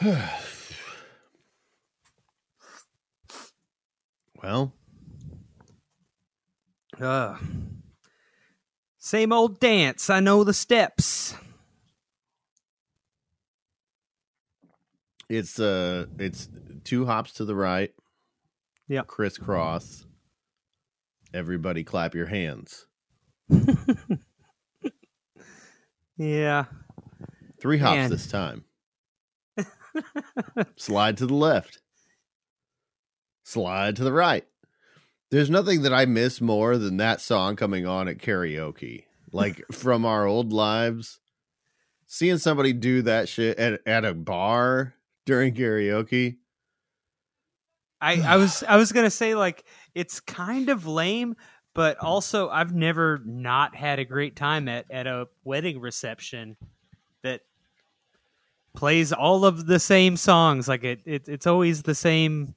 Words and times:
well, 4.42 4.72
Uh, 7.00 7.36
same 8.98 9.30
old 9.32 9.60
dance. 9.60 10.08
I 10.08 10.20
know 10.20 10.44
the 10.44 10.54
steps. 10.54 11.34
it's 15.28 15.58
uh 15.58 16.06
it's 16.18 16.48
two 16.84 17.04
hops 17.04 17.32
to 17.32 17.44
the 17.44 17.54
right. 17.54 17.92
Yeah, 18.88 19.02
Crisscross. 19.02 20.06
Everybody 21.34 21.84
clap 21.84 22.14
your 22.14 22.26
hands. 22.26 22.86
Yeah. 26.18 26.64
Three 27.60 27.76
hops 27.78 27.96
Man. 27.96 28.10
this 28.10 28.26
time. 28.26 28.64
Slide 30.76 31.16
to 31.18 31.26
the 31.26 31.34
left. 31.34 31.80
Slide 33.44 33.96
to 33.96 34.04
the 34.04 34.12
right. 34.12 34.44
There's 35.30 35.50
nothing 35.50 35.82
that 35.82 35.92
I 35.92 36.04
miss 36.06 36.40
more 36.40 36.78
than 36.78 36.96
that 36.98 37.20
song 37.20 37.56
coming 37.56 37.86
on 37.86 38.08
at 38.08 38.18
karaoke. 38.18 39.04
Like 39.32 39.62
from 39.72 40.04
our 40.04 40.26
old 40.26 40.52
lives. 40.52 41.20
Seeing 42.06 42.38
somebody 42.38 42.72
do 42.72 43.02
that 43.02 43.28
shit 43.28 43.58
at, 43.58 43.80
at 43.86 44.04
a 44.04 44.14
bar 44.14 44.94
during 45.24 45.54
karaoke. 45.54 46.36
I, 48.00 48.20
I 48.20 48.36
was 48.36 48.62
I 48.62 48.76
was 48.76 48.92
gonna 48.92 49.10
say 49.10 49.34
like 49.34 49.64
it's 49.94 50.20
kind 50.20 50.68
of 50.68 50.86
lame, 50.86 51.34
but 51.74 51.98
also 51.98 52.48
I've 52.48 52.74
never 52.74 53.20
not 53.24 53.74
had 53.74 53.98
a 53.98 54.04
great 54.04 54.36
time 54.36 54.68
at, 54.68 54.90
at 54.90 55.06
a 55.06 55.28
wedding 55.44 55.80
reception 55.80 56.56
that 57.22 57.40
plays 58.76 59.12
all 59.12 59.44
of 59.44 59.66
the 59.66 59.80
same 59.80 60.16
songs. 60.16 60.68
Like 60.68 60.84
it, 60.84 61.00
it 61.04 61.28
it's 61.28 61.46
always 61.46 61.82
the 61.82 61.94
same 61.94 62.54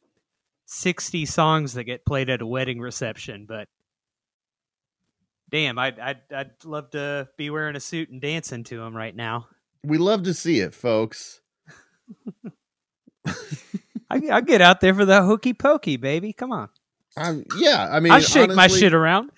sixty 0.66 1.26
songs 1.26 1.74
that 1.74 1.86
get 1.86 2.06
played 2.06 2.30
at 2.30 2.42
a 2.42 2.46
wedding 2.46 2.80
reception. 2.80 3.46
But 3.48 3.68
damn, 5.50 5.80
I'd 5.80 6.00
I'd, 6.00 6.22
I'd 6.36 6.52
love 6.64 6.92
to 6.92 7.28
be 7.38 7.50
wearing 7.50 7.76
a 7.76 7.80
suit 7.80 8.10
and 8.10 8.22
dancing 8.22 8.64
to 8.66 8.78
them 8.78 8.96
right 8.96 9.16
now. 9.16 9.48
We 9.84 9.98
love 9.98 10.24
to 10.24 10.34
see 10.34 10.60
it, 10.60 10.74
folks. 10.74 11.42
I 13.26 13.34
I 14.10 14.42
get 14.42 14.62
out 14.62 14.82
there 14.82 14.94
for 14.94 15.06
the 15.06 15.24
hokey 15.24 15.54
pokey, 15.54 15.98
baby. 15.98 16.34
Come 16.34 16.52
on, 16.52 16.70
Um, 17.16 17.46
yeah, 17.58 17.88
I 17.92 18.00
mean, 18.00 18.12
I 18.12 18.20
shake 18.20 18.54
my 18.54 18.68
shit 18.68 18.94
around. 18.94 19.32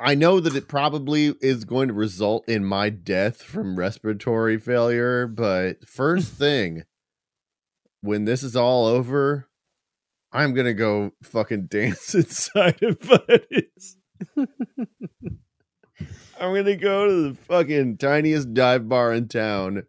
I 0.00 0.14
know 0.14 0.40
that 0.40 0.56
it 0.56 0.68
probably 0.68 1.34
is 1.40 1.64
going 1.64 1.88
to 1.88 1.94
result 1.94 2.48
in 2.48 2.64
my 2.64 2.90
death 2.90 3.42
from 3.42 3.78
respiratory 3.78 4.58
failure, 4.58 5.26
but 5.26 5.88
first 5.88 6.32
thing, 6.38 6.84
when 8.00 8.24
this 8.24 8.42
is 8.42 8.56
all 8.56 8.86
over, 8.86 9.48
I'm 10.32 10.54
gonna 10.54 10.74
go 10.74 11.12
fucking 11.22 11.66
dance 11.70 12.14
inside 12.14 12.82
of 12.82 12.98
Buddy's. 13.00 13.96
I'm 16.40 16.54
gonna 16.54 16.76
go 16.76 17.06
to 17.06 17.28
the 17.30 17.34
fucking 17.34 17.96
tiniest 17.98 18.54
dive 18.54 18.88
bar 18.88 19.12
in 19.12 19.28
town 19.28 19.84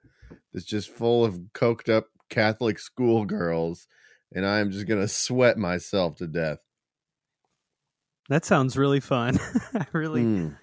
that's 0.54 0.66
just 0.66 0.90
full 0.90 1.24
of 1.26 1.40
coked 1.54 1.90
up 1.90 2.08
Catholic 2.30 2.80
schoolgirls, 2.80 3.88
and 4.34 4.46
I'm 4.46 4.72
just 4.72 4.88
gonna 4.88 5.08
sweat 5.08 5.58
myself 5.58 6.16
to 6.18 6.28
death. 6.28 6.60
That 8.30 8.46
sounds 8.46 8.78
really 8.78 9.00
fun. 9.00 9.40
I 9.74 9.86
really, 9.92 10.22
Mm. 10.24 10.58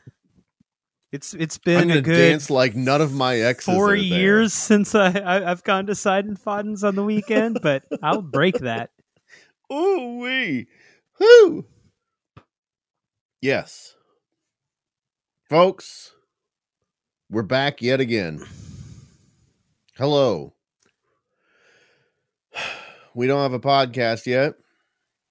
it's 1.12 1.34
it's 1.34 1.59
been 1.59 1.91
a 1.91 2.00
good 2.00 2.17
dance 2.31 2.48
like 2.50 2.75
none 2.77 3.00
of 3.00 3.12
my 3.12 3.36
exes. 3.36 3.75
four 3.75 3.95
years 3.95 4.53
since 4.53 4.95
I, 4.95 5.11
I 5.19 5.50
I've 5.50 5.64
gone 5.64 5.87
to 5.87 5.94
Side 5.94 6.25
and 6.27 6.39
Foddens 6.41 6.87
on 6.87 6.94
the 6.94 7.03
weekend, 7.05 7.59
but 7.62 7.84
I'll 8.03 8.22
break 8.22 8.59
that. 8.61 8.91
Ooh 9.72 10.19
wee. 10.22 10.69
Whoo. 11.19 11.64
Yes. 13.43 13.94
Folks, 15.48 16.12
we're 17.31 17.43
back 17.43 17.83
yet 17.83 18.00
again. 18.00 18.44
Hello. 19.97 20.54
We 23.15 23.27
don't 23.27 23.41
have 23.41 23.54
a 23.54 23.59
podcast 23.59 24.27
yet. 24.27 24.56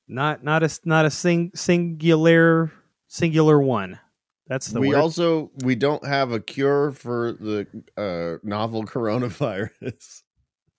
Not 0.07 0.43
not 0.43 0.63
a 0.63 0.69
not 0.85 1.05
a 1.05 1.09
sing, 1.09 1.51
singular 1.55 2.71
singular 3.07 3.59
one. 3.59 3.99
That's 4.47 4.67
the 4.67 4.79
we 4.79 4.89
word. 4.89 4.97
also 4.97 5.49
we 5.63 5.73
don't 5.75 6.05
have 6.05 6.31
a 6.31 6.39
cure 6.39 6.91
for 6.91 7.31
the 7.33 7.65
uh, 7.97 8.37
novel 8.47 8.85
coronavirus. 8.85 10.21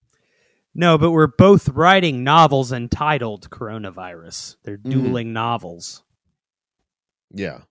no, 0.74 0.96
but 0.96 1.10
we're 1.10 1.26
both 1.26 1.68
writing 1.70 2.22
novels 2.22 2.70
entitled 2.70 3.50
Coronavirus. 3.50 4.56
They're 4.62 4.78
Mhm. 4.78 4.90
dueling 4.90 5.32
novels. 5.32 6.04
Yeah. 7.32 7.62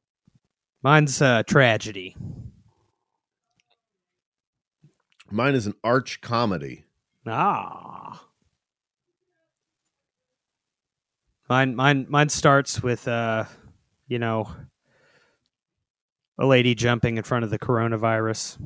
Mine's 0.84 1.22
a 1.22 1.44
tragedy. 1.48 2.18
Mine 5.32 5.56
is 5.56 5.66
an 5.66 5.76
arch 5.84 6.20
comedy. 6.22 6.84
Ah. 7.26 8.22
Mine 11.50 11.76
mine 11.76 12.06
mine 12.10 12.30
starts 12.30 12.82
with 12.82 13.08
uh 13.08 13.46
you 14.08 14.18
know 14.20 14.50
a 16.40 16.46
lady 16.46 16.76
jumping 16.76 17.18
in 17.18 17.24
front 17.24 17.46
of 17.46 17.52
the 17.52 17.60
coronavirus 17.60 18.58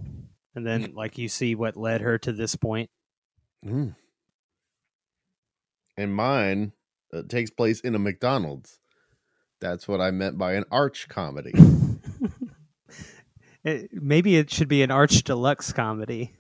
and 0.56 0.66
then 0.66 0.94
like 0.96 1.18
you 1.18 1.28
see 1.28 1.56
what 1.56 1.76
led 1.78 2.02
her 2.02 2.18
to 2.20 2.32
this 2.32 2.56
point. 2.56 2.90
Mm. 3.66 3.96
And 5.98 6.16
mine 6.16 6.72
uh, 7.14 7.24
takes 7.28 7.52
place 7.52 7.82
in 7.82 7.94
a 7.96 8.00
McDonald's. 8.00 8.80
That's 9.60 9.88
what 9.88 10.00
I 10.00 10.12
meant 10.12 10.38
by 10.38 10.54
an 10.54 10.64
arch 10.72 11.08
comedy. 11.10 11.54
It- 13.62 13.90
maybe 13.92 14.38
it 14.38 14.50
should 14.50 14.70
be 14.70 14.84
an 14.84 14.90
arch 14.90 15.22
deluxe 15.24 15.74
comedy. 15.74 16.34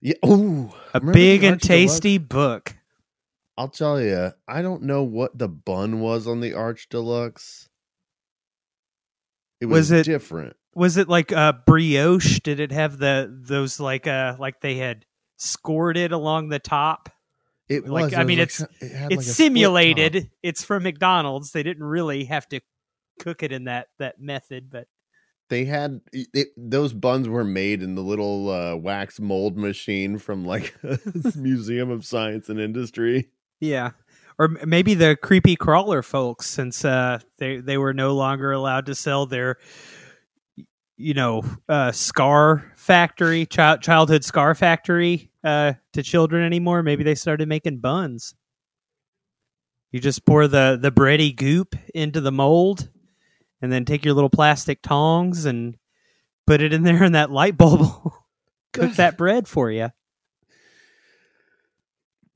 yeah. 0.00 0.14
Oh, 0.22 0.72
A 0.94 1.00
big 1.00 1.42
and 1.42 1.60
tasty 1.60 2.16
book. 2.18 2.76
I'll 3.56 3.68
tell 3.68 4.00
you, 4.00 4.32
I 4.48 4.62
don't 4.62 4.82
know 4.82 5.02
what 5.04 5.38
the 5.38 5.48
bun 5.48 6.00
was 6.00 6.26
on 6.26 6.40
the 6.40 6.54
arch 6.54 6.88
deluxe. 6.88 7.68
It 9.60 9.66
was, 9.66 9.90
Was 9.90 10.00
it- 10.00 10.04
different. 10.04 10.56
Was 10.76 10.96
it 10.96 11.08
like 11.08 11.30
a 11.30 11.56
brioche? 11.66 12.40
Did 12.40 12.58
it 12.58 12.72
have 12.72 12.98
the 12.98 13.32
those 13.32 13.78
like 13.78 14.08
uh 14.08 14.34
like 14.40 14.60
they 14.60 14.74
had 14.74 15.06
scored 15.36 15.96
it 15.96 16.10
along 16.10 16.48
the 16.48 16.58
top? 16.58 17.08
It 17.68 17.86
like, 17.86 18.06
was. 18.06 18.14
I 18.14 18.22
It 18.22 18.24
mean, 18.26 18.38
was 18.40 18.60
it's- 18.60 18.60
like, 18.60 18.90
it 18.90 18.94
had 18.96 19.10
like 19.12 19.18
it's 19.20 19.32
simulated. 19.32 20.30
It's 20.42 20.64
from 20.64 20.82
McDonald's. 20.82 21.52
They 21.52 21.62
didn't 21.62 21.84
really 21.84 22.24
have 22.24 22.48
to 22.48 22.60
cook 23.20 23.44
it 23.44 23.52
in 23.52 23.64
that 23.64 23.86
that 24.00 24.20
method, 24.20 24.68
but 24.68 24.88
They 25.48 25.64
had 25.64 26.00
it, 26.12 26.48
those 26.56 26.92
buns 26.92 27.28
were 27.28 27.44
made 27.44 27.80
in 27.80 27.94
the 27.94 28.02
little 28.02 28.50
uh, 28.50 28.74
wax 28.74 29.20
mold 29.20 29.56
machine 29.56 30.18
from 30.18 30.44
like 30.44 30.74
Museum 31.36 31.88
of 31.90 32.04
Science 32.04 32.48
and 32.48 32.58
Industry. 32.58 33.30
Yeah. 33.64 33.90
Or 34.38 34.48
maybe 34.48 34.94
the 34.94 35.16
creepy 35.16 35.56
crawler 35.56 36.02
folks, 36.02 36.46
since 36.50 36.84
uh, 36.84 37.20
they 37.38 37.58
they 37.58 37.78
were 37.78 37.94
no 37.94 38.14
longer 38.14 38.50
allowed 38.50 38.86
to 38.86 38.94
sell 38.94 39.26
their, 39.26 39.58
you 40.96 41.14
know, 41.14 41.42
uh, 41.68 41.92
scar 41.92 42.72
factory, 42.76 43.46
child 43.46 43.80
childhood 43.80 44.24
scar 44.24 44.54
factory 44.56 45.30
uh, 45.44 45.74
to 45.92 46.02
children 46.02 46.44
anymore. 46.44 46.82
Maybe 46.82 47.04
they 47.04 47.14
started 47.14 47.48
making 47.48 47.78
buns. 47.78 48.34
You 49.92 50.00
just 50.00 50.26
pour 50.26 50.48
the 50.48 50.76
the 50.80 50.90
bready 50.90 51.34
goop 51.34 51.76
into 51.94 52.20
the 52.20 52.32
mold, 52.32 52.88
and 53.62 53.70
then 53.70 53.84
take 53.84 54.04
your 54.04 54.14
little 54.14 54.30
plastic 54.30 54.82
tongs 54.82 55.44
and 55.44 55.76
put 56.44 56.60
it 56.60 56.72
in 56.72 56.82
there, 56.82 57.04
and 57.04 57.14
that 57.14 57.30
light 57.30 57.56
bulb 57.56 58.12
cook 58.72 58.94
that 58.94 59.16
bread 59.16 59.46
for 59.46 59.70
you. 59.70 59.90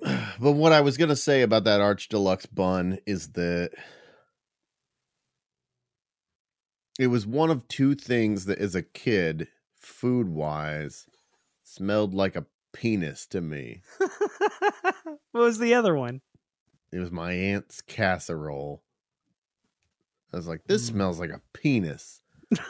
but 0.41 0.53
what 0.53 0.73
I 0.73 0.81
was 0.81 0.97
gonna 0.97 1.17
say 1.17 1.43
about 1.43 1.65
that 1.65 1.81
Arch 1.81 2.09
Deluxe 2.09 2.47
bun 2.47 2.99
is 3.07 3.33
that 3.33 3.71
it 6.99 7.09
was 7.09 7.27
one 7.27 7.51
of 7.51 7.67
two 7.69 7.95
things 7.95 8.45
that, 8.47 8.59
as 8.59 8.75
a 8.75 8.83
kid, 8.83 9.49
food 9.75 10.29
wise, 10.29 11.07
smelled 11.63 12.15
like 12.15 12.35
a 12.37 12.47
penis 12.73 13.27
to 13.27 13.41
me. 13.41 13.83
what 13.99 15.19
was 15.33 15.59
the 15.59 15.75
other 15.75 15.95
one? 15.95 16.21
It 16.93 16.99
was 16.99 17.11
my 17.13 17.33
aunt's 17.33 17.81
casserole. 17.81 18.83
I 20.33 20.37
was 20.37 20.49
like, 20.49 20.63
this 20.67 20.83
Mm. 20.85 20.93
smells 20.95 21.21
like 21.21 21.31
a 21.31 21.43
penis. 21.53 22.21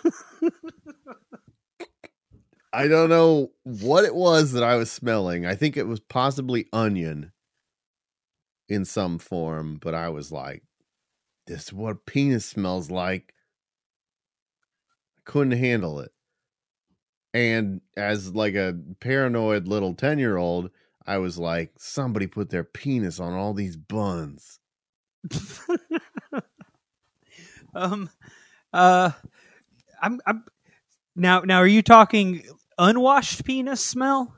I 2.73 2.88
don't 2.88 3.09
know 3.09 3.50
what 3.62 4.05
it 4.05 4.15
was 4.15 4.53
that 4.53 4.62
I 4.62 4.76
was 4.76 4.91
smelling. 4.91 5.47
I 5.47 5.55
think 5.55 5.76
it 5.76 5.87
was 5.87 6.00
possibly 6.00 6.67
onion 6.73 7.32
in 8.69 8.85
some 8.85 9.19
form, 9.19 9.79
but 9.81 9.94
I 9.94 10.11
was 10.11 10.31
like, 10.31 10.62
this 11.47 11.65
is 11.69 11.73
what 11.73 12.05
penis 12.05 12.44
smells 12.44 12.91
like. 12.91 13.35
I 15.17 15.20
couldn't 15.25 15.59
handle 15.59 16.00
it. 16.00 16.12
And 17.32 17.81
as 17.97 18.35
like 18.35 18.55
a 18.55 18.76
paranoid 19.00 19.67
little 19.67 19.94
10 19.94 20.19
year 20.19 20.37
old, 20.37 20.71
I 21.06 21.19
was 21.19 21.38
like, 21.38 21.73
somebody 21.79 22.26
put 22.26 22.50
their 22.50 22.64
penis 22.64 23.19
on 23.19 23.32
all 23.32 23.55
these 23.55 23.76
buns. 23.76 24.61
um, 27.75 28.11
uh, 28.73 29.11
I'm, 30.03 30.21
I'm 30.26 30.44
now. 31.17 31.41
Now, 31.41 31.59
are 31.59 31.67
you 31.67 31.82
talking 31.82 32.43
unwashed 32.79 33.45
penis 33.45 33.85
smell? 33.85 34.37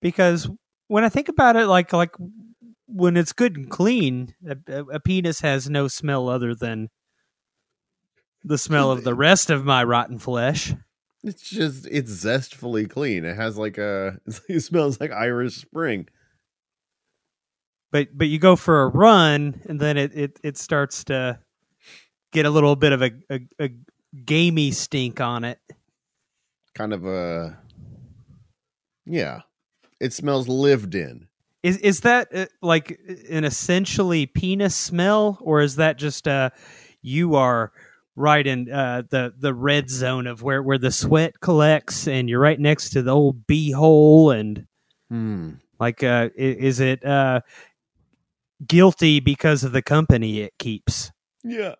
Because 0.00 0.48
when 0.88 1.04
I 1.04 1.08
think 1.08 1.28
about 1.28 1.56
it, 1.56 1.66
like 1.66 1.92
like 1.92 2.14
when 2.86 3.16
it's 3.16 3.32
good 3.32 3.56
and 3.56 3.70
clean, 3.70 4.34
a, 4.46 4.84
a, 4.92 5.00
penis 5.00 5.40
has 5.40 5.68
no 5.68 5.88
smell 5.88 6.28
other 6.28 6.54
than 6.54 6.88
the 8.42 8.58
smell 8.58 8.90
of 8.90 9.04
the 9.04 9.14
rest 9.28 9.50
of 9.50 9.64
my 9.64 9.84
rotten 9.84 10.18
flesh. 10.18 10.74
It's 11.22 11.48
just 11.48 11.86
it's 11.90 12.10
zestfully 12.10 12.88
clean. 12.88 13.24
It 13.24 13.36
has 13.36 13.58
like 13.58 13.78
a 13.78 14.18
it 14.48 14.60
smells 14.60 15.00
like 15.00 15.12
Irish 15.12 15.56
Spring. 15.56 16.08
But 17.90 18.08
but 18.14 18.28
you 18.28 18.38
go 18.38 18.56
for 18.56 18.82
a 18.82 18.88
run 18.88 19.60
and 19.68 19.80
then 19.80 19.96
it 19.96 20.14
it, 20.14 20.40
it 20.42 20.58
starts 20.58 21.04
to 21.04 21.38
get 22.32 22.46
a 22.46 22.50
little 22.50 22.76
bit 22.76 22.92
of 22.92 23.02
a, 23.02 23.10
a, 23.30 23.40
a 23.60 23.70
gamey 24.24 24.70
stink 24.70 25.20
on 25.20 25.44
it. 25.44 25.58
Kind 26.74 26.92
of 26.92 27.04
a 27.04 27.58
yeah. 29.08 29.40
It 30.00 30.12
smells 30.12 30.46
lived 30.48 30.94
in. 30.94 31.26
Is 31.62 31.76
is 31.78 32.00
that 32.00 32.28
uh, 32.32 32.46
like 32.62 33.00
an 33.28 33.44
essentially 33.44 34.26
penis 34.26 34.76
smell, 34.76 35.38
or 35.40 35.60
is 35.60 35.76
that 35.76 35.98
just 35.98 36.28
uh 36.28 36.50
you 37.02 37.34
are 37.34 37.72
right 38.14 38.46
in 38.46 38.70
uh, 38.70 39.02
the 39.10 39.34
the 39.36 39.52
red 39.54 39.90
zone 39.90 40.26
of 40.28 40.42
where 40.42 40.62
where 40.62 40.78
the 40.78 40.92
sweat 40.92 41.40
collects, 41.40 42.06
and 42.06 42.28
you're 42.28 42.40
right 42.40 42.60
next 42.60 42.90
to 42.90 43.02
the 43.02 43.10
old 43.10 43.46
bee 43.46 43.72
hole, 43.72 44.30
and 44.30 44.66
Hmm. 45.10 45.52
like 45.80 46.04
uh, 46.04 46.28
is 46.36 46.78
it 46.80 47.04
uh 47.04 47.40
guilty 48.66 49.20
because 49.20 49.64
of 49.64 49.72
the 49.72 49.82
company 49.82 50.40
it 50.40 50.52
keeps? 50.58 51.10
Yeah. 51.42 51.74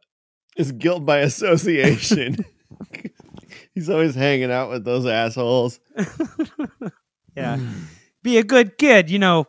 It's 0.57 0.73
guilt 0.73 1.05
by 1.07 1.19
association. 1.19 2.45
He's 3.75 3.89
always 3.89 4.15
hanging 4.15 4.51
out 4.51 4.71
with 4.71 4.85
those 4.85 5.07
assholes. 5.07 5.79
Yeah, 7.37 7.59
be 8.23 8.39
a 8.39 8.45
good 8.45 8.79
kid, 8.79 9.11
you 9.11 9.19
know. 9.19 9.47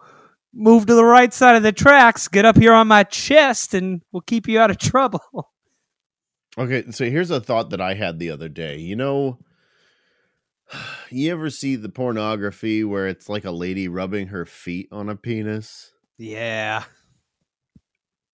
Move 0.51 0.87
to 0.87 0.95
the 0.95 1.05
right 1.05 1.31
side 1.31 1.55
of 1.55 1.63
the 1.63 1.71
tracks. 1.71 2.27
Get 2.27 2.43
up 2.43 2.57
here 2.57 2.73
on 2.73 2.87
my 2.87 3.03
chest, 3.03 3.73
and 3.73 4.01
we'll 4.11 4.21
keep 4.21 4.47
you 4.47 4.59
out 4.59 4.71
of 4.71 4.77
trouble. 4.77 5.21
Okay, 6.57 6.91
so 6.91 7.05
here's 7.05 7.31
a 7.31 7.39
thought 7.39 7.69
that 7.69 7.79
I 7.79 7.93
had 7.93 8.19
the 8.19 8.31
other 8.31 8.49
day. 8.49 8.79
You 8.79 8.97
know, 8.97 9.37
you 11.09 11.31
ever 11.31 11.49
see 11.49 11.75
the 11.75 11.89
pornography 11.89 12.83
where 12.83 13.07
it's 13.07 13.29
like 13.29 13.45
a 13.45 13.51
lady 13.51 13.87
rubbing 13.87 14.27
her 14.27 14.45
feet 14.45 14.89
on 14.91 15.07
a 15.07 15.15
penis? 15.15 15.91
Yeah. 16.17 16.83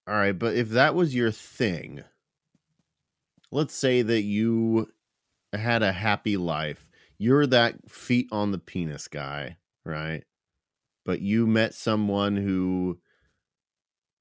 All 0.08 0.16
right, 0.16 0.38
but 0.38 0.56
if 0.56 0.70
that 0.70 0.96
was 0.96 1.14
your 1.14 1.32
thing, 1.32 2.04
let's 3.52 3.76
say 3.76 4.02
that 4.02 4.22
you 4.22 4.88
had 5.54 5.84
a 5.84 5.92
happy 5.92 6.38
life. 6.38 6.85
You're 7.18 7.48
that 7.48 7.90
feet 7.90 8.28
on 8.32 8.52
the 8.52 8.58
penis 8.58 9.08
guy, 9.08 9.58
right? 9.84 10.24
But 11.06 11.22
you 11.22 11.48
met 11.48 11.74
someone 11.74 12.36
who 12.36 13.00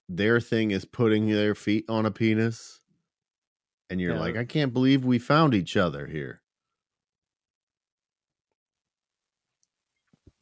their 0.08 0.40
thing 0.40 0.70
is 0.70 0.84
putting 0.84 1.28
their 1.28 1.54
feet 1.54 1.84
on 1.88 2.06
a 2.06 2.10
penis. 2.10 2.80
And 3.90 4.00
you're 4.00 4.14
Yeah. 4.14 4.20
like, 4.20 4.36
I 4.36 4.44
can't 4.44 4.72
believe 4.72 5.04
we 5.04 5.18
found 5.18 5.54
each 5.54 5.76
other 5.76 6.06
here. 6.06 6.42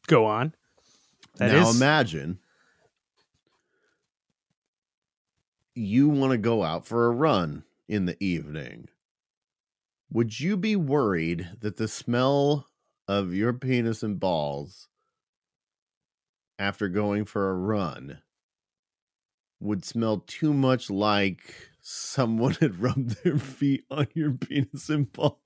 Go 0.07 0.27
on. 0.27 0.55
That 1.37 1.53
now 1.53 1.69
is- 1.69 1.77
imagine 1.77 2.41
you 5.75 6.09
want 6.09 6.33
to 6.33 6.39
go 6.39 6.63
out 6.63 6.87
for 6.87 7.07
a 7.07 7.11
run 7.11 7.65
in 7.89 8.05
the 8.07 8.23
evening. 8.23 8.89
Would 10.13 10.39
you 10.39 10.59
be 10.59 10.77
worried 10.77 11.49
that 11.61 11.79
the 11.79 11.89
smell 11.89 12.69
of 13.09 13.33
your 13.33 13.55
penis 13.55 14.03
and 14.03 14.21
balls 14.21 14.89
after 16.59 16.89
going 16.89 17.25
for 17.25 17.49
a 17.49 17.55
run 17.55 18.19
would 19.59 19.87
smell 19.87 20.23
too 20.27 20.53
much 20.53 20.91
like 20.91 21.55
someone 21.81 22.53
had 22.61 22.83
rubbed 22.83 23.23
their 23.25 23.39
feet 23.39 23.85
on 23.91 24.07
your 24.13 24.33
penis 24.33 24.91
and 24.91 25.11
balls? 25.11 25.39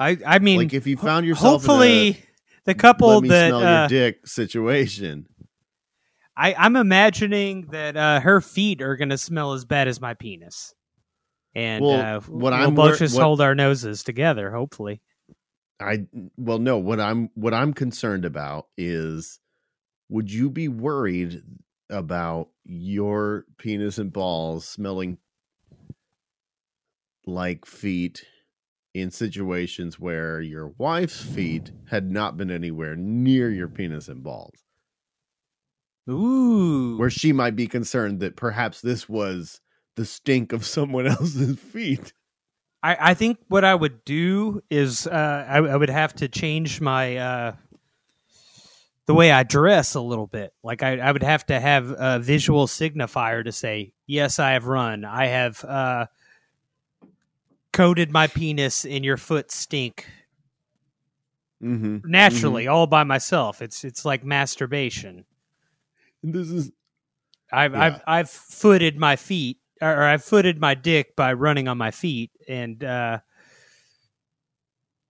I 0.00 0.18
I 0.26 0.38
mean, 0.40 0.58
like 0.58 0.74
if 0.74 0.88
you 0.88 0.96
found 0.96 1.26
yourself 1.26 1.64
in 1.64 1.70
a- 1.70 1.74
hopefully 1.74 2.24
the 2.64 2.74
couple 2.74 3.08
let 3.08 3.22
me 3.22 3.28
that 3.28 3.48
smell 3.50 3.62
uh, 3.64 3.80
your 3.80 3.88
dick 3.88 4.26
situation. 4.26 5.28
I 6.36 6.54
I'm 6.54 6.74
imagining 6.74 7.68
that 7.70 7.96
uh, 7.96 8.18
her 8.18 8.40
feet 8.40 8.82
are 8.82 8.96
going 8.96 9.10
to 9.10 9.18
smell 9.18 9.52
as 9.52 9.64
bad 9.64 9.86
as 9.86 10.00
my 10.00 10.14
penis, 10.14 10.74
and 11.54 11.84
Well, 11.84 12.16
uh, 12.16 12.20
what 12.20 12.52
we'll 12.52 12.54
I'm 12.54 12.74
both 12.74 12.90
wor- 12.90 12.96
just 12.96 13.14
what- 13.16 13.22
hold 13.24 13.40
our 13.40 13.54
noses 13.54 14.02
together. 14.02 14.50
Hopefully, 14.50 15.00
I 15.80 16.06
well 16.36 16.58
no 16.58 16.78
what 16.78 17.00
I'm 17.00 17.30
what 17.34 17.52
I'm 17.54 17.72
concerned 17.74 18.24
about 18.24 18.68
is 18.76 19.40
would 20.08 20.30
you 20.32 20.50
be 20.50 20.68
worried 20.68 21.42
about 21.90 22.48
your 22.64 23.44
penis 23.58 23.98
and 23.98 24.12
balls 24.12 24.66
smelling 24.66 25.18
like 27.26 27.64
feet 27.66 28.24
in 28.94 29.10
situations 29.10 29.98
where 29.98 30.40
your 30.40 30.68
wife's 30.78 31.20
feet 31.20 31.72
had 31.90 32.10
not 32.10 32.36
been 32.36 32.50
anywhere 32.50 32.94
near 32.96 33.50
your 33.50 33.68
penis 33.68 34.08
and 34.08 34.22
balls 34.22 34.54
ooh, 36.08 36.96
where 36.96 37.10
she 37.10 37.32
might 37.32 37.56
be 37.56 37.66
concerned 37.66 38.20
that 38.20 38.36
perhaps 38.36 38.80
this 38.80 39.08
was 39.08 39.60
the 39.96 40.04
stink 40.04 40.52
of 40.52 40.64
someone 40.64 41.06
else's 41.08 41.58
feet 41.58 42.12
I 42.82 42.96
I 43.00 43.14
think 43.14 43.38
what 43.48 43.64
I 43.64 43.74
would 43.74 44.04
do 44.04 44.62
is 44.70 45.06
uh, 45.06 45.46
I, 45.48 45.58
I 45.58 45.76
would 45.76 45.90
have 45.90 46.14
to 46.16 46.28
change 46.28 46.80
my 46.80 47.16
uh, 47.16 47.52
the 49.06 49.14
way 49.14 49.32
I 49.32 49.42
dress 49.42 49.94
a 49.94 50.00
little 50.00 50.26
bit. 50.26 50.52
Like 50.62 50.82
I, 50.82 50.98
I 50.98 51.10
would 51.10 51.22
have 51.22 51.46
to 51.46 51.58
have 51.58 51.90
a 51.96 52.18
visual 52.18 52.66
signifier 52.66 53.44
to 53.44 53.52
say, 53.52 53.92
yes, 54.06 54.38
I 54.38 54.52
have 54.52 54.66
run. 54.66 55.04
I 55.04 55.26
have 55.26 55.64
uh, 55.64 56.06
coated 57.72 58.12
my 58.12 58.26
penis 58.26 58.84
in 58.84 59.02
your 59.02 59.16
foot 59.16 59.50
stink 59.50 60.06
mm-hmm. 61.62 61.98
naturally, 62.04 62.66
all 62.68 62.86
by 62.86 63.04
myself. 63.04 63.62
It's 63.62 63.84
it's 63.84 64.04
like 64.04 64.24
masturbation. 64.24 65.24
this 66.22 66.50
is 66.50 66.70
I've 67.52 67.72
Yeah. 67.72 67.80
I've 67.80 68.02
I've 68.06 68.30
footed 68.30 68.98
my 68.98 69.16
feet, 69.16 69.58
or 69.80 70.02
I've 70.02 70.24
footed 70.24 70.60
my 70.60 70.74
dick 70.74 71.16
by 71.16 71.32
running 71.32 71.68
on 71.68 71.78
my 71.78 71.90
feet, 71.90 72.30
and 72.48 72.82
uh, 72.82 73.18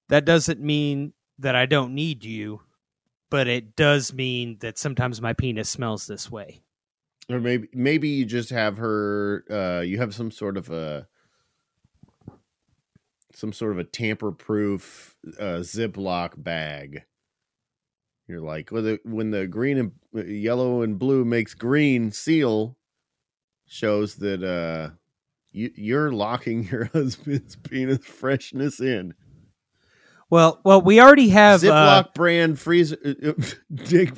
that 0.08 0.24
doesn't 0.24 0.60
mean 0.60 1.12
that 1.38 1.54
I 1.56 1.66
don't 1.66 1.94
need 1.94 2.24
you, 2.24 2.60
but 3.30 3.48
it 3.48 3.76
does 3.76 4.12
mean 4.12 4.58
that 4.60 4.78
sometimes 4.78 5.20
my 5.20 5.32
penis 5.32 5.68
smells 5.68 6.06
this 6.06 6.30
way. 6.30 6.62
or 7.28 7.40
maybe 7.40 7.68
maybe 7.72 8.08
you 8.08 8.24
just 8.24 8.50
have 8.50 8.76
her 8.76 9.44
uh 9.50 9.80
you 9.80 9.98
have 9.98 10.14
some 10.14 10.30
sort 10.30 10.56
of 10.56 10.70
a 10.70 11.08
some 13.32 13.52
sort 13.52 13.72
of 13.72 13.78
a 13.78 13.84
tamper 13.84 14.30
proof 14.30 15.16
uh 15.40 15.60
ziploc 15.60 16.32
bag 16.36 17.04
you're 18.28 18.40
like 18.40 18.70
when 18.70 18.84
the 18.84 19.00
when 19.04 19.30
the 19.30 19.46
green 19.46 19.78
and 19.78 19.92
uh, 20.16 20.22
yellow 20.24 20.82
and 20.82 20.98
blue 20.98 21.24
makes 21.24 21.54
green 21.54 22.12
seal 22.12 22.76
shows 23.74 24.14
that 24.16 24.42
uh 24.44 24.90
you, 25.50 25.70
you're 25.74 26.12
locking 26.12 26.64
your 26.70 26.84
husband's 26.86 27.56
penis 27.56 28.04
freshness 28.04 28.80
in 28.80 29.14
Well, 30.30 30.60
well, 30.64 30.80
we 30.80 31.00
already 31.00 31.28
have 31.30 31.60
ziploc 31.60 31.72
uh, 31.72 32.08
brand 32.14 32.58
freezer 32.58 32.96
uh, 33.04 33.30
uh, 33.30 33.32
dick 33.74 34.12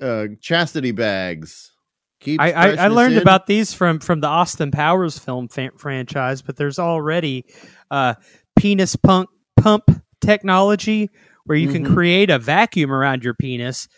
uh 0.00 0.26
chastity 0.40 0.92
bags 0.92 1.72
Keep 2.20 2.40
I, 2.40 2.52
I, 2.52 2.68
I 2.72 2.88
learned 2.88 3.16
in. 3.16 3.22
about 3.22 3.46
these 3.46 3.72
from 3.72 3.98
from 3.98 4.20
the 4.20 4.26
Austin 4.26 4.70
Powers 4.70 5.18
film 5.18 5.48
franchise, 5.48 6.42
but 6.42 6.56
there's 6.56 6.78
already 6.78 7.46
uh, 7.90 8.14
penis 8.56 8.94
pump 8.94 9.30
pump 9.56 9.84
technology 10.20 11.08
where 11.44 11.56
you 11.56 11.66
can 11.68 11.82
Mhm. 11.82 11.94
create 11.94 12.28
a 12.28 12.38
vacuum 12.38 12.92
around 12.92 13.24
your 13.24 13.32
penis 13.32 13.88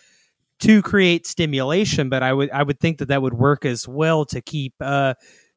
to 0.62 0.82
create 0.82 1.26
stimulation. 1.26 2.08
But 2.08 2.22
I 2.22 2.32
would 2.32 2.50
I 2.50 2.62
would 2.62 2.80
think 2.80 2.98
that 2.98 3.08
that 3.08 3.22
would 3.22 3.34
work 3.34 3.64
as 3.64 3.86
well 3.86 4.24
to 4.26 4.40
keep 4.40 4.74
uh, 4.80 5.14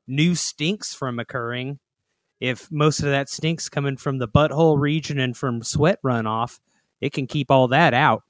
new 0.07 0.35
stinks 0.35 0.93
from 0.93 1.19
occurring. 1.19 1.79
If 2.39 2.71
most 2.71 2.99
of 2.99 3.05
that 3.05 3.29
stinks 3.29 3.69
coming 3.69 3.97
from 3.97 4.17
the 4.17 4.27
butthole 4.27 4.79
region 4.79 5.19
and 5.19 5.35
from 5.35 5.63
sweat 5.63 5.99
runoff, 6.03 6.59
it 6.99 7.13
can 7.13 7.27
keep 7.27 7.49
all 7.49 7.69
that 7.69 7.93
out. 7.93 8.23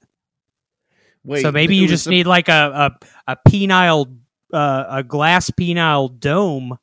Wait, 1.24 1.42
so 1.42 1.50
maybe 1.50 1.74
you 1.74 1.88
just 1.88 2.08
need 2.08 2.26
like 2.26 2.48
a 2.48 2.94
a, 3.26 3.32
a 3.32 3.36
penile 3.48 4.16
uh, 4.52 4.84
a 4.88 5.02
glass 5.02 5.50
penile 5.50 6.18
dome 6.18 6.78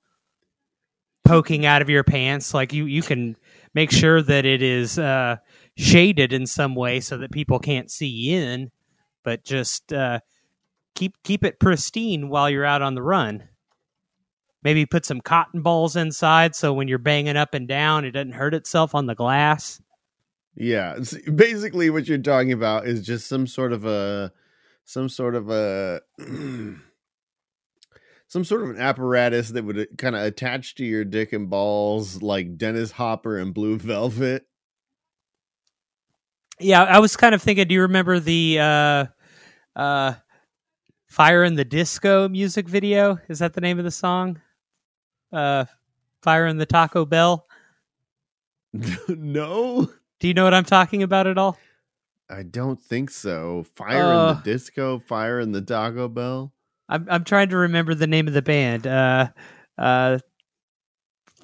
poking 1.26 1.66
out 1.66 1.82
of 1.82 1.90
your 1.90 2.04
pants. 2.04 2.54
Like 2.54 2.74
you 2.74 2.86
you 2.86 3.02
can 3.02 3.38
make 3.74 3.92
sure 3.92 4.22
that 4.22 4.46
it 4.46 4.62
is 4.62 5.00
uh, 5.00 5.38
shaded 5.78 6.34
in 6.34 6.46
some 6.46 6.76
way 6.76 7.00
so 7.00 7.18
that 7.18 7.32
people 7.32 7.60
can't 7.60 7.90
see 7.90 8.34
in, 8.34 8.72
but 9.24 9.44
just 9.44 9.92
uh, 9.94 10.20
keep 10.96 11.15
keep 11.24 11.44
it 11.44 11.60
pristine 11.60 12.30
while 12.30 12.50
you're 12.50 12.65
out 12.65 12.82
on 12.82 12.96
the 12.96 13.01
run. 13.01 13.50
Maybe 14.63 14.86
put 14.86 15.06
some 15.06 15.20
cotton 15.22 15.62
balls 15.62 15.96
inside 15.96 16.56
so 16.56 16.74
when 16.74 16.88
you're 16.88 16.98
banging 16.98 17.36
up 17.36 17.53
and 17.53 17.68
down, 17.68 18.06
it 18.06 18.12
doesn't 18.12 18.32
hurt 18.32 18.53
itself 18.53 18.96
on 18.96 19.08
the 19.08 19.15
glass. 19.15 19.82
Yeah, 20.56 21.00
basically 21.34 21.89
what 21.89 22.08
you're 22.08 22.18
talking 22.20 22.51
about 22.51 22.88
is 22.88 23.06
just 23.06 23.27
some 23.27 23.48
sort 23.48 23.74
of 23.74 23.86
a 23.86 24.32
some 24.86 25.10
sort 25.10 25.36
of 25.36 25.50
a 25.50 26.01
some 28.27 28.44
sort 28.44 28.63
of 28.63 28.70
an 28.70 28.77
apparatus 28.80 29.50
that 29.50 29.65
would 29.65 29.80
uh, 29.80 29.86
kind 29.98 30.15
of 30.15 30.24
attach 30.24 30.75
to 30.75 30.86
your 30.86 31.06
dick 31.06 31.34
and 31.34 31.50
balls 31.50 32.22
like 32.22 32.58
Dennis 32.58 32.92
Hopper 32.92 33.38
and 33.38 33.53
Blue 33.53 33.77
Velvet. 33.77 34.48
Yeah, 36.60 36.84
I 36.84 37.00
was 37.00 37.16
kind 37.16 37.34
of 37.36 37.42
thinking 37.42 37.68
do 37.68 37.74
you 37.74 37.82
remember 37.82 38.20
the 38.20 38.60
uh 38.60 39.06
uh 39.76 40.14
Fire 41.08 41.44
in 41.44 41.56
the 41.56 41.66
Disco 41.66 42.28
music 42.28 42.68
video? 42.68 43.20
Is 43.30 43.40
that 43.40 43.54
the 43.54 43.62
name 43.62 43.78
of 43.80 43.86
the 43.86 43.92
song? 43.92 44.42
Uh 45.32 45.66
Fire 46.22 46.48
in 46.48 46.58
the 46.58 46.66
Taco 46.66 47.06
Bell? 47.06 47.48
no. 49.08 49.90
Do 50.20 50.28
you 50.28 50.34
know 50.34 50.44
what 50.44 50.54
I'm 50.54 50.64
talking 50.64 51.04
about 51.04 51.28
at 51.28 51.38
all? 51.38 51.58
I 52.30 52.44
don't 52.44 52.82
think 52.82 53.10
so. 53.10 53.66
Fire 53.76 54.14
Uh, 54.14 54.30
in 54.30 54.36
the 54.38 54.42
disco, 54.44 55.00
fire 55.00 55.40
in 55.40 55.52
the 55.52 55.62
Taco 55.62 56.08
Bell. 56.08 56.54
I'm 56.90 57.08
I'm 57.10 57.24
trying 57.24 57.50
to 57.50 57.58
remember 57.58 57.94
the 57.94 58.08
name 58.08 58.28
of 58.28 58.34
the 58.34 58.42
band. 58.42 58.88
Uh, 58.88 59.30
uh, 59.78 60.20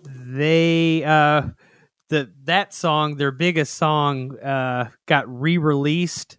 they 0.04 1.04
uh, 1.04 1.44
the 2.10 2.32
that 2.44 2.74
song, 2.74 3.16
their 3.16 3.32
biggest 3.32 3.76
song, 3.76 4.38
uh, 4.40 4.90
got 5.06 5.28
re-released 5.28 6.38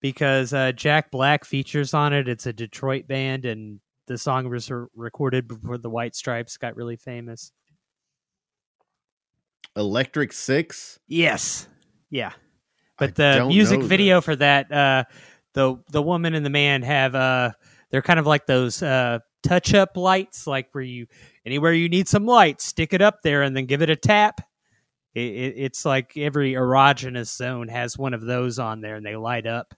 because 0.00 0.52
uh, 0.52 0.72
Jack 0.72 1.10
Black 1.10 1.44
features 1.44 1.94
on 1.94 2.12
it. 2.12 2.28
It's 2.28 2.46
a 2.46 2.52
Detroit 2.52 3.08
band, 3.08 3.44
and 3.44 3.80
the 4.06 4.18
song 4.18 4.48
was 4.50 4.70
re- 4.70 4.86
recorded 4.94 5.48
before 5.48 5.78
the 5.78 5.88
White 5.88 6.14
Stripes 6.14 6.56
got 6.56 6.76
really 6.76 6.96
famous. 6.96 7.52
Electric 9.76 10.32
Six. 10.32 10.98
Yes, 11.08 11.68
yeah. 12.10 12.32
I 12.98 13.06
But 13.06 13.14
the 13.14 13.46
music 13.46 13.82
video 13.82 14.20
for 14.20 14.36
that, 14.36 14.70
uh, 14.70 15.04
the 15.54 15.76
the 15.90 16.02
woman 16.02 16.34
and 16.34 16.44
the 16.44 16.50
man 16.50 16.82
have 16.82 17.14
uh, 17.14 17.52
they're 17.90 18.02
kind 18.02 18.20
of 18.20 18.26
like 18.26 18.46
those 18.46 18.82
uh, 18.82 19.20
touch 19.42 19.74
up 19.74 19.96
lights, 19.96 20.46
like 20.46 20.68
where 20.72 20.84
you 20.84 21.06
anywhere 21.46 21.72
you 21.72 21.88
need 21.88 22.08
some 22.08 22.26
light, 22.26 22.60
stick 22.60 22.92
it 22.92 23.00
up 23.00 23.22
there 23.22 23.42
and 23.42 23.56
then 23.56 23.66
give 23.66 23.82
it 23.82 23.90
a 23.90 23.96
tap. 23.96 24.40
It, 25.14 25.20
it, 25.20 25.54
it's 25.56 25.84
like 25.84 26.16
every 26.16 26.54
erogenous 26.54 27.34
zone 27.36 27.68
has 27.68 27.96
one 27.96 28.14
of 28.14 28.20
those 28.20 28.58
on 28.58 28.80
there, 28.80 28.96
and 28.96 29.06
they 29.06 29.16
light 29.16 29.46
up. 29.46 29.74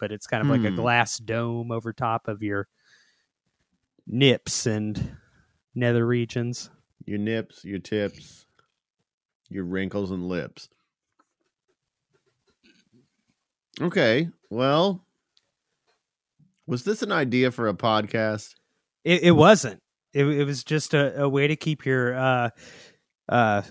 But 0.00 0.12
it's 0.12 0.26
kind 0.26 0.42
of 0.42 0.48
like 0.48 0.64
a 0.64 0.70
Hmm. 0.70 0.76
glass 0.76 1.18
dome 1.18 1.70
over 1.72 1.92
top 1.92 2.28
of 2.28 2.42
your 2.42 2.68
nips 4.06 4.64
and 4.66 5.16
nether 5.74 6.06
regions. 6.06 6.70
Your 7.04 7.18
nips, 7.18 7.64
your 7.64 7.78
tips, 7.80 8.46
your 9.48 9.64
wrinkles 9.64 10.10
and 10.10 10.28
lips. 10.28 10.68
Okay, 13.80 14.28
well, 14.50 15.04
was 16.66 16.84
this 16.84 17.02
an 17.02 17.12
idea 17.12 17.50
for 17.50 17.68
a 17.68 17.74
podcast? 17.74 18.54
It, 19.04 19.22
it 19.22 19.30
wasn't. 19.32 19.80
It, 20.12 20.24
it 20.26 20.44
was 20.44 20.64
just 20.64 20.94
a, 20.94 21.22
a 21.22 21.28
way 21.28 21.46
to 21.46 21.56
keep 21.56 21.86
your 21.86 22.14
uh, 22.14 22.50
uh, 23.28 23.62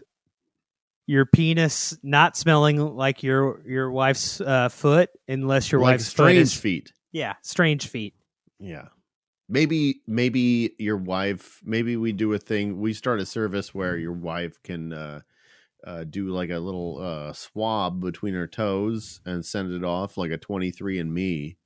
your 1.07 1.25
penis 1.25 1.97
not 2.03 2.37
smelling 2.37 2.77
like 2.77 3.23
your 3.23 3.61
your 3.65 3.89
wife's 3.89 4.39
uh, 4.41 4.69
foot, 4.69 5.09
unless 5.27 5.71
your 5.71 5.81
like 5.81 5.93
wife's 5.93 6.07
strange 6.07 6.37
is 6.37 6.53
feet. 6.53 6.91
yeah 7.11 7.33
strange 7.41 7.87
feet. 7.87 8.13
Yeah. 8.59 8.89
Maybe 9.49 10.01
maybe 10.05 10.73
your 10.77 10.97
wife 10.97 11.61
maybe 11.63 11.95
we 11.95 12.11
do 12.11 12.33
a 12.33 12.37
thing 12.37 12.81
we 12.81 12.93
start 12.93 13.21
a 13.21 13.25
service 13.25 13.73
where 13.73 13.97
your 13.97 14.11
wife 14.11 14.61
can 14.61 14.91
uh 14.91 15.21
uh 15.85 16.03
do 16.03 16.27
like 16.27 16.49
a 16.49 16.59
little 16.59 16.99
uh 17.01 17.31
swab 17.31 18.01
between 18.01 18.33
her 18.33 18.47
toes 18.47 19.21
and 19.25 19.45
send 19.45 19.71
it 19.71 19.85
off 19.85 20.17
like 20.17 20.31
a 20.31 20.37
23 20.37 20.99
and 20.99 21.13
me, 21.13 21.57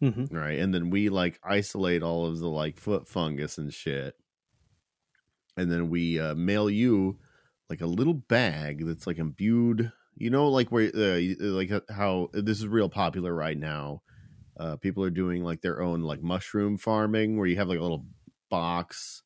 hmm 0.00 0.24
right? 0.30 0.58
And 0.58 0.72
then 0.72 0.88
we 0.88 1.10
like 1.10 1.38
isolate 1.44 2.02
all 2.02 2.24
of 2.24 2.38
the 2.38 2.48
like 2.48 2.78
foot 2.80 3.06
fungus 3.06 3.58
and 3.58 3.70
shit. 3.72 4.14
And 5.54 5.70
then 5.70 5.90
we 5.90 6.18
uh 6.18 6.34
mail 6.34 6.70
you 6.70 7.18
like 7.68 7.80
a 7.80 7.86
little 7.86 8.14
bag 8.14 8.84
that's 8.86 9.06
like 9.06 9.18
imbued, 9.18 9.92
you 10.16 10.30
know 10.30 10.48
like 10.48 10.70
where 10.72 10.90
uh, 10.94 11.20
like 11.40 11.70
how 11.90 12.28
this 12.32 12.58
is 12.58 12.66
real 12.66 12.88
popular 12.88 13.34
right 13.34 13.58
now 13.58 14.00
uh, 14.58 14.76
people 14.76 15.04
are 15.04 15.10
doing 15.10 15.44
like 15.44 15.60
their 15.60 15.82
own 15.82 16.00
like 16.02 16.22
mushroom 16.22 16.78
farming 16.78 17.36
where 17.36 17.46
you 17.46 17.56
have 17.56 17.68
like 17.68 17.78
a 17.78 17.82
little 17.82 18.06
box 18.48 19.22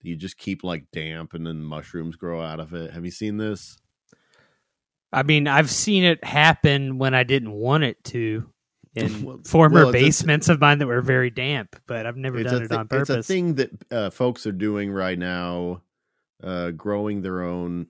that 0.00 0.08
you 0.08 0.16
just 0.16 0.36
keep 0.38 0.64
like 0.64 0.84
damp 0.92 1.34
and 1.34 1.46
then 1.46 1.62
mushrooms 1.62 2.16
grow 2.16 2.42
out 2.42 2.58
of 2.58 2.74
it. 2.74 2.90
Have 2.92 3.04
you 3.04 3.12
seen 3.12 3.36
this? 3.36 3.78
I 5.12 5.22
mean, 5.22 5.46
I've 5.46 5.70
seen 5.70 6.02
it 6.04 6.24
happen 6.24 6.98
when 6.98 7.14
I 7.14 7.22
didn't 7.22 7.52
want 7.52 7.84
it 7.84 8.02
to 8.04 8.48
in 8.96 9.24
Well, 9.24 9.40
former 9.44 9.80
well, 9.84 9.88
it's 9.90 9.96
a- 9.96 10.04
basements 10.06 10.48
of 10.48 10.60
mine 10.60 10.78
that 10.78 10.86
were 10.86 11.02
very 11.02 11.30
damp, 11.30 11.76
but 11.86 12.04
I've 12.06 12.16
never 12.16 12.42
done 12.42 12.62
it 12.62 12.68
thi- 12.68 12.76
on 12.76 12.88
purpose. 12.88 13.10
It's 13.10 13.28
a 13.30 13.32
thing 13.32 13.54
that 13.54 13.70
uh, 13.92 14.10
folks 14.10 14.46
are 14.46 14.52
doing 14.52 14.90
right 14.90 15.18
now, 15.18 15.82
uh, 16.42 16.70
growing 16.72 17.22
their 17.22 17.42
own 17.42 17.88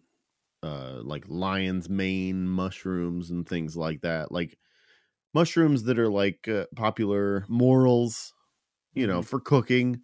uh, 0.63 1.01
like 1.05 1.25
lion's 1.29 1.89
mane 1.89 2.49
mushrooms 2.49 3.31
and 3.31 3.49
things 3.49 3.77
like 3.77 4.03
that. 4.03 4.33
Like 4.33 4.59
mushrooms 5.35 5.85
that 5.85 5.99
are 5.99 6.11
like 6.11 6.49
uh, 6.49 6.67
popular 6.77 7.45
morels, 7.49 8.35
you 8.95 9.07
know, 9.07 9.23
for 9.23 9.41
cooking. 9.41 10.03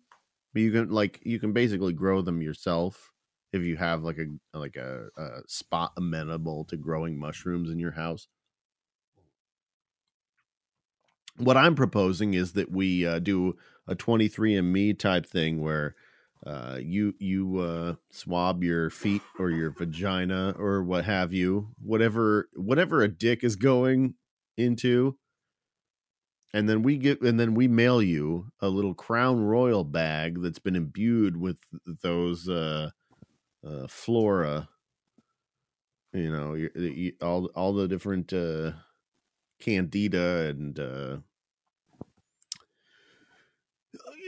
But 0.55 0.63
you 0.63 0.73
can 0.73 0.91
like 0.91 1.21
you 1.25 1.41
can 1.41 1.53
basically 1.53 1.93
grow 1.95 2.23
them 2.23 2.43
yourself 2.43 3.13
if 3.53 3.63
you 3.63 3.77
have 3.77 4.03
like 4.05 4.19
a 4.19 4.27
like 4.59 4.77
a, 4.77 5.09
a 5.17 5.43
spot 5.49 5.93
amenable 5.97 6.65
to 6.67 6.77
growing 6.77 7.19
mushrooms 7.19 7.71
in 7.71 7.79
your 7.79 7.93
house. 7.93 8.29
What 11.37 11.57
I'm 11.57 11.75
proposing 11.75 12.35
is 12.35 12.53
that 12.55 12.71
we 12.71 13.07
uh, 13.07 13.19
do 13.21 13.57
a 13.87 13.95
23andme 13.95 14.93
type 14.93 15.25
thing 15.27 15.61
where 15.61 15.95
uh, 16.47 16.79
you 16.81 17.15
you 17.19 17.59
uh, 17.59 17.95
swab 18.11 18.63
your 18.63 18.91
feet 18.91 19.23
or 19.39 19.51
your 19.51 19.71
vagina 19.71 20.55
or 20.59 20.83
what 20.83 21.05
have 21.05 21.33
you, 21.33 21.69
whatever 21.83 22.49
whatever 22.55 23.03
a 23.03 23.09
dick 23.09 23.43
is 23.43 23.57
going 23.57 24.15
into, 24.57 25.17
and 26.55 26.69
then 26.69 26.83
we 26.83 26.97
get 26.97 27.21
and 27.23 27.39
then 27.41 27.55
we 27.55 27.67
mail 27.67 28.01
you 28.01 28.53
a 28.61 28.69
little 28.69 28.95
Crown 28.95 29.41
Royal 29.41 29.85
bag 29.85 30.41
that's 30.41 30.61
been 30.61 30.77
imbued 30.77 31.37
with 31.37 31.59
those 32.03 32.49
uh, 32.49 32.91
uh, 33.67 33.87
flora. 33.89 34.69
You 36.13 36.31
know, 36.31 37.15
all 37.21 37.47
all 37.55 37.73
the 37.73 37.89
different 37.89 38.33
uh, 38.33 38.73
candida 39.61 40.47
and 40.49 40.79
uh, 40.79 41.17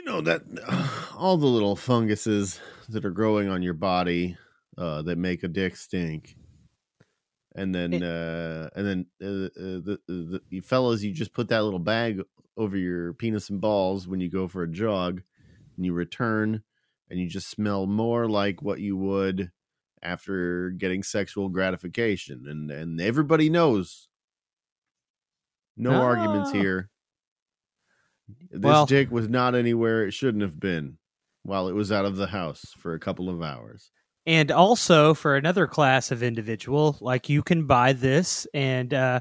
you 0.00 0.06
know 0.06 0.20
that 0.22 0.42
all 1.16 1.36
the 1.36 1.46
little 1.46 1.76
funguses 1.76 2.58
that 2.88 3.04
are 3.04 3.10
growing 3.10 3.48
on 3.48 3.62
your 3.62 3.74
body 3.74 4.36
uh, 4.78 5.02
that 5.02 5.18
make 5.18 5.42
a 5.42 5.48
dick 5.48 5.76
stink. 5.76 6.36
And 7.54 7.74
then, 7.74 7.92
It- 7.92 8.02
uh, 8.02 8.70
and 8.76 8.86
then, 8.86 9.06
uh, 9.22 9.26
uh, 9.26 9.80
the, 9.84 10.00
the, 10.06 10.40
you 10.50 10.62
fellas, 10.62 11.02
you 11.02 11.12
just 11.12 11.32
put 11.34 11.48
that 11.48 11.64
little 11.64 11.80
bag 11.80 12.22
over 12.56 12.76
your 12.76 13.12
penis 13.14 13.50
and 13.50 13.60
balls 13.60 14.06
when 14.08 14.20
you 14.20 14.30
go 14.30 14.46
for 14.48 14.62
a 14.62 14.70
jog, 14.70 15.22
and 15.76 15.84
you 15.84 15.92
return, 15.92 16.62
and 17.10 17.18
you 17.18 17.28
just 17.28 17.50
smell 17.50 17.86
more 17.86 18.28
like 18.28 18.62
what 18.62 18.80
you 18.80 18.96
would 18.96 19.50
after 20.02 20.70
getting 20.70 21.02
sexual 21.02 21.48
gratification, 21.48 22.44
and 22.48 22.70
and 22.70 23.00
everybody 23.00 23.50
knows. 23.50 24.08
No 25.76 25.92
arguments 25.92 26.50
Ah. 26.54 26.60
here. 26.60 26.90
This 28.50 28.60
Well- 28.60 28.86
dick 28.86 29.10
was 29.10 29.28
not 29.28 29.54
anywhere 29.54 30.06
it 30.06 30.12
shouldn't 30.12 30.42
have 30.42 30.58
been 30.60 30.98
while 31.42 31.68
it 31.68 31.72
was 31.72 31.90
out 31.90 32.04
of 32.04 32.16
the 32.16 32.26
house 32.26 32.64
for 32.78 32.94
a 32.94 33.00
couple 33.00 33.28
of 33.30 33.42
hours. 33.42 33.90
and 34.26 34.50
also 34.50 35.14
for 35.14 35.34
another 35.36 35.66
class 35.66 36.10
of 36.10 36.22
individual 36.22 36.98
like 37.00 37.28
you 37.30 37.42
can 37.42 37.66
buy 37.66 37.92
this 37.94 38.46
and 38.52 38.92
uh, 38.92 39.18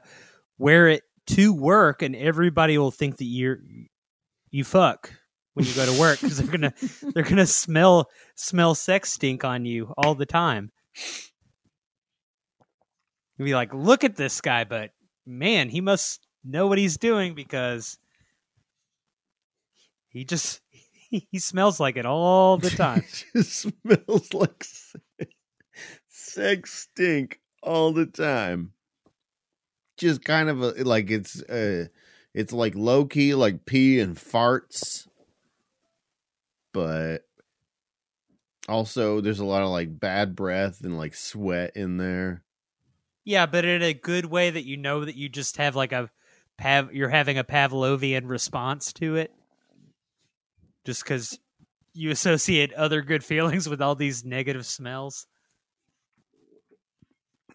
wear 0.58 0.90
it 0.90 1.04
to 1.28 1.54
work 1.54 2.02
and 2.02 2.16
everybody 2.18 2.78
will 2.78 2.92
think 2.92 3.16
that 3.18 3.24
you're 3.26 3.60
you 4.52 4.64
fuck 4.66 5.14
when 5.54 5.66
you 5.66 5.74
go 5.74 5.86
to 5.86 5.98
work 6.00 6.20
because 6.20 6.38
they're 6.38 6.52
gonna 6.52 6.74
they're 7.14 7.24
gonna 7.24 7.46
smell 7.48 8.10
smell 8.36 8.76
sex 8.76 9.12
stink 9.14 9.46
on 9.46 9.64
you 9.66 9.94
all 9.98 10.16
the 10.16 10.26
time 10.26 10.70
you'll 13.38 13.46
be 13.46 13.56
like 13.56 13.74
look 13.74 14.04
at 14.04 14.16
this 14.18 14.42
guy 14.42 14.64
but 14.66 14.92
man 15.26 15.70
he 15.70 15.82
must 15.82 16.26
know 16.44 16.68
what 16.68 16.78
he's 16.78 16.98
doing 16.98 17.36
because 17.36 17.98
he 20.10 20.26
just 20.26 20.62
he 21.10 21.40
smells 21.40 21.80
like 21.80 21.98
it 21.98 22.06
all 22.06 22.58
the 22.58 22.70
time 22.72 23.04
just 23.34 23.54
smells 23.84 24.34
like 24.34 24.64
se- 24.64 25.00
sex 26.08 26.74
stink 26.74 27.40
all 27.64 27.92
the 27.92 28.06
time. 28.06 28.74
Just 29.98 30.24
kind 30.24 30.50
of 30.50 30.62
a, 30.62 30.72
like 30.84 31.12
it's 31.12 31.42
uh 31.44 31.88
it's 32.34 32.54
like 32.54 32.76
low 32.76 33.06
key 33.06 33.36
like 33.36 33.66
pee 33.66 34.00
and 34.00 34.16
farts. 34.16 35.08
But 36.72 37.24
also 38.68 39.20
there's 39.20 39.40
a 39.40 39.46
lot 39.46 39.64
of 39.64 39.70
like 39.70 40.00
bad 40.00 40.36
breath 40.36 40.82
and 40.82 40.98
like 40.98 41.16
sweat 41.16 41.72
in 41.76 41.98
there. 41.98 42.44
Yeah, 43.26 43.46
but 43.46 43.66
in 43.66 43.82
a 43.82 43.94
good 43.94 44.26
way 44.26 44.50
that 44.50 44.66
you 44.66 44.78
know 44.78 45.04
that 45.06 45.16
you 45.16 45.28
just 45.28 45.58
have 45.58 45.76
like 45.76 45.92
a 45.92 46.10
pav 46.58 46.94
you're 46.94 47.10
having 47.10 47.38
a 47.38 47.44
Pavlovian 47.44 48.30
response 48.30 48.94
to 48.94 49.16
it. 49.16 49.34
Just 50.90 51.06
cuz 51.06 51.38
you 51.94 52.10
associate 52.10 52.74
other 52.74 53.04
good 53.04 53.24
feelings 53.24 53.70
with 53.70 53.80
all 53.80 53.94
these 53.94 54.26
negative 54.26 54.66
smells. 54.66 55.28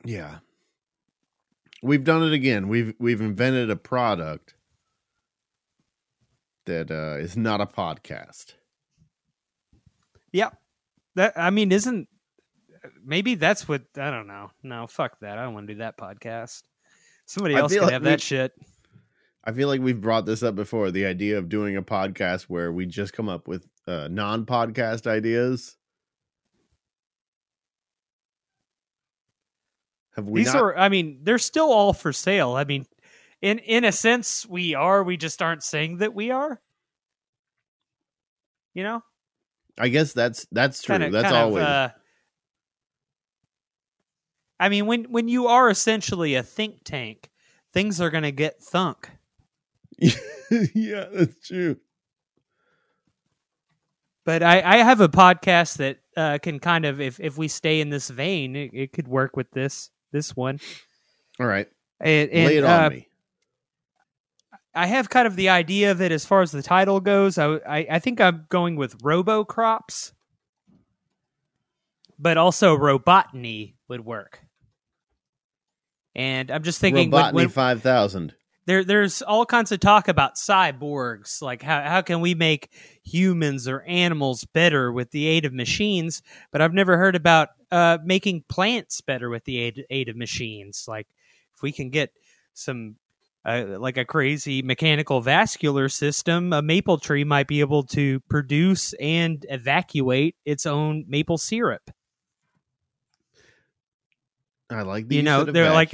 Yeah. 0.04 0.38
We've 1.82 2.04
done 2.04 2.22
it 2.22 2.32
again. 2.32 2.68
We've 2.68 2.94
we've 3.00 3.20
invented 3.20 3.70
a 3.70 3.76
product 3.76 4.54
that 6.66 6.92
uh, 6.92 7.18
is 7.18 7.36
not 7.36 7.60
a 7.60 7.66
podcast. 7.66 8.54
Yeah. 10.30 10.50
That 11.16 11.32
I 11.36 11.50
mean, 11.50 11.72
isn't 11.72 12.06
maybe 13.04 13.34
that's 13.34 13.66
what 13.66 13.82
I 13.96 14.12
don't 14.12 14.28
know. 14.28 14.52
No, 14.62 14.86
fuck 14.86 15.18
that. 15.22 15.38
I 15.38 15.42
don't 15.42 15.54
want 15.54 15.66
to 15.66 15.74
do 15.74 15.78
that 15.80 15.98
podcast. 15.98 16.62
Somebody 17.26 17.56
else 17.56 17.72
can 17.72 17.82
like 17.82 17.92
have 17.94 18.02
we- 18.02 18.10
that 18.10 18.20
shit. 18.20 18.52
I 19.46 19.52
feel 19.52 19.68
like 19.68 19.80
we've 19.82 20.00
brought 20.00 20.24
this 20.24 20.42
up 20.42 20.54
before. 20.54 20.90
The 20.90 21.04
idea 21.04 21.36
of 21.38 21.48
doing 21.50 21.76
a 21.76 21.82
podcast 21.82 22.44
where 22.44 22.72
we 22.72 22.86
just 22.86 23.12
come 23.12 23.28
up 23.28 23.46
with 23.46 23.66
uh, 23.86 24.08
non-podcast 24.10 25.06
ideas. 25.06 25.76
Have 30.16 30.28
we 30.28 30.40
These 30.40 30.54
not? 30.54 30.62
are 30.62 30.78
I 30.78 30.88
mean, 30.88 31.20
they're 31.22 31.38
still 31.38 31.70
all 31.70 31.92
for 31.92 32.12
sale. 32.12 32.52
I 32.52 32.64
mean, 32.64 32.86
in 33.42 33.58
in 33.58 33.84
a 33.84 33.92
sense 33.92 34.46
we 34.46 34.74
are, 34.74 35.02
we 35.02 35.16
just 35.16 35.42
aren't 35.42 35.62
saying 35.62 35.98
that 35.98 36.14
we 36.14 36.30
are. 36.30 36.60
You 38.74 38.84
know? 38.84 39.02
I 39.76 39.88
guess 39.88 40.12
that's 40.12 40.46
that's 40.52 40.82
true. 40.82 40.94
Kinda- 40.94 41.10
that's 41.10 41.24
kind 41.24 41.36
of, 41.36 41.42
always. 41.42 41.64
uh, 41.64 41.88
I 44.60 44.68
mean, 44.68 44.86
when 44.86 45.04
when 45.10 45.28
you 45.28 45.48
are 45.48 45.68
essentially 45.68 46.36
a 46.36 46.42
think 46.44 46.84
tank, 46.84 47.28
things 47.72 48.00
are 48.00 48.10
going 48.10 48.22
to 48.22 48.32
get 48.32 48.62
thunk. 48.62 49.10
yeah, 50.74 51.06
that's 51.12 51.46
true. 51.46 51.76
But 54.24 54.42
I, 54.42 54.62
I 54.62 54.76
have 54.78 55.00
a 55.00 55.08
podcast 55.08 55.76
that 55.78 55.98
uh, 56.16 56.38
can 56.38 56.58
kind 56.58 56.86
of, 56.86 57.00
if 57.00 57.20
if 57.20 57.36
we 57.36 57.48
stay 57.48 57.80
in 57.80 57.90
this 57.90 58.08
vein, 58.08 58.56
it, 58.56 58.70
it 58.72 58.92
could 58.92 59.06
work 59.06 59.36
with 59.36 59.50
this 59.50 59.90
this 60.12 60.34
one. 60.34 60.60
All 61.38 61.46
right, 61.46 61.68
And, 62.00 62.30
and, 62.30 62.46
lay 62.46 62.56
it 62.58 62.64
on 62.64 62.84
uh, 62.84 62.90
me. 62.90 63.08
I 64.74 64.86
have 64.86 65.10
kind 65.10 65.26
of 65.26 65.36
the 65.36 65.48
idea 65.50 65.90
of 65.90 66.00
it 66.00 66.10
as 66.12 66.24
far 66.24 66.42
as 66.42 66.52
the 66.52 66.62
title 66.62 67.00
goes. 67.00 67.38
I 67.38 67.54
I, 67.66 67.86
I 67.90 67.98
think 67.98 68.20
I'm 68.20 68.46
going 68.48 68.76
with 68.76 68.96
Robo 69.02 69.44
Crops, 69.44 70.12
but 72.18 72.36
also 72.36 72.76
Robotany 72.76 73.74
would 73.88 74.04
work. 74.04 74.40
And 76.14 76.50
I'm 76.50 76.62
just 76.62 76.80
thinking 76.80 77.10
when- 77.10 77.22
Robotany 77.22 77.34
when- 77.34 77.48
five 77.50 77.82
thousand. 77.82 78.34
There 78.66 78.84
there's 78.84 79.22
all 79.22 79.44
kinds 79.46 79.72
of 79.72 79.80
talk 79.80 80.08
about 80.08 80.36
cyborgs 80.36 81.42
like 81.42 81.62
how 81.62 81.82
how 81.82 82.00
can 82.02 82.20
we 82.20 82.34
make 82.34 82.70
humans 83.02 83.68
or 83.68 83.82
animals 83.82 84.44
better 84.44 84.90
with 84.92 85.10
the 85.10 85.26
aid 85.26 85.44
of 85.44 85.52
machines? 85.52 86.22
But 86.50 86.60
i've 86.62 86.72
never 86.74 86.96
heard 86.96 87.16
about 87.16 87.50
uh 87.70 87.98
making 88.04 88.44
plants 88.48 89.00
better 89.00 89.28
with 89.30 89.44
the 89.44 89.58
aid, 89.58 89.84
aid 89.90 90.08
of 90.08 90.16
machines. 90.16 90.84
Like 90.88 91.06
if 91.54 91.62
we 91.62 91.72
can 91.72 91.90
get 91.90 92.10
some 92.54 92.96
uh, 93.46 93.76
like 93.78 93.98
a 93.98 94.06
crazy 94.06 94.62
mechanical 94.62 95.20
vascular 95.20 95.90
system 95.90 96.52
a 96.54 96.62
maple 96.62 96.96
tree 96.96 97.24
might 97.24 97.46
be 97.46 97.60
able 97.60 97.82
to 97.82 98.20
produce 98.20 98.94
and 98.94 99.44
evacuate 99.50 100.34
its 100.46 100.64
own 100.64 101.04
maple 101.06 101.36
syrup. 101.36 101.90
I 104.70 104.80
like 104.82 105.08
these 105.08 105.16
You 105.16 105.22
know, 105.22 105.44
that 105.44 105.52
they're 105.52 105.70
like- 105.72 105.90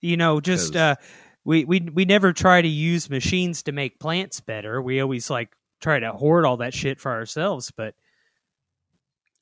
you 0.00 0.16
know 0.16 0.40
just 0.40 0.74
uh 0.76 0.96
we 1.44 1.64
we 1.64 1.80
we 1.80 2.04
never 2.04 2.32
try 2.32 2.62
to 2.62 2.68
use 2.68 3.10
machines 3.10 3.62
to 3.64 3.72
make 3.72 3.98
plants 3.98 4.40
better. 4.40 4.80
We 4.80 5.00
always 5.00 5.30
like 5.30 5.56
try 5.80 5.98
to 5.98 6.12
hoard 6.12 6.44
all 6.44 6.58
that 6.58 6.72
shit 6.72 7.00
for 7.00 7.10
ourselves 7.10 7.72
but 7.76 7.94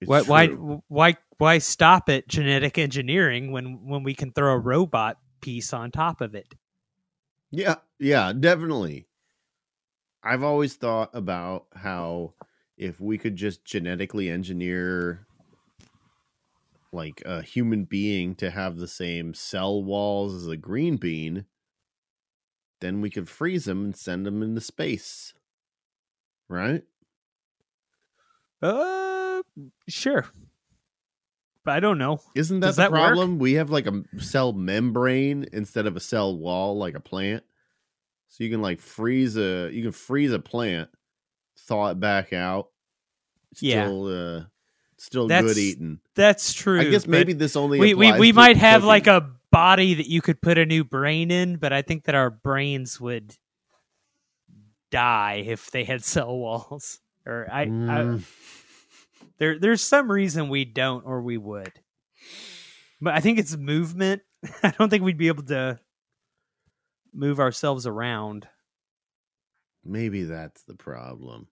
why 0.04 0.22
why 0.22 0.46
why 0.88 1.16
why 1.38 1.58
stop 1.58 2.08
at 2.08 2.28
genetic 2.28 2.78
engineering 2.78 3.52
when 3.52 3.86
when 3.86 4.02
we 4.02 4.14
can 4.14 4.32
throw 4.32 4.52
a 4.52 4.58
robot 4.58 5.18
piece 5.40 5.72
on 5.72 5.90
top 5.90 6.20
of 6.20 6.34
it? 6.34 6.54
Yeah, 7.50 7.76
yeah, 7.98 8.32
definitely. 8.32 9.06
I've 10.22 10.42
always 10.42 10.76
thought 10.76 11.10
about 11.14 11.66
how 11.74 12.34
if 12.76 13.00
we 13.00 13.18
could 13.18 13.36
just 13.36 13.64
genetically 13.64 14.30
engineer 14.30 15.26
like 16.92 17.22
a 17.24 17.42
human 17.42 17.84
being 17.84 18.34
to 18.36 18.50
have 18.50 18.76
the 18.76 18.88
same 18.88 19.34
cell 19.34 19.82
walls 19.82 20.34
as 20.34 20.46
a 20.46 20.56
green 20.56 20.96
bean, 20.96 21.44
then 22.80 23.00
we 23.00 23.10
could 23.10 23.28
freeze 23.28 23.64
them 23.64 23.84
and 23.84 23.96
send 23.96 24.26
them 24.26 24.42
into 24.42 24.60
space. 24.60 25.34
Right? 26.48 26.82
uh 28.62 29.42
sure 29.88 30.26
but 31.64 31.72
i 31.72 31.80
don't 31.80 31.96
know 31.96 32.20
Isn't 32.34 32.60
that 32.60 32.66
Does 32.68 32.76
the 32.76 32.82
that 32.82 32.92
work? 32.92 33.00
problem? 33.00 33.38
We 33.38 33.54
have 33.54 33.70
like 33.70 33.86
a 33.86 34.02
cell 34.18 34.52
membrane 34.52 35.46
instead 35.52 35.86
of 35.86 35.96
a 35.96 36.00
cell 36.00 36.36
wall 36.36 36.76
like 36.76 36.94
a 36.94 37.00
plant. 37.00 37.42
So 38.28 38.44
you 38.44 38.50
can 38.50 38.60
like 38.60 38.80
freeze 38.80 39.36
a 39.38 39.70
you 39.72 39.82
can 39.82 39.92
freeze 39.92 40.32
a 40.32 40.38
plant, 40.38 40.90
thaw 41.60 41.88
it 41.90 42.00
back 42.00 42.32
out. 42.34 42.68
Yeah. 43.60 43.88
Uh 43.88 44.44
still 45.00 45.26
That's 45.26 45.46
good 45.46 45.58
eating. 45.58 46.00
that's 46.14 46.52
true 46.52 46.80
I 46.80 46.84
guess 46.84 47.06
maybe 47.06 47.32
this 47.32 47.56
only 47.56 47.78
we 47.78 47.94
we, 47.94 48.12
we 48.12 48.32
might 48.32 48.56
have 48.58 48.84
like 48.84 49.06
a 49.06 49.30
body 49.50 49.94
that 49.94 50.06
you 50.06 50.20
could 50.20 50.40
put 50.40 50.58
a 50.58 50.66
new 50.66 50.84
brain 50.84 51.30
in 51.30 51.56
but 51.56 51.72
i 51.72 51.82
think 51.82 52.04
that 52.04 52.14
our 52.14 52.30
brains 52.30 53.00
would 53.00 53.34
die 54.90 55.42
if 55.46 55.70
they 55.70 55.84
had 55.84 56.04
cell 56.14 56.36
walls 56.36 57.00
or 57.26 57.48
i, 57.50 57.62
I 57.62 57.66
Mm, 57.66 58.24
There, 59.38 59.58
there's 59.58 59.82
some 59.82 60.10
reason 60.10 60.50
we 60.50 60.66
don't, 60.66 61.04
or 61.06 61.22
we 61.22 61.38
would. 61.38 61.72
But 63.00 63.14
I 63.14 63.20
think 63.20 63.38
it's 63.38 63.56
movement. 63.56 64.20
I 64.62 64.70
don't 64.70 64.90
think 64.90 65.02
we'd 65.02 65.16
be 65.16 65.28
able 65.28 65.44
to 65.44 65.78
move 67.14 67.40
ourselves 67.40 67.86
around. 67.86 68.46
maybe 69.82 70.24
that's 70.24 70.62
the 70.64 70.74
problem. 70.74 71.48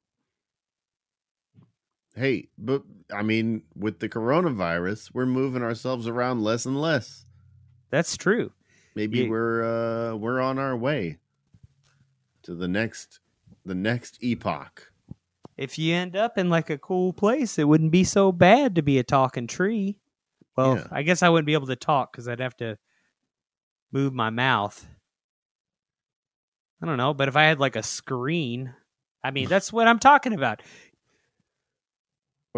Hey, 2.18 2.48
but 2.59 2.83
I 3.14 3.22
mean, 3.22 3.62
with 3.76 4.00
the 4.00 4.09
coronavirus, 4.09 5.11
we're 5.14 5.26
moving 5.26 5.62
ourselves 5.62 6.07
around 6.09 6.42
less 6.42 6.66
and 6.66 6.81
less. 6.81 7.24
That's 7.90 8.16
true. 8.16 8.52
maybe 8.94 9.20
Yeah. 9.20 9.28
we're 9.28 9.62
uh 10.12 10.16
we're 10.16 10.40
on 10.40 10.59
our 10.59 10.76
way 10.76 11.18
to 12.42 12.54
the 12.54 12.66
next 12.68 13.20
the 13.64 13.74
next 13.74 14.18
epoch 14.22 14.92
If 15.57 15.78
you 15.78 15.94
end 15.94 16.16
up 16.16 16.37
in 16.38 16.48
like 16.50 16.68
a 16.70 16.78
cool 16.78 17.12
place, 17.12 17.59
it 17.59 17.68
wouldn't 17.68 17.92
be 17.92 18.04
so 18.04 18.33
bad 18.33 18.74
to 18.74 18.83
be 18.83 18.98
a 18.98 19.04
talking 19.04 19.46
tree. 19.46 19.98
Well, 20.57 20.76
Yeah. 20.76 20.87
I 20.90 21.02
guess 21.02 21.22
I 21.22 21.28
wouldn't 21.28 21.46
be 21.46 21.52
able 21.54 21.68
to 21.68 21.76
talk 21.76 22.12
because 22.12 22.26
I'd 22.28 22.40
have 22.40 22.57
to 22.59 22.76
move 23.92 24.12
my 24.12 24.31
mouth. 24.31 24.87
I 26.83 26.87
don't 26.87 26.96
know, 26.96 27.14
but 27.14 27.28
if 27.28 27.37
I 27.37 27.44
had 27.44 27.59
like 27.61 27.76
a 27.76 27.83
screen, 27.83 28.74
I 29.24 29.31
mean, 29.31 29.48
that's 29.52 29.72
what 29.72 29.88
I'm 29.88 29.98
talking 29.98 30.33
about. 30.33 30.62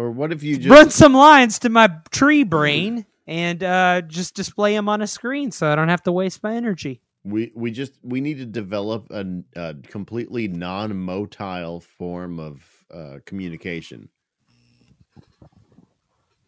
Or 0.01 0.11
what 0.11 0.31
if 0.31 0.41
you 0.43 0.57
just 0.57 0.69
run 0.69 0.89
some 0.89 1.13
lines 1.13 1.59
to 1.59 1.69
my 1.69 1.89
tree 2.11 2.43
brain 2.43 3.05
and 3.27 3.63
uh, 3.63 4.01
just 4.01 4.35
display 4.35 4.73
them 4.75 4.89
on 4.89 5.01
a 5.01 5.07
screen 5.07 5.51
so 5.51 5.71
I 5.71 5.75
don't 5.75 5.89
have 5.89 6.03
to 6.03 6.11
waste 6.11 6.41
my 6.43 6.55
energy. 6.55 7.01
we 7.23 7.51
we 7.55 7.69
just 7.71 7.93
we 8.03 8.19
need 8.21 8.39
to 8.39 8.45
develop 8.45 9.07
a, 9.11 9.25
a 9.55 9.75
completely 9.87 10.47
non-motile 10.47 11.83
form 11.83 12.39
of 12.39 12.63
uh 12.93 13.19
communication 13.25 14.09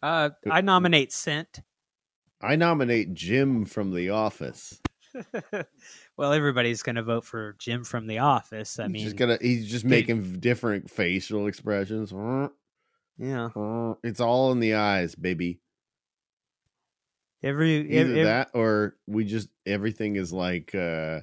Uh, 0.02 0.30
I 0.50 0.60
nominate 0.60 1.12
scent. 1.12 1.60
i 2.42 2.56
nominate 2.56 3.14
jim 3.14 3.64
from 3.64 3.94
the 3.94 4.10
office 4.10 4.80
well, 6.16 6.32
everybody's 6.32 6.82
going 6.82 6.96
to 6.96 7.02
vote 7.04 7.24
for 7.24 7.54
Jim 7.60 7.84
from 7.84 8.08
The 8.08 8.18
Office. 8.18 8.80
I 8.80 8.86
he's 8.86 8.92
mean, 8.92 9.04
just 9.04 9.14
gonna 9.14 9.38
he's 9.40 9.70
just 9.70 9.84
making 9.84 10.40
different 10.40 10.90
facial 10.90 11.46
expressions 11.46 12.12
yeah. 13.18 13.48
it's 14.02 14.20
all 14.20 14.52
in 14.52 14.60
the 14.60 14.74
eyes 14.74 15.14
baby 15.14 15.60
Every 17.42 17.90
either 17.90 18.10
ev- 18.12 18.16
ev- 18.16 18.24
that 18.24 18.50
or 18.54 18.96
we 19.06 19.24
just 19.24 19.48
everything 19.66 20.16
is 20.16 20.32
like 20.32 20.74
uh 20.74 21.20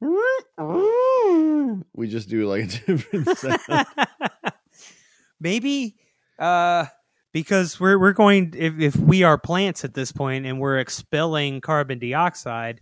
we 1.94 2.08
just 2.08 2.28
do 2.28 2.48
like 2.48 2.64
a 2.64 2.66
different 2.66 3.38
sound 3.38 3.86
maybe 5.40 5.96
uh 6.38 6.86
because 7.36 7.78
we're 7.78 7.98
we're 7.98 8.14
going 8.14 8.54
if 8.56 8.80
if 8.80 8.96
we 8.96 9.22
are 9.22 9.36
plants 9.36 9.84
at 9.84 9.92
this 9.92 10.10
point 10.10 10.46
and 10.46 10.58
we're 10.58 10.78
expelling 10.78 11.60
carbon 11.60 11.98
dioxide, 11.98 12.80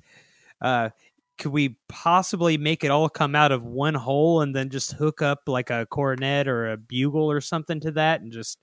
uh, 0.61 0.91
could 1.39 1.53
we 1.53 1.77
possibly 1.89 2.57
make 2.57 2.85
it 2.85 2.91
all 2.91 3.09
come 3.09 3.35
out 3.35 3.53
of 3.53 3.65
one 3.65 3.95
hole 3.95 4.41
and 4.41 4.55
then 4.55 4.71
just 4.71 4.93
hook 4.93 5.21
up 5.23 5.41
like 5.47 5.71
a 5.71 5.87
cornet 5.87 6.47
or 6.47 6.71
a 6.71 6.77
bugle 6.77 7.31
or 7.31 7.41
something 7.41 7.81
to 7.81 7.91
that 7.93 8.21
and 8.21 8.33
just 8.33 8.59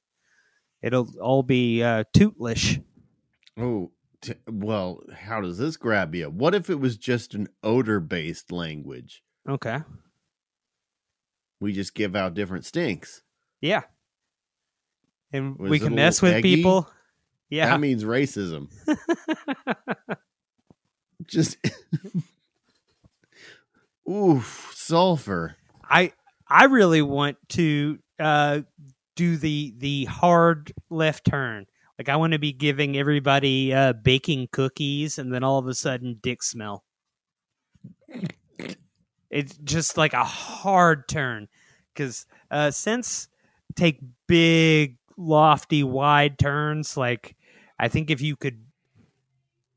it'll 0.81 1.09
all 1.21 1.43
be 1.43 1.83
uh, 1.83 2.03
tootlish. 2.15 2.83
Oh, 3.59 3.91
t- 4.21 4.35
well, 4.49 5.03
how 5.13 5.41
does 5.41 5.57
this 5.57 5.75
grab 5.77 6.15
you? 6.15 6.29
What 6.29 6.55
if 6.55 6.69
it 6.69 6.79
was 6.79 6.97
just 6.97 7.33
an 7.33 7.47
odor 7.63 7.99
based 7.99 8.51
language? 8.51 9.21
Okay. 9.47 9.79
We 11.59 11.73
just 11.73 11.93
give 11.93 12.15
out 12.15 12.33
different 12.33 12.65
stinks. 12.65 13.21
Yeah. 13.59 13.81
And 15.33 15.57
Was 15.57 15.69
we 15.69 15.79
can 15.79 15.95
mess 15.95 16.21
with 16.21 16.33
eggy? 16.33 16.55
people. 16.55 16.89
Yeah. 17.49 17.67
That 17.67 17.79
means 17.81 18.03
racism. 18.03 18.69
Just 21.27 21.57
oof, 24.09 24.71
sulfur. 24.75 25.55
I 25.83 26.13
I 26.47 26.65
really 26.65 27.01
want 27.01 27.37
to 27.49 27.99
uh, 28.19 28.61
do 29.15 29.37
the 29.37 29.73
the 29.77 30.05
hard 30.05 30.73
left 30.89 31.25
turn. 31.25 31.65
Like 31.97 32.09
I 32.09 32.15
want 32.15 32.33
to 32.33 32.39
be 32.39 32.53
giving 32.53 32.97
everybody 32.97 33.73
uh, 33.73 33.93
baking 33.93 34.49
cookies, 34.51 35.17
and 35.17 35.33
then 35.33 35.43
all 35.43 35.59
of 35.59 35.67
a 35.67 35.73
sudden, 35.73 36.19
dick 36.21 36.43
smell. 36.43 36.83
It's 39.29 39.57
just 39.57 39.97
like 39.97 40.13
a 40.13 40.25
hard 40.25 41.07
turn 41.07 41.47
because 41.93 42.25
uh, 42.49 42.71
since 42.71 43.29
take 43.75 43.99
big, 44.27 44.97
lofty, 45.17 45.83
wide 45.83 46.37
turns, 46.37 46.97
like 46.97 47.35
I 47.79 47.87
think 47.87 48.09
if 48.09 48.21
you 48.21 48.35
could 48.35 48.65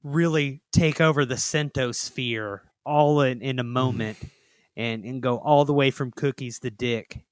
really 0.02 0.60
take 0.72 1.00
over 1.00 1.24
the 1.24 1.36
centosphere 1.36 2.60
all 2.84 3.20
in, 3.22 3.42
in 3.42 3.58
a 3.58 3.64
mm. 3.64 3.68
moment 3.68 4.18
and, 4.76 5.04
and 5.04 5.22
go 5.22 5.38
all 5.38 5.64
the 5.64 5.74
way 5.74 5.90
from 5.90 6.10
cookies 6.10 6.58
to 6.60 6.70
dick, 6.70 7.24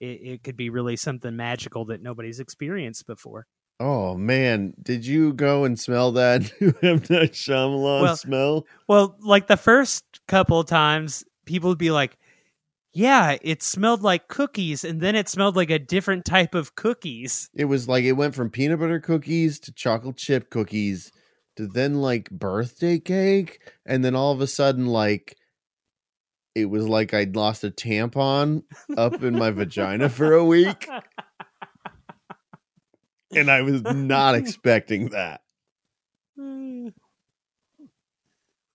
it, 0.00 0.04
it 0.04 0.42
could 0.42 0.56
be 0.56 0.70
really 0.70 0.96
something 0.96 1.34
magical 1.36 1.84
that 1.86 2.02
nobody's 2.02 2.40
experienced 2.40 3.06
before. 3.06 3.46
Oh 3.78 4.16
man, 4.16 4.72
did 4.82 5.04
you 5.04 5.34
go 5.34 5.64
and 5.64 5.78
smell 5.78 6.12
that 6.12 6.50
M 6.82 7.02
Night 7.10 7.32
Shyamalan 7.32 8.02
Well- 8.02 8.16
smell? 8.16 8.66
Well, 8.88 9.16
like 9.20 9.48
the 9.48 9.56
first 9.56 10.04
couple 10.26 10.60
of 10.60 10.66
times, 10.66 11.24
people 11.44 11.68
would 11.68 11.78
be 11.78 11.90
like, 11.90 12.16
yeah, 12.92 13.36
it 13.42 13.62
smelled 13.62 14.02
like 14.02 14.28
cookies, 14.28 14.82
and 14.82 15.02
then 15.02 15.14
it 15.14 15.28
smelled 15.28 15.54
like 15.54 15.68
a 15.68 15.78
different 15.78 16.24
type 16.24 16.54
of 16.54 16.74
cookies. 16.76 17.50
It 17.54 17.66
was 17.66 17.86
like 17.86 18.04
it 18.04 18.12
went 18.12 18.34
from 18.34 18.48
peanut 18.48 18.80
butter 18.80 19.00
cookies 19.00 19.60
to 19.60 19.72
chocolate 19.72 20.16
chip 20.16 20.48
cookies 20.48 21.12
to 21.56 21.66
then 21.66 22.00
like 22.00 22.30
birthday 22.30 22.98
cake, 22.98 23.60
and 23.84 24.04
then 24.04 24.14
all 24.14 24.32
of 24.32 24.40
a 24.40 24.46
sudden 24.46 24.86
like 24.86 25.36
it 26.54 26.66
was 26.66 26.88
like 26.88 27.12
I'd 27.12 27.36
lost 27.36 27.64
a 27.64 27.70
tampon 27.70 28.62
up 28.96 29.22
in 29.22 29.38
my 29.38 29.50
vagina 29.50 30.08
for 30.08 30.32
a 30.32 30.44
week, 30.44 30.88
and 33.34 33.50
I 33.50 33.62
was 33.62 33.82
not 33.82 34.34
expecting 34.34 35.10
that. 35.10 35.42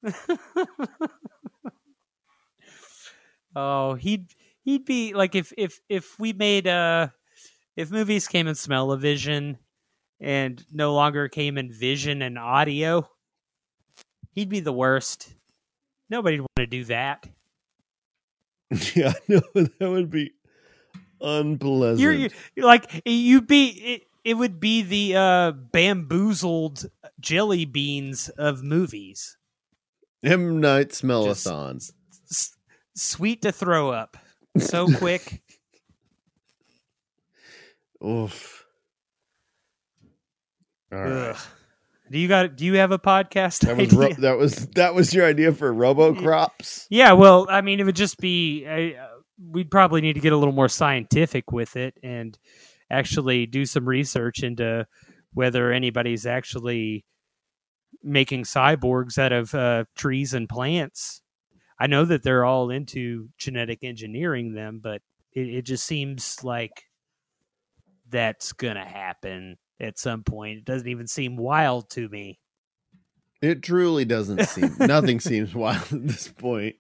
oh, 3.56 3.94
he'd 3.96 4.28
he'd 4.64 4.86
be 4.86 5.14
like 5.14 5.36
if 5.36 5.54
if 5.58 5.80
if 5.90 6.20
we 6.20 6.34
made 6.34 6.68
uh 6.68 7.08
if 7.76 7.92
movies 7.92 8.28
came 8.28 8.48
in 8.48 8.56
smell 8.56 8.92
of 8.92 9.02
vision 9.02 9.58
and 10.22 10.64
no 10.72 10.94
longer 10.94 11.28
came 11.28 11.58
in 11.58 11.74
vision 11.74 12.22
and 12.22 12.38
audio, 12.38 13.10
he'd 14.32 14.50
be 14.50 14.60
the 14.60 14.72
worst. 14.72 15.34
Nobody'd 16.10 16.42
want 16.42 16.50
to 16.58 16.68
do 16.68 16.86
that. 16.86 17.28
yeah, 18.96 19.14
no, 19.28 19.42
that 19.54 19.90
would 19.90 20.10
be 20.10 20.32
unpleasant. 21.20 22.00
You're, 22.00 22.14
you 22.14 22.30
like 22.58 23.02
you'd 23.06 23.48
be 23.48 23.70
it, 23.70 24.04
it 24.24 24.34
would 24.36 24.60
be 24.60 24.82
the 24.84 25.16
uh 25.16 25.52
BeanBoozled 25.74 26.86
jelly 27.20 27.66
beans 27.66 28.30
of 28.30 28.64
movies. 28.64 29.38
M 30.24 30.60
Night 30.60 30.90
Smellathon. 30.90 31.92
S- 32.30 32.56
sweet 32.96 33.42
to 33.42 33.52
throw 33.52 33.90
up. 33.90 34.18
So 34.58 34.88
quick. 34.98 35.42
Oof. 38.06 38.61
Right. 40.92 41.36
Do 42.12 42.20
you 42.20 42.28
got 42.28 42.58
do 42.58 42.66
you 42.66 42.76
have 42.76 42.92
a 42.92 43.00
podcast 43.00 43.60
That 43.62 43.78
was 43.78 43.88
idea? 43.88 44.00
ro- 44.00 44.14
that 44.20 44.38
was 44.38 44.68
that 44.76 44.94
was 44.94 45.14
your 45.14 45.26
idea 45.26 45.54
for 45.54 45.74
RoboCrops. 45.74 46.88
Yeah, 46.90 47.14
well, 47.14 47.48
I 47.50 47.62
mean, 47.62 47.80
it 47.80 47.86
would 47.86 47.96
just 47.96 48.18
be. 48.18 48.66
Uh, 48.66 49.06
we'd 49.50 49.72
probably 49.72 50.02
need 50.02 50.14
to 50.14 50.20
get 50.20 50.34
a 50.34 50.38
little 50.38 50.54
more 50.54 50.70
scientific 50.70 51.52
with 51.52 51.76
it 51.78 51.96
and 52.04 52.38
actually 52.92 53.46
do 53.46 53.66
some 53.66 53.88
research 53.88 54.44
into 54.44 54.86
whether 55.34 55.72
anybody's 55.72 56.26
actually 56.26 57.06
making 58.04 58.44
cyborgs 58.44 59.18
out 59.18 59.32
of 59.32 59.56
uh, 59.56 59.86
trees 59.96 60.34
and 60.34 60.50
plants. 60.50 61.22
I 61.80 61.88
know 61.88 62.04
that 62.06 62.22
they're 62.24 62.44
all 62.46 62.70
into 62.70 63.30
genetic 63.38 63.80
engineering 63.84 64.54
them, 64.54 64.82
but 64.84 65.02
it, 65.34 65.48
it 65.48 65.62
just 65.66 65.86
seems 65.86 66.44
like 66.44 66.84
that's 68.10 68.52
gonna 68.54 68.86
happen 68.86 69.58
at 69.82 70.00
some 70.00 70.24
point. 70.24 70.60
It 70.60 70.66
doesn't 70.66 70.88
even 70.88 71.08
seem 71.08 71.36
wild 71.36 71.90
to 71.92 72.08
me. 72.08 72.40
It 73.42 73.64
truly 73.64 74.06
doesn't 74.06 74.46
seem 74.48 74.76
nothing 74.80 75.20
seems 75.20 75.54
wild 75.54 75.92
at 75.92 76.08
this 76.08 76.28
point. 76.30 76.76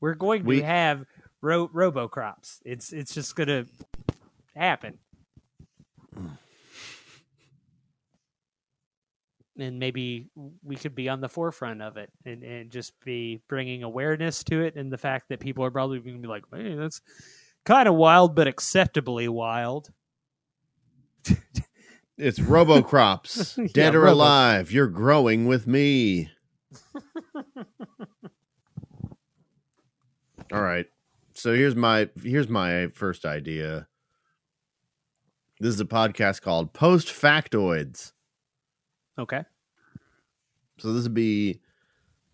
We're 0.00 0.14
going 0.14 0.42
to 0.42 0.48
We- 0.48 0.62
have 0.62 1.04
ro- 1.40 1.68
robocrops. 1.68 2.58
It's 2.64 2.92
it's 2.92 3.14
just 3.14 3.36
gonna 3.36 3.66
happen. 4.54 4.98
And 9.58 9.78
maybe 9.78 10.28
we 10.62 10.76
could 10.76 10.94
be 10.94 11.08
on 11.10 11.20
the 11.20 11.28
forefront 11.28 11.82
of 11.82 11.98
it 11.98 12.10
and, 12.24 12.42
and 12.42 12.70
just 12.70 12.92
be 13.04 13.42
bringing 13.46 13.82
awareness 13.82 14.42
to 14.44 14.62
it 14.62 14.74
and 14.76 14.90
the 14.90 14.96
fact 14.96 15.28
that 15.28 15.40
people 15.40 15.64
are 15.64 15.70
probably 15.70 15.98
going 15.98 16.16
to 16.16 16.22
be 16.22 16.28
like, 16.28 16.44
hey, 16.50 16.74
that's 16.76 17.02
kind 17.66 17.86
of 17.86 17.94
wild, 17.94 18.34
but 18.34 18.46
acceptably 18.46 19.28
wild. 19.28 19.88
It's 22.18 22.38
RoboCrops, 22.38 23.56
dead 23.72 23.94
Yeah, 23.94 23.98
or 23.98 24.02
Robo- 24.02 24.14
alive. 24.14 24.70
You're 24.72 24.86
growing 24.88 25.46
with 25.46 25.66
me. 25.66 26.30
All 30.52 30.60
right. 30.62 30.86
So 31.34 31.54
here's 31.54 31.76
my 31.76 32.08
here's 32.22 32.48
my 32.48 32.88
first 32.88 33.24
idea. 33.24 33.86
This 35.60 35.74
is 35.74 35.80
a 35.80 35.84
podcast 35.86 36.42
called 36.42 36.72
Post 36.72 37.08
Factoids. 37.08 38.12
Okay. 39.18 39.42
So 40.78 40.92
this 40.92 41.04
would 41.04 41.14
be 41.14 41.60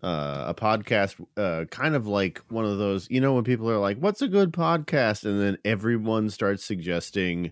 uh, 0.01 0.45
a 0.47 0.53
podcast, 0.53 1.15
uh, 1.35 1.65
kind 1.65 1.95
of 1.95 2.07
like 2.07 2.41
one 2.49 2.65
of 2.65 2.77
those, 2.77 3.09
you 3.09 3.19
know, 3.19 3.33
when 3.33 3.43
people 3.43 3.69
are 3.69 3.77
like, 3.79 3.97
"What's 3.99 4.21
a 4.21 4.27
good 4.27 4.51
podcast?" 4.53 5.25
and 5.25 5.39
then 5.39 5.57
everyone 5.65 6.29
starts 6.29 6.63
suggesting 6.63 7.51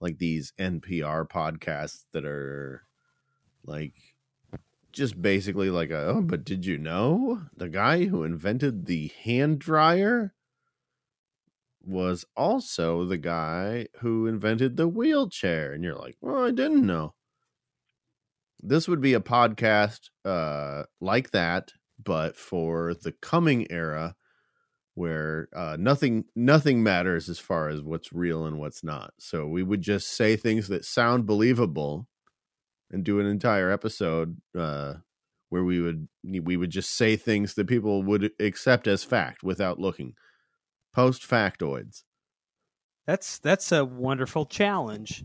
like 0.00 0.18
these 0.18 0.52
NPR 0.58 1.28
podcasts 1.28 2.04
that 2.12 2.24
are 2.24 2.82
like 3.64 3.94
just 4.92 5.20
basically 5.20 5.70
like, 5.70 5.90
a, 5.90 6.06
"Oh, 6.06 6.22
but 6.22 6.44
did 6.44 6.66
you 6.66 6.78
know 6.78 7.42
the 7.56 7.68
guy 7.68 8.06
who 8.06 8.24
invented 8.24 8.86
the 8.86 9.08
hand 9.22 9.58
dryer 9.58 10.34
was 11.82 12.24
also 12.36 13.04
the 13.04 13.18
guy 13.18 13.88
who 14.00 14.26
invented 14.26 14.76
the 14.76 14.88
wheelchair?" 14.88 15.72
And 15.72 15.84
you're 15.84 15.98
like, 15.98 16.16
"Well, 16.20 16.44
I 16.44 16.50
didn't 16.50 16.86
know." 16.86 17.14
this 18.62 18.88
would 18.88 19.00
be 19.00 19.14
a 19.14 19.20
podcast 19.20 20.10
uh 20.24 20.84
like 21.00 21.30
that 21.30 21.72
but 22.02 22.36
for 22.36 22.94
the 22.94 23.12
coming 23.12 23.70
era 23.70 24.14
where 24.98 25.48
uh 25.54 25.76
nothing 25.78 26.24
nothing 26.36 26.82
matters 26.82 27.28
as 27.28 27.38
far 27.38 27.68
as 27.68 27.82
what's 27.82 28.12
real 28.12 28.46
and 28.46 28.58
what's 28.58 28.82
not 28.84 29.14
so 29.18 29.46
we 29.46 29.62
would 29.62 29.82
just 29.82 30.08
say 30.08 30.36
things 30.36 30.68
that 30.68 30.84
sound 30.84 31.26
believable 31.26 32.08
and 32.90 33.04
do 33.04 33.20
an 33.20 33.26
entire 33.26 33.70
episode 33.70 34.40
uh 34.58 34.94
where 35.50 35.64
we 35.64 35.80
would 35.80 36.08
we 36.24 36.56
would 36.56 36.70
just 36.70 36.96
say 36.96 37.16
things 37.16 37.54
that 37.54 37.68
people 37.68 38.02
would 38.02 38.32
accept 38.40 38.86
as 38.88 39.04
fact 39.04 39.42
without 39.42 39.78
looking 39.78 40.14
post 40.94 41.22
factoids 41.22 42.04
That's 43.06 43.38
that's 43.38 43.72
a 43.72 43.84
wonderful 43.84 44.46
challenge. 44.46 45.24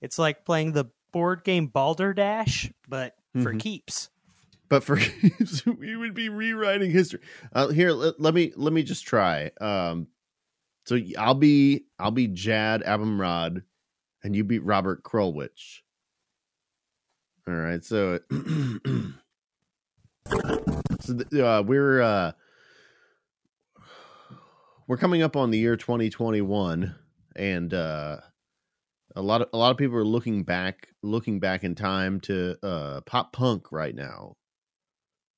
It's 0.00 0.18
like 0.18 0.44
playing 0.44 0.72
the 0.72 0.86
board 1.12 1.44
game 1.44 1.66
Balderdash, 1.68 2.70
but 2.88 3.16
for 3.40 3.52
Mhm. 3.52 3.58
keeps. 3.60 4.10
But 4.74 4.82
for 4.82 4.98
we 5.78 5.94
would 5.94 6.14
be 6.14 6.28
rewriting 6.28 6.90
history. 6.90 7.20
Uh, 7.52 7.68
here, 7.68 7.92
let, 7.92 8.20
let 8.20 8.34
me 8.34 8.52
let 8.56 8.72
me 8.72 8.82
just 8.82 9.06
try. 9.06 9.52
Um, 9.60 10.08
so 10.84 10.98
I'll 11.16 11.34
be 11.34 11.84
I'll 11.96 12.10
be 12.10 12.26
Jad 12.26 12.82
Abumrad, 12.82 13.62
and 14.24 14.34
you 14.34 14.42
beat 14.42 14.64
Robert 14.64 15.04
Krulwich. 15.04 15.82
All 17.46 17.54
right, 17.54 17.84
so 17.84 18.18
so 21.00 21.18
uh, 21.40 21.62
we're 21.64 22.02
uh, 22.02 22.32
we're 24.88 24.96
coming 24.96 25.22
up 25.22 25.36
on 25.36 25.52
the 25.52 25.58
year 25.58 25.76
2021, 25.76 26.96
and 27.36 27.72
uh, 27.72 28.16
a 29.14 29.22
lot 29.22 29.40
of 29.40 29.50
a 29.52 29.56
lot 29.56 29.70
of 29.70 29.76
people 29.76 29.96
are 29.98 30.04
looking 30.04 30.42
back 30.42 30.88
looking 31.00 31.38
back 31.38 31.62
in 31.62 31.76
time 31.76 32.18
to 32.22 32.56
uh, 32.64 33.02
pop 33.02 33.32
punk 33.32 33.70
right 33.70 33.94
now. 33.94 34.34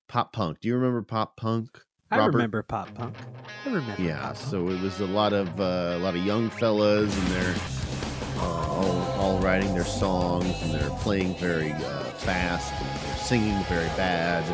Pop 0.08 0.32
punk. 0.32 0.60
Do 0.60 0.68
you 0.68 0.74
remember 0.76 1.02
pop 1.02 1.36
punk? 1.36 1.82
I 2.10 2.24
remember 2.24 2.62
pop 2.62 2.94
punk. 2.94 3.16
I 3.64 3.68
remember. 3.68 4.00
Yeah, 4.00 4.32
so 4.34 4.68
it 4.68 4.80
was 4.80 5.00
a 5.00 5.06
lot 5.06 5.32
of 5.32 5.60
uh, 5.60 5.94
a 5.96 5.98
lot 5.98 6.14
of 6.14 6.24
young 6.24 6.48
fellas, 6.50 7.16
and 7.18 7.26
they're 7.28 7.54
uh, 8.38 8.68
all 8.68 9.02
all 9.18 9.38
writing 9.40 9.74
their 9.74 9.84
songs, 9.84 10.46
and 10.62 10.72
they're 10.72 10.90
playing 11.00 11.34
very 11.36 11.72
uh, 11.72 12.04
fast, 12.18 12.72
and 12.74 13.00
they're 13.00 13.16
singing 13.16 13.62
very 13.64 13.88
bad. 13.96 14.44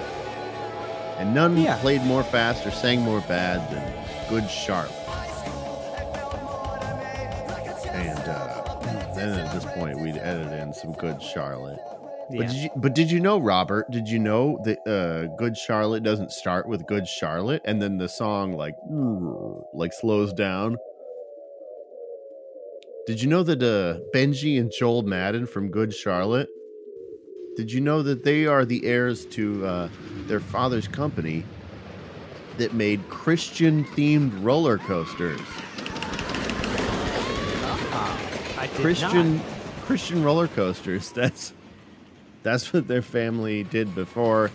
And 1.18 1.34
none 1.34 1.56
Yeah. 1.58 1.78
played 1.80 2.02
more 2.02 2.24
fast 2.24 2.66
or 2.66 2.70
sang 2.70 3.02
more 3.02 3.20
bad 3.28 3.70
than 3.70 4.28
Good 4.30 4.48
Charlotte. 4.50 4.90
And 7.92 8.18
uh, 8.18 9.12
then 9.14 9.38
at 9.38 9.52
this 9.52 9.64
point, 9.74 10.00
we'd 10.00 10.16
edit 10.16 10.50
in 10.52 10.72
some 10.72 10.92
Good 10.92 11.22
Charlotte. 11.22 11.78
But 12.36 12.48
did 12.48 12.56
you 12.56 12.70
but 12.76 12.94
did 12.94 13.10
you 13.10 13.20
know, 13.20 13.38
Robert? 13.38 13.90
Did 13.90 14.08
you 14.08 14.18
know 14.18 14.58
that 14.64 14.78
uh, 14.86 15.34
Good 15.36 15.56
Charlotte 15.56 16.02
doesn't 16.02 16.32
start 16.32 16.66
with 16.68 16.86
Good 16.86 17.06
Charlotte 17.06 17.62
and 17.64 17.80
then 17.80 17.98
the 17.98 18.08
song 18.08 18.52
like 18.52 18.74
like 19.74 19.92
slows 19.92 20.32
down? 20.32 20.76
Did 23.06 23.20
you 23.20 23.28
know 23.28 23.42
that 23.42 23.62
uh, 23.62 24.00
Benji 24.14 24.60
and 24.60 24.70
Joel 24.70 25.02
Madden 25.02 25.46
from 25.46 25.70
Good 25.70 25.92
Charlotte? 25.92 26.48
Did 27.56 27.70
you 27.70 27.80
know 27.80 28.02
that 28.02 28.24
they 28.24 28.46
are 28.46 28.64
the 28.64 28.86
heirs 28.86 29.26
to 29.26 29.66
uh, 29.66 29.88
their 30.26 30.40
father's 30.40 30.88
company 30.88 31.44
that 32.56 32.72
made 32.72 33.06
Christian 33.10 33.84
themed 33.84 34.42
roller 34.42 34.78
coasters? 34.78 35.40
Did 38.60 38.70
Christian 38.80 39.36
not. 39.36 39.46
Christian 39.82 40.22
roller 40.22 40.48
coasters. 40.48 41.10
That's 41.14 41.52
that's 42.42 42.72
what 42.72 42.88
their 42.88 43.02
family 43.02 43.64
did 43.64 43.94
before 43.94 44.50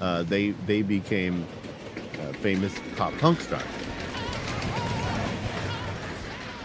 uh, 0.00 0.22
they 0.24 0.50
they 0.66 0.82
became 0.82 1.46
uh, 2.20 2.32
famous 2.34 2.72
pop 2.96 3.16
punk 3.18 3.40
stars. 3.40 3.62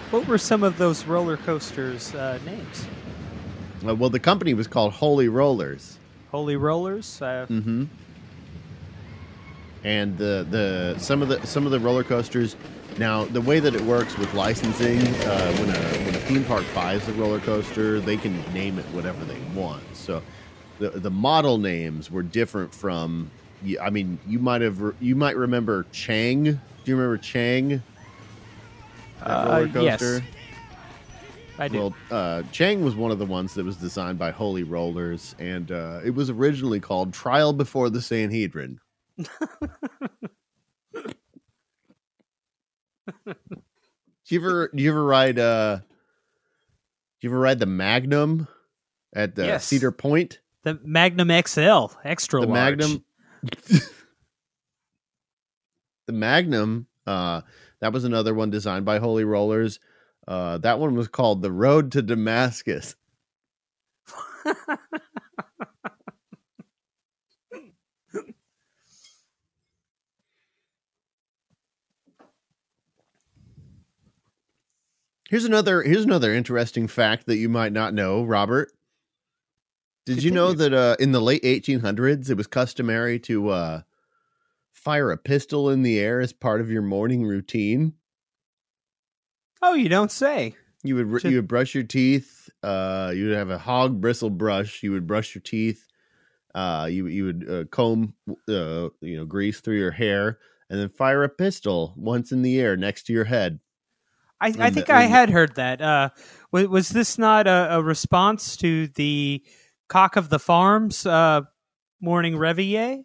What 0.09 0.25
were 0.27 0.37
some 0.37 0.63
of 0.63 0.77
those 0.77 1.05
roller 1.05 1.37
coasters' 1.37 2.15
uh, 2.15 2.39
names? 2.45 2.87
Uh, 3.85 3.93
well, 3.93 4.09
the 4.09 4.19
company 4.19 4.53
was 4.53 4.65
called 4.65 4.93
Holy 4.93 5.27
Rollers. 5.27 5.97
Holy 6.31 6.55
Rollers. 6.55 7.21
Uh, 7.21 7.45
Mm-hmm. 7.49 7.85
And 9.83 10.17
the 10.17 10.45
the 10.49 10.95
some 10.99 11.21
of 11.21 11.27
the 11.29 11.45
some 11.45 11.65
of 11.65 11.71
the 11.71 11.79
roller 11.79 12.03
coasters. 12.03 12.55
Now, 12.97 13.25
the 13.25 13.41
way 13.41 13.59
that 13.59 13.75
it 13.75 13.81
works 13.81 14.17
with 14.17 14.33
licensing, 14.33 14.99
uh, 14.99 15.53
when 15.57 15.69
a 15.69 16.05
when 16.05 16.15
a 16.15 16.19
theme 16.19 16.43
park 16.45 16.65
buys 16.73 17.07
a 17.07 17.13
roller 17.13 17.39
coaster, 17.39 17.99
they 17.99 18.17
can 18.17 18.41
name 18.53 18.79
it 18.79 18.85
whatever 18.85 19.23
they 19.23 19.39
want. 19.53 19.83
So, 19.93 20.23
the 20.79 20.89
the 20.91 21.11
model 21.11 21.57
names 21.57 22.11
were 22.11 22.23
different 22.23 22.73
from. 22.73 23.31
I 23.81 23.89
mean, 23.89 24.19
you 24.27 24.39
might 24.39 24.61
have 24.61 24.81
you 24.99 25.15
might 25.15 25.35
remember 25.35 25.85
Chang. 25.91 26.43
Do 26.43 26.59
you 26.85 26.95
remember 26.95 27.17
Chang? 27.17 27.81
Uh, 29.21 29.67
yes. 29.73 30.21
I 31.59 31.67
do. 31.67 31.77
Well, 31.79 31.95
uh, 32.11 32.43
Chang 32.51 32.83
was 32.83 32.95
one 32.95 33.09
of 33.11 33.17
the 33.17 33.25
ones 33.25 33.55
that 33.55 33.65
was 33.65 33.77
designed 33.77 34.19
by 34.19 34.29
Holy 34.29 34.63
Rollers, 34.63 35.35
and 35.39 35.71
uh, 35.71 36.01
it 36.05 36.11
was 36.11 36.29
originally 36.29 36.79
called 36.79 37.13
Trial 37.13 37.51
Before 37.51 37.89
the 37.89 38.01
Sanhedrin. 38.01 38.79
do 43.25 43.35
you 44.27 44.39
ever 44.39 44.69
do 44.75 44.83
you 44.83 44.91
ever 44.91 45.03
ride 45.03 45.39
uh 45.39 45.77
do 45.77 45.83
you 47.21 47.29
ever 47.29 47.39
ride 47.39 47.59
the 47.59 47.65
Magnum 47.65 48.47
at 49.13 49.35
the 49.35 49.45
Yes. 49.47 49.65
Cedar 49.65 49.91
Point? 49.91 50.39
The 50.67 50.79
Magnum 50.83 51.29
XL, 51.29 51.85
extra 52.03 52.41
The 52.41 52.47
large. 52.47 52.77
Magnum 52.79 53.03
The 56.07 56.13
Magnum, 56.13 56.87
uh 57.05 57.41
that 57.79 57.93
was 57.93 58.03
another 58.03 58.33
one 58.33 58.49
designed 58.49 58.83
by 58.85 58.99
Holy 58.99 59.23
Rollers. 59.23 59.79
Uh 60.27 60.57
that 60.57 60.79
one 60.79 60.95
was 60.95 61.07
called 61.07 61.41
The 61.41 61.51
Road 61.51 61.93
to 61.93 62.01
Damascus. 62.01 62.95
Here's 75.29 75.43
another 75.45 75.81
here's 75.81 76.05
another 76.05 76.33
interesting 76.33 76.87
fact 76.87 77.25
that 77.25 77.35
you 77.37 77.49
might 77.49 77.73
not 77.73 77.93
know, 77.93 78.23
Robert. 78.23 78.71
Did 80.15 80.23
you 80.23 80.31
know 80.31 80.53
that 80.53 80.73
uh, 80.73 80.95
in 80.99 81.11
the 81.11 81.19
late 81.21 81.43
1800s 81.43 82.29
it 82.29 82.37
was 82.37 82.47
customary 82.47 83.19
to 83.19 83.49
uh, 83.49 83.81
fire 84.71 85.11
a 85.11 85.17
pistol 85.17 85.69
in 85.69 85.81
the 85.83 85.99
air 85.99 86.19
as 86.21 86.33
part 86.33 86.61
of 86.61 86.71
your 86.71 86.81
morning 86.81 87.25
routine? 87.25 87.93
Oh, 89.61 89.73
you 89.73 89.89
don't 89.89 90.11
say. 90.11 90.55
You 90.83 90.95
would 90.95 91.21
Should- 91.21 91.31
you 91.31 91.37
would 91.37 91.47
brush 91.47 91.73
your 91.75 91.83
teeth. 91.83 92.49
Uh, 92.63 93.11
you 93.15 93.27
would 93.27 93.35
have 93.37 93.49
a 93.49 93.57
hog 93.57 93.99
bristle 94.01 94.29
brush. 94.29 94.81
You 94.83 94.91
would 94.93 95.07
brush 95.07 95.35
your 95.35 95.41
teeth. 95.41 95.85
Uh, 96.55 96.87
you 96.89 97.07
you 97.07 97.25
would 97.25 97.49
uh, 97.49 97.63
comb 97.65 98.13
uh, 98.49 98.89
you 99.01 99.17
know 99.17 99.25
grease 99.25 99.59
through 99.59 99.77
your 99.77 99.91
hair, 99.91 100.39
and 100.69 100.79
then 100.79 100.89
fire 100.89 101.23
a 101.23 101.29
pistol 101.29 101.93
once 101.97 102.31
in 102.31 102.41
the 102.41 102.59
air 102.59 102.75
next 102.77 103.03
to 103.07 103.13
your 103.13 103.25
head. 103.25 103.59
I, 104.39 104.47
I 104.59 104.69
think 104.69 104.87
the- 104.87 104.95
I 104.95 105.03
had 105.03 105.29
heard 105.29 105.55
that. 105.55 105.81
Uh, 105.81 106.09
was, 106.51 106.67
was 106.67 106.89
this 106.89 107.17
not 107.17 107.47
a, 107.47 107.75
a 107.77 107.81
response 107.83 108.55
to 108.57 108.87
the 108.89 109.43
cock 109.87 110.15
of 110.15 110.29
the 110.29 110.39
farms 110.39 111.05
uh, 111.05 111.41
morning 112.01 112.37
reveille? 112.37 113.03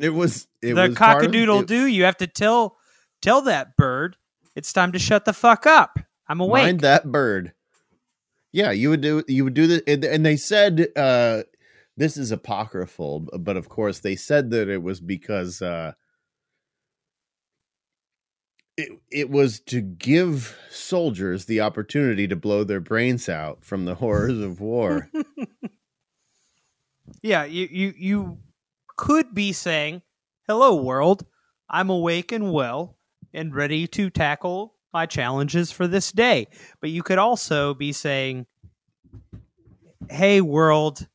It 0.00 0.10
was 0.10 0.46
it 0.62 0.74
the 0.74 0.82
was 0.82 0.90
of- 0.90 0.96
cockadoodle 0.96 1.62
it- 1.62 1.68
doo. 1.68 1.86
You 1.86 2.04
have 2.04 2.16
to 2.18 2.26
tell 2.26 2.76
tell 3.22 3.42
that 3.42 3.76
bird 3.76 4.16
it's 4.56 4.72
time 4.72 4.92
to 4.92 4.98
shut 4.98 5.24
the 5.24 5.32
fuck 5.32 5.66
up. 5.66 5.98
I'm 6.28 6.40
awake. 6.40 6.64
Mind 6.64 6.80
that 6.80 7.10
bird. 7.10 7.52
Yeah, 8.52 8.70
you 8.70 8.90
would 8.90 9.00
do 9.00 9.22
you 9.28 9.44
would 9.44 9.54
do 9.54 9.80
and, 9.86 10.04
and 10.04 10.24
they 10.24 10.36
said 10.36 10.88
uh, 10.96 11.42
this 11.96 12.16
is 12.16 12.30
apocryphal, 12.32 13.28
but 13.38 13.56
of 13.56 13.68
course 13.68 13.98
they 14.00 14.16
said 14.16 14.50
that 14.50 14.68
it 14.68 14.82
was 14.82 15.00
because 15.00 15.60
uh, 15.60 15.92
it 18.76 18.90
it 19.10 19.30
was 19.30 19.60
to 19.60 19.80
give 19.80 20.56
soldiers 20.70 21.44
the 21.44 21.60
opportunity 21.60 22.26
to 22.28 22.36
blow 22.36 22.64
their 22.64 22.80
brains 22.80 23.28
out 23.28 23.64
from 23.64 23.84
the 23.84 23.94
horrors 23.96 24.38
of 24.40 24.60
war. 24.60 25.10
Yeah, 27.24 27.44
you, 27.44 27.66
you 27.70 27.94
you 27.96 28.38
could 28.98 29.34
be 29.34 29.54
saying, 29.54 30.02
"Hello, 30.46 30.74
world. 30.76 31.24
I'm 31.70 31.88
awake 31.88 32.32
and 32.32 32.52
well 32.52 32.98
and 33.32 33.54
ready 33.54 33.86
to 33.86 34.10
tackle 34.10 34.74
my 34.92 35.06
challenges 35.06 35.72
for 35.72 35.86
this 35.86 36.12
day." 36.12 36.48
But 36.82 36.90
you 36.90 37.02
could 37.02 37.16
also 37.16 37.72
be 37.72 37.92
saying, 37.92 38.44
"Hey, 40.10 40.42
world. 40.42 41.08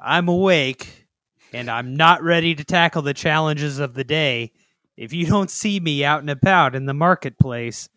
I'm 0.00 0.28
awake 0.28 1.06
and 1.52 1.70
I'm 1.70 1.94
not 1.94 2.22
ready 2.22 2.54
to 2.54 2.64
tackle 2.64 3.02
the 3.02 3.12
challenges 3.12 3.80
of 3.80 3.92
the 3.92 4.04
day. 4.04 4.52
If 4.96 5.12
you 5.12 5.26
don't 5.26 5.50
see 5.50 5.78
me 5.78 6.06
out 6.06 6.20
and 6.20 6.30
about 6.30 6.74
in 6.74 6.86
the 6.86 6.94
marketplace, 6.94 7.90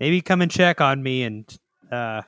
maybe 0.00 0.22
come 0.22 0.40
and 0.40 0.50
check 0.50 0.80
on 0.80 1.02
me 1.02 1.24
and 1.24 1.58
uh 1.92 2.22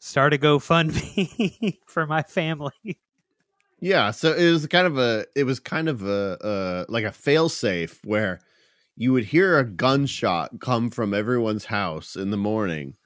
start 0.00 0.34
a 0.34 0.38
GoFundMe 0.38 1.78
for 1.86 2.06
my 2.06 2.22
family." 2.22 2.72
Yeah, 3.80 4.10
so 4.10 4.34
it 4.34 4.50
was 4.50 4.66
kind 4.66 4.86
of 4.86 4.98
a 4.98 5.24
it 5.34 5.44
was 5.44 5.58
kind 5.60 5.88
of 5.88 6.02
a 6.02 6.38
uh 6.44 6.84
like 6.88 7.04
a 7.04 7.08
failsafe 7.08 7.98
where 8.04 8.40
you 8.96 9.12
would 9.12 9.24
hear 9.26 9.58
a 9.58 9.64
gunshot 9.64 10.60
come 10.60 10.90
from 10.90 11.14
everyone's 11.14 11.66
house 11.66 12.16
in 12.16 12.30
the 12.30 12.36
morning. 12.36 12.96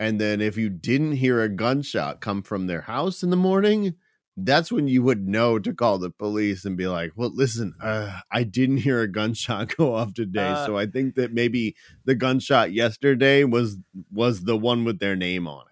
And 0.00 0.20
then 0.20 0.40
if 0.40 0.56
you 0.58 0.70
didn't 0.70 1.12
hear 1.14 1.42
a 1.42 1.48
gunshot 1.48 2.20
come 2.20 2.42
from 2.42 2.66
their 2.66 2.82
house 2.82 3.22
in 3.22 3.30
the 3.30 3.36
morning, 3.36 3.94
that's 4.36 4.72
when 4.72 4.88
you 4.88 5.02
would 5.04 5.28
know 5.28 5.58
to 5.60 5.74
call 5.74 5.98
the 5.98 6.10
police 6.10 6.64
and 6.64 6.76
be 6.76 6.88
like, 6.88 7.12
"Well, 7.16 7.32
listen, 7.34 7.74
uh, 7.82 8.20
I 8.30 8.44
didn't 8.44 8.78
hear 8.78 9.00
a 9.02 9.08
gunshot 9.08 9.76
go 9.78 9.94
off 9.94 10.14
today, 10.14 10.54
Uh, 10.54 10.66
so 10.66 10.76
I 10.78 10.86
think 10.86 11.14
that 11.16 11.32
maybe 11.32 11.76
the 12.04 12.14
gunshot 12.16 12.72
yesterday 12.72 13.44
was 13.44 13.78
was 14.12 14.42
the 14.44 14.56
one 14.56 14.84
with 14.84 14.98
their 15.00 15.16
name 15.16 15.46
on 15.48 15.66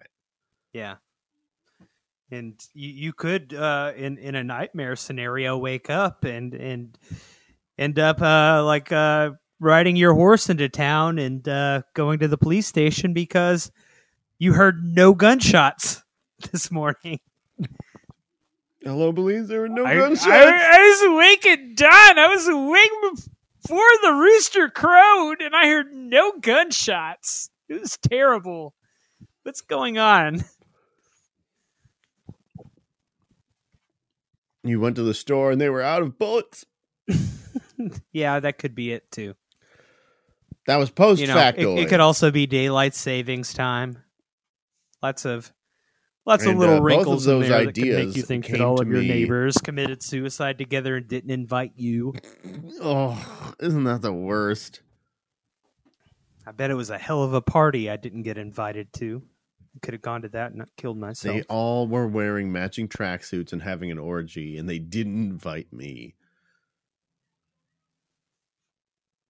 Yeah. 0.73 0.95
And 2.29 2.59
you, 2.73 2.89
you 2.89 3.13
could 3.13 3.53
uh 3.53 3.91
in 3.95 4.17
in 4.17 4.35
a 4.35 4.43
nightmare 4.43 4.95
scenario 4.95 5.57
wake 5.57 5.89
up 5.89 6.23
and 6.23 6.53
and 6.53 6.97
end 7.77 7.99
up 7.99 8.21
uh 8.21 8.63
like 8.63 8.91
uh 8.91 9.31
riding 9.59 9.95
your 9.95 10.13
horse 10.13 10.49
into 10.49 10.69
town 10.69 11.19
and 11.19 11.47
uh 11.47 11.81
going 11.93 12.19
to 12.19 12.27
the 12.27 12.37
police 12.37 12.67
station 12.67 13.13
because 13.13 13.71
you 14.39 14.53
heard 14.53 14.83
no 14.83 15.13
gunshots 15.13 16.03
this 16.51 16.71
morning. 16.71 17.19
Hello, 18.81 19.13
police. 19.13 19.47
There 19.47 19.61
were 19.61 19.69
no 19.69 19.85
I, 19.85 19.95
gunshots. 19.95 20.25
I, 20.25 20.77
I 20.77 20.89
was 20.89 21.01
awake 21.13 21.45
at 21.45 21.75
dawn. 21.75 22.17
I 22.17 22.27
was 22.27 22.47
awake 22.47 22.89
before 23.61 23.91
the 24.01 24.13
rooster 24.13 24.69
crowed, 24.69 25.41
and 25.41 25.55
I 25.55 25.67
heard 25.67 25.93
no 25.93 26.33
gunshots. 26.39 27.51
It 27.69 27.79
was 27.79 27.99
terrible. 28.01 28.73
What's 29.43 29.61
going 29.61 29.99
on? 29.99 30.43
you 34.63 34.79
went 34.79 34.95
to 34.97 35.03
the 35.03 35.13
store 35.13 35.51
and 35.51 35.59
they 35.59 35.69
were 35.69 35.81
out 35.81 36.01
of 36.01 36.17
bullets. 36.17 36.65
Yeah, 38.13 38.39
that 38.39 38.57
could 38.59 38.75
be 38.75 38.91
it 38.91 39.11
too. 39.11 39.33
That 40.67 40.77
was 40.77 40.91
post 40.91 41.19
You 41.19 41.27
know, 41.27 41.37
it, 41.39 41.57
it 41.57 41.89
could 41.89 41.99
also 41.99 42.29
be 42.31 42.45
daylight 42.45 42.93
savings 42.93 43.53
time. 43.53 43.97
Lots 45.01 45.25
of 45.25 45.51
lots 46.25 46.43
And, 46.43 46.53
of 46.53 46.59
little 46.59 46.75
uh, 46.75 46.79
both 46.79 46.81
of 46.81 46.97
wrinkles 46.97 47.27
in 47.27 47.39
those 47.39 47.49
there 47.49 47.65
that 47.65 47.73
could 47.73 47.83
make 47.83 48.15
you 48.15 48.21
think 48.21 48.47
that 48.47 48.61
all 48.61 48.79
of 48.79 48.87
your 48.87 49.01
me- 49.01 49.07
neighbors 49.07 49.57
committed 49.57 50.03
suicide 50.03 50.59
together 50.59 50.95
and 50.95 51.07
didn't 51.07 51.31
invite 51.31 51.73
you. 51.75 52.13
oh, 52.81 53.53
isn't 53.59 53.83
that 53.85 54.01
the 54.03 54.13
worst? 54.13 54.81
I 56.45 56.51
bet 56.51 56.69
it 56.71 56.75
was 56.75 56.89
a 56.91 56.97
hell 56.97 57.23
of 57.23 57.33
a 57.33 57.41
party 57.41 57.89
I 57.89 57.97
didn't 57.97 58.23
get 58.23 58.37
invited 58.37 58.93
to. 58.93 59.23
Could 59.81 59.93
have 59.93 60.01
gone 60.01 60.23
to 60.23 60.29
that 60.29 60.51
and 60.51 60.63
killed 60.75 60.97
myself. 60.97 61.35
They 61.35 61.43
all 61.43 61.87
were 61.87 62.07
wearing 62.07 62.51
matching 62.51 62.87
tracksuits 62.89 63.53
and 63.53 63.61
having 63.61 63.89
an 63.89 63.97
orgy, 63.97 64.57
and 64.57 64.69
they 64.69 64.79
didn't 64.79 65.31
invite 65.31 65.71
me. 65.71 66.15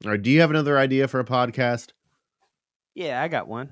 All 0.03 0.11
right, 0.11 0.21
do 0.21 0.31
you 0.31 0.41
have 0.41 0.49
another 0.49 0.79
idea 0.79 1.07
for 1.07 1.19
a 1.19 1.23
podcast? 1.23 1.91
Yeah, 2.95 3.21
I 3.21 3.27
got 3.27 3.47
one. 3.47 3.69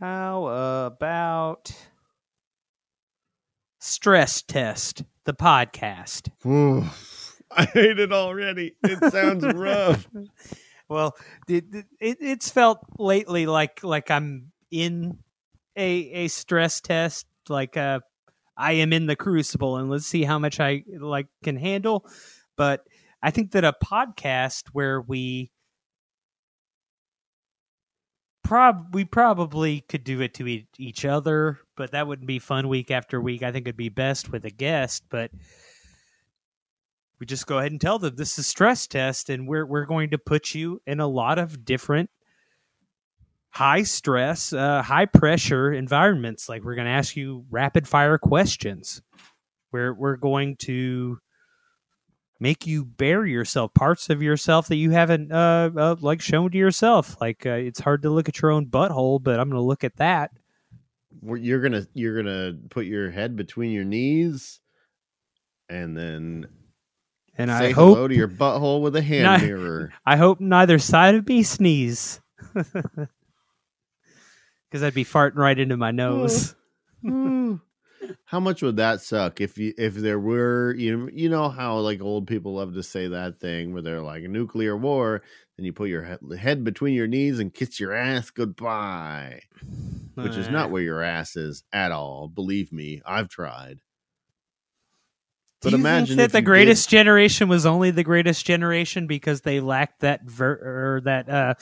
How 0.00 0.46
about 0.86 1.72
Stress 3.78 4.42
Test, 4.42 5.04
the 5.24 5.34
podcast? 5.34 6.30
I 7.50 7.64
hate 7.64 7.98
it 7.98 8.12
already. 8.12 8.74
It 8.82 9.12
sounds 9.12 9.44
rough. 9.54 10.06
Well, 10.88 11.16
it, 11.48 11.64
it, 12.00 12.18
it's 12.20 12.50
felt 12.50 12.80
lately 12.98 13.46
like 13.46 13.82
like 13.82 14.10
I'm 14.10 14.52
in 14.70 15.18
a 15.78 15.90
a 16.24 16.28
stress 16.28 16.80
test, 16.80 17.26
like 17.48 17.76
uh, 17.76 18.00
I 18.56 18.72
am 18.72 18.92
in 18.92 19.06
the 19.06 19.16
crucible, 19.16 19.76
and 19.76 19.88
let's 19.88 20.06
see 20.06 20.24
how 20.24 20.38
much 20.38 20.60
I 20.60 20.84
like 20.98 21.28
can 21.42 21.56
handle. 21.56 22.04
But 22.56 22.84
I 23.22 23.30
think 23.30 23.52
that 23.52 23.64
a 23.64 23.72
podcast 23.72 24.64
where 24.72 25.00
we 25.00 25.50
prob 28.42 28.94
we 28.94 29.04
probably 29.04 29.82
could 29.82 30.04
do 30.04 30.20
it 30.20 30.34
to 30.34 30.46
e- 30.46 30.68
each 30.78 31.04
other, 31.04 31.58
but 31.76 31.92
that 31.92 32.06
wouldn't 32.06 32.26
be 32.28 32.38
fun 32.38 32.68
week 32.68 32.90
after 32.90 33.20
week. 33.20 33.42
I 33.42 33.52
think 33.52 33.66
it'd 33.66 33.76
be 33.76 33.88
best 33.88 34.30
with 34.30 34.44
a 34.44 34.50
guest, 34.50 35.04
but 35.08 35.30
we 37.20 37.26
just 37.26 37.46
go 37.46 37.58
ahead 37.58 37.72
and 37.72 37.80
tell 37.80 37.98
them 37.98 38.16
this 38.16 38.38
is 38.38 38.46
stress 38.46 38.86
test 38.86 39.30
and 39.30 39.46
we're 39.48 39.66
we're 39.66 39.86
going 39.86 40.10
to 40.10 40.18
put 40.18 40.54
you 40.54 40.80
in 40.86 41.00
a 41.00 41.06
lot 41.06 41.38
of 41.38 41.64
different 41.64 42.10
high 43.58 43.82
stress, 43.82 44.52
uh, 44.52 44.80
high 44.82 45.06
pressure 45.06 45.72
environments. 45.72 46.48
Like 46.48 46.62
we're 46.62 46.76
going 46.76 46.86
to 46.86 46.92
ask 46.92 47.16
you 47.16 47.44
rapid 47.50 47.88
fire 47.88 48.16
questions. 48.16 49.02
We're 49.72 49.92
we're 49.92 50.16
going 50.16 50.54
to 50.58 51.18
make 52.38 52.68
you 52.68 52.84
bury 52.84 53.32
yourself, 53.32 53.74
parts 53.74 54.10
of 54.10 54.22
yourself 54.22 54.68
that 54.68 54.76
you 54.76 54.92
haven't 54.92 55.32
uh, 55.32 55.70
uh 55.76 55.96
like 56.00 56.20
shown 56.20 56.52
to 56.52 56.56
yourself. 56.56 57.20
Like 57.20 57.44
uh, 57.46 57.50
it's 57.50 57.80
hard 57.80 58.02
to 58.02 58.10
look 58.10 58.28
at 58.28 58.40
your 58.40 58.52
own 58.52 58.66
butthole, 58.66 59.20
but 59.20 59.40
I'm 59.40 59.50
going 59.50 59.60
to 59.60 59.66
look 59.66 59.82
at 59.82 59.96
that. 59.96 60.30
You're 61.20 61.60
gonna 61.60 61.84
you're 61.94 62.14
gonna 62.14 62.54
put 62.70 62.86
your 62.86 63.10
head 63.10 63.34
between 63.34 63.72
your 63.72 63.84
knees, 63.84 64.60
and 65.68 65.96
then 65.96 66.46
And 67.36 67.50
say 67.50 67.70
I 67.70 67.72
hope 67.72 67.96
hello 67.96 68.06
to 68.06 68.14
your 68.14 68.28
butthole 68.28 68.82
with 68.82 68.94
a 68.94 69.02
hand 69.02 69.42
mirror. 69.46 69.92
I 70.06 70.16
hope 70.16 70.38
neither 70.38 70.78
side 70.78 71.16
of 71.16 71.26
me 71.26 71.42
sneeze. 71.42 72.20
Because 74.70 74.82
I'd 74.82 74.94
be 74.94 75.04
farting 75.04 75.36
right 75.36 75.58
into 75.58 75.76
my 75.76 75.92
mm. 75.92 75.96
nose. 75.96 76.54
Mm. 77.04 77.60
How 78.24 78.40
much 78.40 78.60
would 78.62 78.76
that 78.78 79.00
suck 79.00 79.40
if 79.40 79.56
you 79.56 79.72
if 79.78 79.94
there 79.94 80.18
were 80.18 80.74
you 80.74 80.96
know, 80.96 81.08
you 81.12 81.28
know 81.28 81.48
how 81.48 81.78
like 81.78 82.00
old 82.00 82.26
people 82.26 82.54
love 82.54 82.74
to 82.74 82.82
say 82.82 83.06
that 83.06 83.38
thing 83.38 83.72
where 83.72 83.82
they're 83.82 84.02
like 84.02 84.24
a 84.24 84.28
nuclear 84.28 84.76
war 84.76 85.22
and 85.56 85.64
you 85.64 85.72
put 85.72 85.88
your 85.88 86.04
he- 86.04 86.36
head 86.36 86.64
between 86.64 86.94
your 86.94 87.06
knees 87.06 87.38
and 87.38 87.54
kiss 87.54 87.78
your 87.78 87.92
ass 87.94 88.30
goodbye 88.30 89.42
which 90.14 90.34
is 90.34 90.48
not 90.48 90.72
where 90.72 90.82
your 90.82 91.02
ass 91.02 91.36
is 91.36 91.62
at 91.72 91.92
all. 91.92 92.26
Believe 92.26 92.72
me 92.72 93.00
i've 93.06 93.28
tried 93.28 93.80
Do 95.60 95.70
but 95.70 95.72
you 95.72 95.78
imagine 95.78 96.16
think 96.16 96.18
that 96.18 96.32
the 96.32 96.38
you 96.38 96.42
did- 96.42 96.46
greatest 96.46 96.88
generation 96.88 97.48
was 97.48 97.66
only 97.66 97.90
the 97.90 98.04
greatest 98.04 98.46
generation 98.46 99.06
because 99.08 99.40
they 99.40 99.58
lacked 99.58 100.00
that 100.00 100.22
ver- 100.22 100.94
or 100.96 101.00
that 101.04 101.28
uh, 101.28 101.54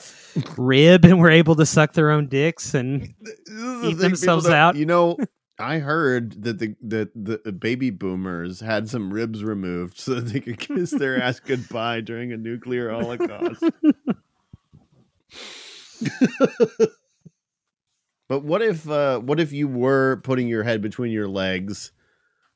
rib 0.55 1.03
and 1.03 1.19
were 1.19 1.31
able 1.31 1.55
to 1.55 1.65
suck 1.65 1.93
their 1.93 2.11
own 2.11 2.27
dicks 2.27 2.75
and 2.75 3.13
the 3.19 3.81
eat 3.89 3.97
themselves 3.97 4.45
out. 4.47 4.75
You 4.75 4.85
know, 4.85 5.17
I 5.59 5.79
heard 5.79 6.43
that 6.43 6.59
the 6.59 6.75
that 6.83 7.09
the 7.15 7.51
baby 7.51 7.89
boomers 7.89 8.59
had 8.59 8.87
some 8.87 9.11
ribs 9.11 9.43
removed 9.43 9.97
so 9.97 10.13
that 10.15 10.31
they 10.31 10.41
could 10.41 10.59
kiss 10.59 10.91
their 10.91 11.19
ass 11.23 11.39
goodbye 11.39 12.01
during 12.01 12.31
a 12.31 12.37
nuclear 12.37 12.91
holocaust. 12.91 13.63
but 18.29 18.43
what 18.43 18.61
if 18.61 18.87
uh 18.89 19.19
what 19.19 19.39
if 19.39 19.51
you 19.51 19.67
were 19.67 20.17
putting 20.23 20.47
your 20.47 20.63
head 20.63 20.81
between 20.81 21.11
your 21.11 21.27
legs 21.27 21.91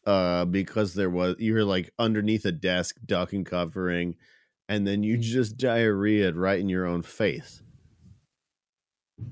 uh 0.06 0.46
because 0.46 0.94
there 0.94 1.10
was 1.10 1.36
you 1.40 1.54
were 1.54 1.64
like 1.64 1.92
underneath 2.00 2.46
a 2.46 2.52
desk 2.52 2.98
duck 3.06 3.34
and 3.34 3.46
covering 3.46 4.16
and 4.68 4.88
then 4.88 5.04
you 5.04 5.18
just 5.18 5.58
diarrheaed 5.58 6.34
right 6.36 6.60
in 6.60 6.70
your 6.70 6.86
own 6.86 7.02
face. 7.02 7.62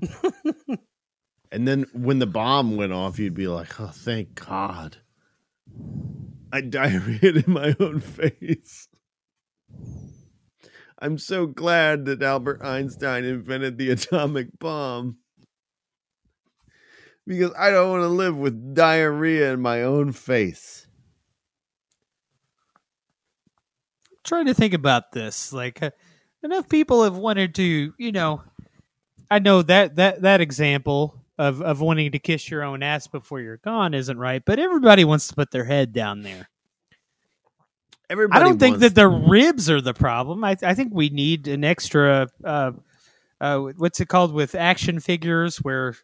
And 1.52 1.66
then 1.66 1.86
when 1.92 2.18
the 2.18 2.26
bomb 2.26 2.76
went 2.76 2.92
off, 2.92 3.18
you'd 3.18 3.34
be 3.34 3.48
like, 3.48 3.80
oh, 3.80 3.88
thank 3.92 4.34
God. 4.34 4.98
I 6.52 6.62
diarrheaed 6.62 7.46
in 7.46 7.52
my 7.52 7.74
own 7.80 8.00
face. 8.00 8.88
I'm 10.98 11.18
so 11.18 11.46
glad 11.46 12.04
that 12.04 12.22
Albert 12.22 12.60
Einstein 12.62 13.24
invented 13.24 13.78
the 13.78 13.90
atomic 13.90 14.58
bomb. 14.58 15.18
Because 17.30 17.52
I 17.56 17.70
don't 17.70 17.90
want 17.90 18.02
to 18.02 18.08
live 18.08 18.36
with 18.36 18.74
diarrhea 18.74 19.52
in 19.52 19.60
my 19.60 19.84
own 19.84 20.10
face. 20.10 20.88
I'm 24.10 24.18
trying 24.24 24.46
to 24.46 24.54
think 24.54 24.74
about 24.74 25.12
this. 25.12 25.52
Like 25.52 25.80
uh, 25.80 25.90
enough 26.42 26.68
people 26.68 27.04
have 27.04 27.16
wanted 27.16 27.54
to, 27.54 27.94
you 27.96 28.10
know, 28.10 28.42
I 29.30 29.38
know 29.38 29.62
that 29.62 29.94
that 29.94 30.22
that 30.22 30.40
example 30.40 31.22
of 31.38 31.62
of 31.62 31.80
wanting 31.80 32.10
to 32.10 32.18
kiss 32.18 32.50
your 32.50 32.64
own 32.64 32.82
ass 32.82 33.06
before 33.06 33.38
you're 33.38 33.58
gone 33.58 33.94
isn't 33.94 34.18
right, 34.18 34.42
but 34.44 34.58
everybody 34.58 35.04
wants 35.04 35.28
to 35.28 35.36
put 35.36 35.52
their 35.52 35.66
head 35.66 35.92
down 35.92 36.22
there. 36.22 36.48
Everybody 38.10 38.40
I 38.40 38.42
don't 38.42 38.58
think 38.58 38.78
that 38.80 38.96
the 38.96 39.06
ribs 39.06 39.70
are 39.70 39.80
the 39.80 39.94
problem. 39.94 40.42
I, 40.42 40.56
I 40.64 40.74
think 40.74 40.92
we 40.92 41.10
need 41.10 41.46
an 41.46 41.62
extra. 41.62 42.26
Uh, 42.42 42.72
uh, 43.40 43.60
what's 43.76 44.00
it 44.00 44.08
called 44.08 44.32
with 44.32 44.56
action 44.56 44.98
figures, 44.98 45.58
where 45.58 45.94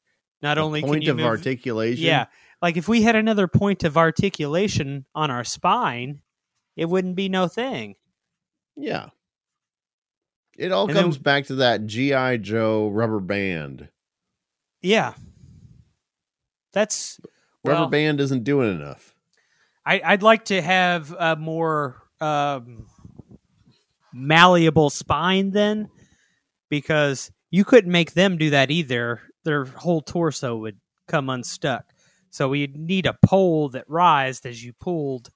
not 0.43 0.55
the 0.55 0.61
only 0.63 0.81
can 0.81 0.89
point 0.91 1.09
of 1.09 1.17
move, 1.17 1.27
articulation. 1.27 2.05
yeah, 2.05 2.27
like 2.63 2.77
if 2.77 2.89
we 2.89 3.03
had 3.03 3.17
another 3.17 3.49
point 3.49 3.85
of 3.85 3.97
articulation 3.97 5.05
on 5.15 5.31
our 5.31 5.45
spine, 5.45 6.21
it 6.77 6.87
wouldn't 6.87 7.17
be 7.17 7.29
no 7.29 7.49
thing. 7.49 7.97
Yeah. 8.77 9.09
It 10.59 10.73
all 10.73 10.87
And 10.89 10.97
then- 10.97 11.05
comes 11.05 11.19
back 11.19 11.47
to 11.47 11.57
that 11.57 11.87
G.I. 11.87 12.39
Joe 12.39 12.89
rubber 12.89 13.21
band. 13.21 13.89
Yeah, 14.83 15.15
that's 16.73 17.19
Rubber 17.65 17.81
well, 17.81 17.89
band 17.89 18.21
isn't 18.21 18.45
doing 18.45 18.71
enough. 18.81 19.15
I, 19.85 20.01
I'd 20.05 20.23
like 20.23 20.45
to 20.47 20.61
have 20.63 21.13
a 21.19 21.35
more 21.37 21.97
um, 22.21 22.87
malleable 24.13 24.91
spine 24.91 25.51
then, 25.51 25.89
because 26.69 27.31
you 27.51 27.65
couldn't 27.65 27.91
make 27.93 28.13
them 28.13 28.37
do 28.39 28.51
that 28.51 28.71
either. 28.71 29.21
Their 29.47 29.65
whole 29.65 30.03
torso 30.03 30.57
would 30.57 30.81
come 31.07 31.31
unstuck. 31.31 31.87
So 32.31 32.49
we'd 32.49 32.77
need 32.77 33.07
a 33.07 33.17
pole 33.25 33.69
that 33.71 33.89
rised 33.89 34.45
as 34.45 34.63
you 34.63 34.73
pulled, 34.75 35.31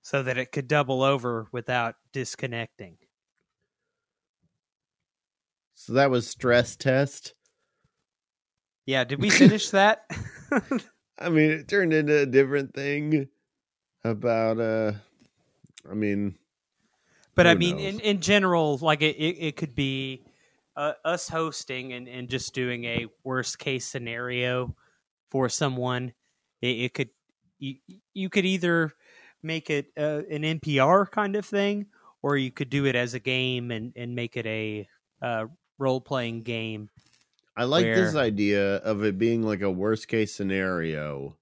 so 0.00 0.22
that 0.22 0.38
it 0.38 0.50
could 0.50 0.66
double 0.66 1.02
over 1.02 1.46
without 1.52 1.96
disconnecting. 2.10 2.96
So 5.74 5.92
that 5.92 6.10
was 6.10 6.26
stress 6.26 6.76
test. 6.76 7.34
Yeah, 8.86 9.04
did 9.04 9.20
we 9.20 9.30
finish 9.30 9.70
that? 9.70 10.06
I 11.18 11.28
mean, 11.28 11.50
it 11.50 11.68
turned 11.68 11.92
into 11.92 12.18
a 12.18 12.26
different 12.26 12.74
thing 12.74 13.28
about 14.04 14.60
uh 14.60 14.92
I 15.90 15.94
mean, 15.94 16.38
But 17.34 17.46
I 17.46 17.54
mean, 17.54 17.78
knows? 17.78 17.94
in, 17.94 18.00
in 18.00 18.20
general, 18.20 18.78
like 18.78 19.02
it, 19.02 19.16
it, 19.16 19.36
it 19.38 19.56
could 19.56 19.74
be 19.74 20.22
uh, 20.76 20.94
us 21.04 21.28
hosting 21.28 21.92
and, 21.92 22.08
and 22.08 22.28
just 22.28 22.54
doing 22.54 22.84
a 22.84 23.06
worst 23.24 23.58
case 23.58 23.86
scenario 23.86 24.74
for 25.30 25.48
someone, 25.48 26.12
it, 26.60 26.66
it 26.66 26.94
could 26.94 27.10
you 27.58 27.76
you 28.14 28.28
could 28.28 28.44
either 28.44 28.92
make 29.42 29.70
it 29.70 29.92
uh, 29.96 30.22
an 30.30 30.42
NPR 30.42 31.10
kind 31.10 31.36
of 31.36 31.44
thing, 31.44 31.86
or 32.22 32.36
you 32.36 32.50
could 32.50 32.70
do 32.70 32.86
it 32.86 32.96
as 32.96 33.14
a 33.14 33.20
game 33.20 33.70
and 33.70 33.92
and 33.96 34.14
make 34.14 34.36
it 34.36 34.46
a 34.46 34.88
uh, 35.20 35.46
role 35.78 36.00
playing 36.00 36.42
game. 36.42 36.90
I 37.56 37.64
like 37.64 37.84
this 37.84 38.14
idea 38.14 38.76
of 38.76 39.04
it 39.04 39.18
being 39.18 39.42
like 39.42 39.60
a 39.60 39.70
worst 39.70 40.08
case 40.08 40.34
scenario, 40.34 41.36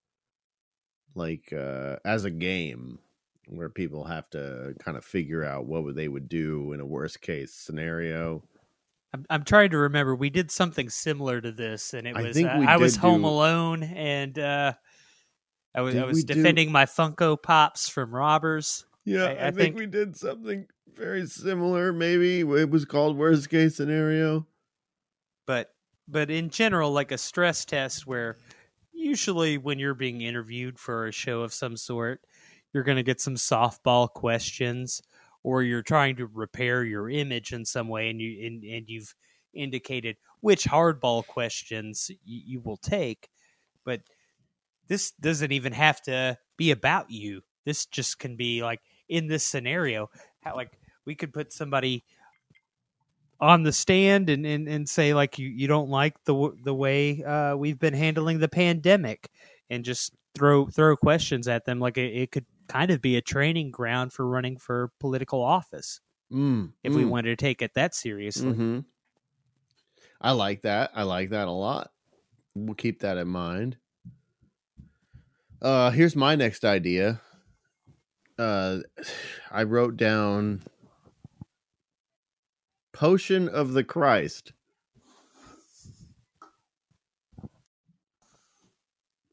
like 1.15 1.53
uh, 1.53 1.97
as 2.05 2.25
a 2.25 2.31
game 2.31 2.99
where 3.47 3.69
people 3.69 4.05
have 4.05 4.29
to 4.31 4.75
kind 4.79 4.97
of 4.97 5.05
figure 5.05 5.45
out 5.45 5.67
what 5.67 5.85
would 5.85 5.97
they 5.97 6.09
would 6.09 6.29
do 6.29 6.73
in 6.73 6.81
a 6.81 6.87
worst 6.87 7.21
case 7.21 7.53
scenario. 7.53 8.43
I'm, 9.13 9.25
I'm 9.29 9.45
trying 9.45 9.71
to 9.71 9.79
remember. 9.79 10.15
We 10.15 10.31
did 10.31 10.51
something 10.51 10.89
similar 10.89 11.41
to 11.41 11.51
this, 11.53 11.95
and 11.95 12.07
it 12.07 12.17
I 12.17 12.23
was 12.23 12.37
uh, 12.37 12.47
I 12.69 12.77
was 12.77 12.97
home 12.97 13.23
do- 13.23 13.29
alone, 13.29 13.83
and 13.83 14.39
uh, 14.39 14.73
I 15.75 15.81
was 15.81 15.97
I 15.97 16.05
was 16.05 16.17
we 16.17 16.23
do- 16.23 16.35
defending 16.35 16.71
my 16.71 16.85
Funko 16.87 17.41
Pops 17.43 17.89
from 17.89 18.15
robbers. 18.15 18.85
Yeah, 19.05 19.25
I- 19.25 19.29
I, 19.29 19.31
I 19.33 19.51
think, 19.51 19.57
think- 19.57 19.79
we 19.79 19.87
did 19.87 20.17
something 20.17 20.67
very 20.95 21.27
similar. 21.27 21.93
Maybe 21.93 22.41
it 22.41 22.71
was 22.71 22.85
called 22.85 23.17
worst 23.17 23.49
case 23.51 23.77
scenario. 23.77 24.47
but 25.47 25.71
but 26.07 26.31
in 26.31 26.51
general 26.51 26.93
like 26.93 27.13
a 27.13 27.19
stress 27.19 27.65
test 27.65 28.07
where 28.07 28.37
usually 28.93 29.59
when 29.59 29.79
you're 29.79 29.95
being 29.95 30.21
interviewed 30.21 30.79
for 30.79 31.07
a 31.07 31.13
show 31.13 31.43
of 31.43 31.53
some 31.55 31.77
sort 31.77 32.21
you're 32.75 32.83
going 32.83 32.97
to 32.97 33.03
get 33.05 33.21
some 33.21 33.37
softball 33.37 34.09
questions 34.09 35.03
or 35.43 35.63
you're 35.63 35.83
trying 35.83 36.17
to 36.17 36.27
repair 36.27 36.85
your 36.85 37.09
image 37.09 37.53
in 37.53 37.65
some 37.65 37.89
way 37.89 38.11
and 38.11 38.21
you 38.21 38.47
and, 38.47 38.65
and 38.65 38.89
you've 38.89 39.15
indicated 39.55 40.17
which 40.41 40.65
hardball 40.65 41.27
questions 41.27 42.11
you, 42.25 42.43
you 42.47 42.61
will 42.61 42.77
take 42.77 43.29
but 43.85 44.03
this 44.91 45.13
doesn't 45.13 45.53
even 45.53 45.73
have 45.73 46.03
to 46.03 46.37
be 46.57 46.73
about 46.73 47.11
you. 47.11 47.43
This 47.65 47.87
just 47.87 48.19
can 48.19 48.37
be 48.37 48.63
like 48.63 48.81
in 49.09 49.29
this 49.29 49.47
scenario 49.47 50.11
how 50.41 50.57
like 50.57 50.73
we 51.07 51.15
could 51.15 51.33
put 51.33 51.53
somebody 51.53 52.05
on 53.41 53.63
the 53.63 53.73
stand 53.73 54.29
and, 54.29 54.45
and, 54.45 54.69
and 54.69 54.89
say 54.89 55.15
like 55.15 55.39
you, 55.39 55.49
you 55.49 55.69
don't 55.69 55.89
like 55.89 56.15
the 56.25 56.51
the 56.65 56.75
way 56.75 57.23
uh, 57.23 57.57
we've 57.57 57.79
been 57.79 57.95
handling 57.95 58.41
the 58.41 58.49
pandemic 58.49 59.29
and 59.71 59.85
just 59.85 60.13
throw 60.35 60.67
throw 60.67 60.97
questions 60.97 61.47
at 61.47 61.65
them 61.65 61.79
like 61.79 61.97
it, 61.97 62.13
it 62.15 62.33
could 62.33 62.47
kind 62.71 62.91
of 62.91 63.03
be 63.03 63.17
a 63.17 63.23
training 63.23 63.71
ground 63.73 64.13
for 64.13 64.27
running 64.29 64.59
for 64.59 64.93
political 65.01 65.43
office 65.43 66.01
Mm, 66.31 66.75
if 66.85 66.95
we 66.97 67.05
mm, 67.05 67.07
wanted 67.07 67.31
to 67.31 67.37
take 67.37 67.63
it 67.63 67.75
that 67.75 67.95
seriously. 67.95 68.61
mhm. 68.61 68.85
I 70.21 70.33
like 70.33 70.63
that. 70.63 70.91
I 70.95 71.03
like 71.03 71.29
that 71.31 71.47
a 71.49 71.51
lot. 71.53 71.93
We'll 72.55 72.75
keep 72.75 73.01
that 73.01 73.19
in 73.19 73.29
mind. 73.29 73.79
Uh, 75.63 75.91
here's 75.91 76.17
my 76.17 76.35
next 76.35 76.65
idea. 76.65 77.21
Uh, 78.39 78.81
I 79.51 79.63
wrote 79.65 79.97
down 79.97 80.63
potion 82.93 83.49
of 83.49 83.73
the 83.73 83.83
Christ. 83.83 84.53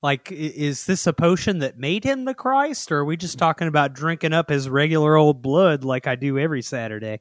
Like, 0.04 0.32
is 0.32 0.86
this 0.86 1.08
a 1.08 1.14
potion 1.14 1.60
that 1.60 1.80
made 1.80 2.04
him 2.04 2.26
the 2.26 2.36
Christ, 2.36 2.92
or 2.92 3.00
are 3.00 3.06
we 3.06 3.18
just 3.18 3.40
talking 3.40 3.68
about 3.68 3.94
drinking 3.94 4.34
up 4.34 4.50
his 4.50 4.70
regular 4.70 5.16
old 5.16 5.42
blood 5.42 5.84
like 5.84 6.06
I 6.06 6.16
do 6.16 6.38
every 6.38 6.62
Saturday? 6.62 7.20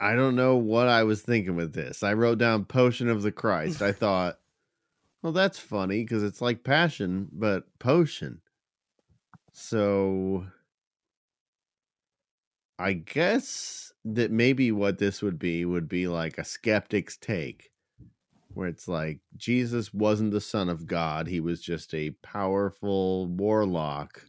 I 0.00 0.14
don't 0.14 0.36
know 0.36 0.56
what 0.56 0.88
I 0.88 1.04
was 1.04 1.22
thinking 1.22 1.56
with 1.56 1.74
this. 1.74 2.02
I 2.02 2.14
wrote 2.14 2.38
down 2.38 2.64
potion 2.64 3.08
of 3.08 3.22
the 3.22 3.32
Christ. 3.32 3.82
I 3.82 3.92
thought, 3.92 4.38
well, 5.22 5.32
that's 5.32 5.58
funny 5.58 6.02
because 6.02 6.22
it's 6.22 6.40
like 6.40 6.64
passion, 6.64 7.28
but 7.32 7.64
potion. 7.78 8.40
So 9.52 10.46
I 12.78 12.92
guess 12.92 13.92
that 14.04 14.30
maybe 14.30 14.70
what 14.70 14.98
this 14.98 15.20
would 15.20 15.38
be 15.38 15.64
would 15.64 15.88
be 15.88 16.06
like 16.06 16.38
a 16.38 16.44
skeptic's 16.44 17.16
take, 17.16 17.70
where 18.58 18.66
it's 18.66 18.88
like 18.88 19.20
Jesus 19.36 19.94
wasn't 19.94 20.32
the 20.32 20.40
Son 20.40 20.68
of 20.68 20.84
God, 20.84 21.28
he 21.28 21.38
was 21.38 21.60
just 21.60 21.94
a 21.94 22.10
powerful 22.22 23.28
warlock. 23.28 24.24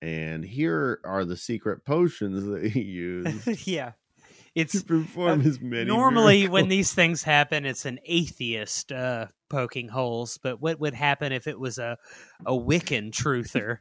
And 0.00 0.44
here 0.44 1.00
are 1.02 1.24
the 1.24 1.36
secret 1.36 1.84
potions 1.84 2.44
that 2.46 2.70
he 2.70 2.82
used 2.82 3.66
yeah, 3.66 3.90
to 3.90 3.94
it's 4.54 4.80
perform 4.84 5.40
uh, 5.40 5.42
his 5.42 5.60
many. 5.60 5.86
normally 5.86 6.46
when 6.46 6.68
these 6.68 6.92
things 6.92 7.22
happen 7.22 7.64
it's 7.66 7.84
an 7.84 8.00
atheist 8.04 8.90
uh 8.90 9.26
poking 9.48 9.88
holes 9.88 10.38
but 10.42 10.60
what 10.60 10.80
would 10.80 10.94
happen 10.94 11.32
if 11.32 11.46
it 11.46 11.58
was 11.58 11.78
a 11.78 11.96
a 12.46 12.52
wiccan 12.52 13.10
truther 13.12 13.78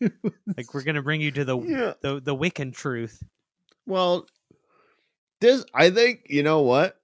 like 0.56 0.72
we're 0.74 0.82
gonna 0.82 1.02
bring 1.02 1.20
you 1.20 1.30
to 1.30 1.44
the 1.44 1.58
yeah. 1.60 1.92
the, 2.00 2.20
the 2.20 2.34
wiccan 2.34 2.72
truth 2.72 3.22
Well, 3.86 4.26
this 5.40 5.64
I 5.74 5.90
think 5.90 6.26
you 6.28 6.42
know 6.42 6.62
what 6.62 6.98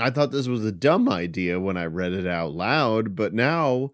I 0.00 0.10
thought 0.10 0.30
this 0.30 0.48
was 0.48 0.64
a 0.64 0.72
dumb 0.72 1.08
idea 1.08 1.60
when 1.60 1.76
I 1.76 1.84
read 1.86 2.12
it 2.12 2.26
out 2.26 2.52
loud, 2.52 3.14
but 3.14 3.34
now 3.34 3.92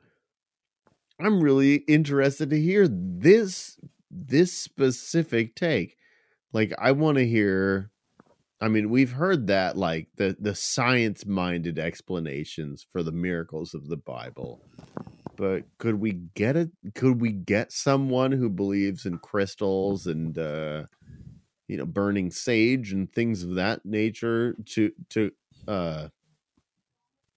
I'm 1.21 1.41
really 1.41 1.77
interested 1.77 2.51
to 2.51 2.61
hear 2.61 2.87
this 2.89 3.79
this 4.11 4.53
specific 4.53 5.55
take. 5.55 5.97
Like 6.53 6.73
I 6.79 6.93
want 6.93 7.19
to 7.19 7.27
hear 7.27 7.91
I 8.61 8.69
mean, 8.69 8.89
we've 8.89 9.13
heard 9.13 9.49
that 9.49 9.77
like 9.77 10.09
the 10.17 10.37
the 10.39 10.55
science-minded 10.55 11.79
explanations 11.79 12.87
for 12.91 13.03
the 13.03 13.13
miracles 13.13 13.75
of 13.75 13.89
the 13.89 13.99
Bible. 13.99 14.63
But 15.37 15.65
could 15.79 15.97
we 15.97 16.13
get 16.35 16.57
it 16.57 16.71
could 16.95 17.21
we 17.21 17.33
get 17.33 17.73
someone 17.73 18.33
who 18.33 18.49
believes 18.49 19.05
in 19.05 19.19
crystals 19.19 20.07
and 20.07 20.39
uh 20.39 20.85
you 21.69 21.77
know 21.77 21.85
burning 21.85 22.31
sage 22.31 22.93
and 22.93 23.13
things 23.13 23.43
of 23.43 23.55
that 23.57 23.85
nature 23.85 24.57
to 24.67 24.93
to 25.11 25.33
uh 25.69 26.09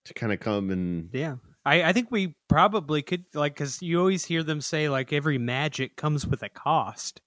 to 0.06 0.14
kind 0.14 0.32
of 0.34 0.40
come 0.40 0.70
and 0.72 1.10
yeah. 1.14 1.36
I, 1.66 1.84
I 1.84 1.94
think 1.94 2.10
we 2.10 2.36
probably 2.48 3.02
could 3.02 3.26
like 3.34 3.54
because 3.54 3.82
you 3.82 4.00
always 4.00 4.26
hear 4.26 4.44
them 4.44 4.62
say 4.62 4.90
like 4.90 5.12
every 5.14 5.38
magic 5.38 5.96
comes 5.98 6.26
with 6.26 6.42
a 6.42 6.50
cost. 6.50 7.22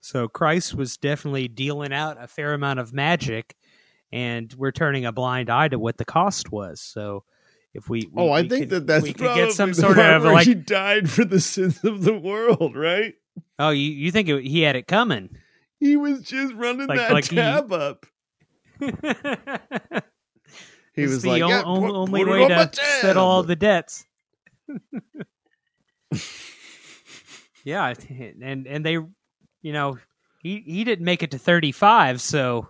So 0.00 0.28
christ 0.28 0.74
was 0.74 0.96
definitely 0.96 1.48
dealing 1.48 1.92
out 1.92 2.16
a 2.22 2.28
fair 2.28 2.54
amount 2.54 2.78
of 2.78 2.92
magic 2.92 3.56
and 4.12 4.52
we're 4.56 4.70
turning 4.72 5.04
a 5.04 5.12
blind 5.12 5.50
eye 5.50 5.68
to 5.68 5.78
what 5.78 5.96
the 5.98 6.04
cost 6.04 6.52
was. 6.52 6.80
So 6.80 7.24
if 7.74 7.90
we, 7.90 8.08
we 8.12 8.22
oh 8.22 8.30
i 8.30 8.42
we 8.42 8.48
think 8.48 8.62
could- 8.62 8.70
that 8.70 8.86
that's 8.86 9.02
we 9.02 9.12
could 9.12 9.24
probably 9.26 9.42
get 9.46 9.52
some 9.52 9.74
sort 9.74 9.98
of 9.98 10.22
like 10.24 10.46
he 10.46 10.54
died 10.54 11.10
for 11.10 11.24
the 11.24 11.40
sins 11.40 11.82
of 11.84 12.04
the 12.04 12.14
world 12.16 12.74
right? 12.76 13.14
Oh 13.58 13.70
you, 13.70 13.90
you 13.90 14.10
think 14.12 14.28
it, 14.28 14.44
he 14.44 14.62
had 14.62 14.76
it 14.76 14.86
coming. 14.86 15.30
He 15.80 15.96
was 15.96 16.22
just 16.22 16.54
running 16.54 16.86
Like- 16.86 16.98
that 16.98 17.12
like 17.12 17.28
he- 17.28 17.36
tab 17.36 17.70
up 17.72 18.06
he 18.78 18.88
It's 20.96 21.12
was 21.12 21.22
the 21.22 21.28
like 21.28 21.42
o- 21.42 21.48
yeah, 21.48 21.62
only 21.64 22.24
way 22.24 22.46
to 22.46 22.70
settle 22.74 23.24
all 23.24 23.42
the 23.42 23.56
debts. 23.56 24.04
yeah, 27.64 27.94
and 28.42 28.66
and 28.66 28.84
they, 28.84 28.92
you 28.92 29.72
know, 29.72 29.98
he 30.42 30.62
he 30.66 30.84
didn't 30.84 31.04
make 31.04 31.22
it 31.22 31.30
to 31.32 31.38
thirty 31.38 31.72
five, 31.72 32.20
so 32.20 32.68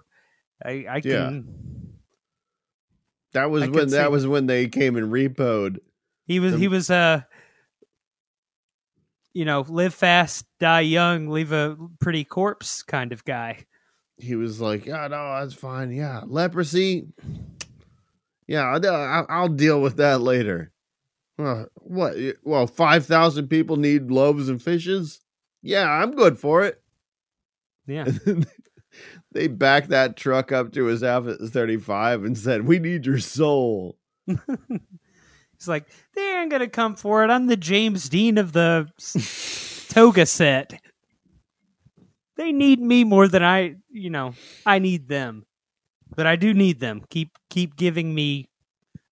I 0.65 0.87
I 0.89 1.01
Yeah. 1.05 1.29
can. 1.29 1.99
that 3.33 3.51
was 3.51 3.65
I 3.65 3.67
when 3.69 3.89
that 3.91 4.11
was 4.11 4.27
when 4.27 4.47
they 4.47 4.69
came 4.69 4.97
and 4.97 5.13
repoed 5.13 5.79
He 6.27 6.41
was 6.41 6.55
he 6.55 6.69
was 6.69 6.91
uh 6.91 7.23
you 9.35 9.45
know, 9.45 9.67
live 9.69 9.93
fast, 9.93 10.47
die 10.61 10.81
young, 10.81 11.29
leave 11.29 11.53
a 11.53 11.77
pretty 12.01 12.25
corpse 12.25 12.83
kind 12.83 13.13
of 13.13 13.23
guy. 13.27 13.67
He 14.19 14.35
was 14.37 14.61
like 14.61 14.87
yeah 14.87 15.07
no 15.09 15.39
that's 15.41 15.55
fine 15.55 15.91
yeah 15.93 16.23
leprosy 16.27 17.07
yeah 18.47 18.63
I'll, 18.63 18.87
I'll- 18.87 19.27
I'll 19.29 19.49
deal 19.49 19.81
with 19.81 19.97
that 19.97 20.21
later 20.21 20.73
uh, 21.39 21.65
what 21.75 22.15
well 22.45 22.67
5000 22.67 23.49
people 23.49 23.77
need 23.77 24.11
loaves 24.11 24.49
and 24.49 24.63
fishes 24.63 25.21
yeah 25.63 25.89
i'm 25.91 26.13
good 26.13 26.39
for 26.39 26.65
it 26.65 26.81
Yeah. 27.87 28.07
they 29.33 29.47
backed 29.49 29.91
that 29.91 30.17
truck 30.17 30.51
up 30.51 30.73
to 30.73 30.87
his 30.87 31.03
F 31.03 31.25
35 31.27 32.25
and 32.25 32.39
said, 32.39 32.67
We 32.67 32.79
need 32.79 33.05
your 33.05 33.19
soul. 33.19 33.99
He's 34.27 35.69
like, 35.69 35.87
they 36.15 36.39
ain't 36.41 36.51
gonna 36.51 36.69
come 36.69 36.97
for 36.97 37.23
it. 37.23 37.29
I'm 37.31 37.47
the 37.47 37.57
James 37.57 38.09
Dean 38.09 38.39
of 38.39 38.53
the 38.55 38.89
toga 39.91 40.25
set. 40.27 40.81
They 42.37 42.53
need 42.53 42.81
me 42.81 43.05
more 43.05 43.29
than 43.29 43.43
I, 43.43 43.77
you 43.91 44.11
know, 44.11 44.35
I 44.65 44.79
need 44.79 45.09
them. 45.09 45.47
But 46.15 46.27
I 46.27 46.37
do 46.37 46.55
need 46.55 46.81
them. 46.81 47.03
Keep 47.11 47.31
keep 47.51 47.77
giving 47.77 48.15
me 48.15 48.49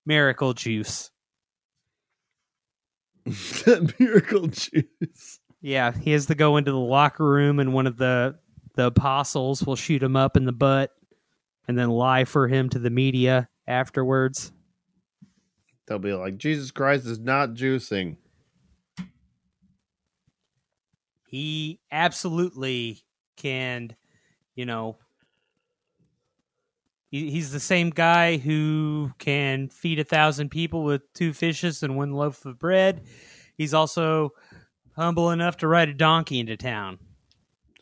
miracle 0.06 0.52
juice. 0.54 1.10
that 3.24 3.94
miracle 3.98 4.48
juice. 4.48 5.40
Yeah, 5.60 5.92
he 5.92 6.12
has 6.12 6.26
to 6.26 6.34
go 6.34 6.56
into 6.58 6.70
the 6.70 6.78
locker 6.78 7.24
room 7.24 7.58
and 7.58 7.72
one 7.72 7.86
of 7.86 7.96
the 7.96 8.38
the 8.74 8.86
apostles 8.86 9.62
will 9.64 9.76
shoot 9.76 10.02
him 10.02 10.16
up 10.16 10.36
in 10.36 10.44
the 10.44 10.52
butt. 10.52 10.90
and 11.66 11.78
then 11.78 11.88
lie 11.88 12.24
for 12.24 12.46
him 12.48 12.68
to 12.68 12.78
the 12.78 12.90
media 12.90 13.48
afterwards. 13.66 14.52
They'll 15.86 15.98
be 15.98 16.12
like, 16.12 16.36
Jesus 16.36 16.70
Christ 16.70 17.06
is 17.06 17.18
not 17.18 17.54
juicing. 17.54 18.16
He 21.26 21.80
absolutely 21.90 23.03
can, 23.36 23.94
you 24.54 24.66
know. 24.66 24.96
He, 27.10 27.30
he's 27.30 27.52
the 27.52 27.60
same 27.60 27.90
guy 27.90 28.38
who 28.38 29.12
can 29.18 29.68
feed 29.68 30.00
a 30.00 30.04
thousand 30.04 30.50
people 30.50 30.82
with 30.82 31.02
two 31.12 31.32
fishes 31.32 31.82
and 31.82 31.96
one 31.96 32.12
loaf 32.12 32.44
of 32.44 32.58
bread. 32.58 33.02
He's 33.56 33.72
also 33.72 34.30
humble 34.96 35.30
enough 35.30 35.56
to 35.58 35.68
ride 35.68 35.88
a 35.88 35.94
donkey 35.94 36.40
into 36.40 36.56
town. 36.56 36.98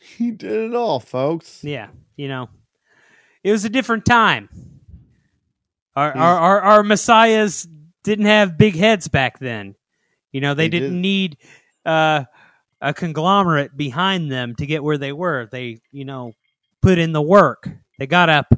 He 0.00 0.30
did 0.32 0.70
it 0.70 0.74
all, 0.74 1.00
folks. 1.00 1.62
Yeah, 1.64 1.88
you 2.16 2.28
know, 2.28 2.50
it 3.42 3.52
was 3.52 3.64
a 3.64 3.70
different 3.70 4.04
time. 4.04 4.48
Our 5.94 6.14
our, 6.16 6.38
our, 6.38 6.60
our 6.60 6.82
messiahs 6.82 7.66
didn't 8.02 8.24
have 8.26 8.58
big 8.58 8.74
heads 8.76 9.08
back 9.08 9.38
then. 9.38 9.76
You 10.32 10.40
know, 10.40 10.54
they, 10.54 10.64
They 10.64 10.70
didn't 10.70 10.94
did. 10.94 11.00
need 11.02 11.36
uh, 11.86 12.24
a 12.82 12.92
conglomerate 12.92 13.76
behind 13.76 14.30
them 14.30 14.54
to 14.56 14.66
get 14.66 14.82
where 14.82 14.98
they 14.98 15.12
were. 15.12 15.48
They, 15.50 15.80
you 15.92 16.04
know, 16.04 16.32
put 16.82 16.98
in 16.98 17.12
the 17.12 17.22
work. 17.22 17.70
They 17.98 18.06
got 18.06 18.28
up 18.28 18.52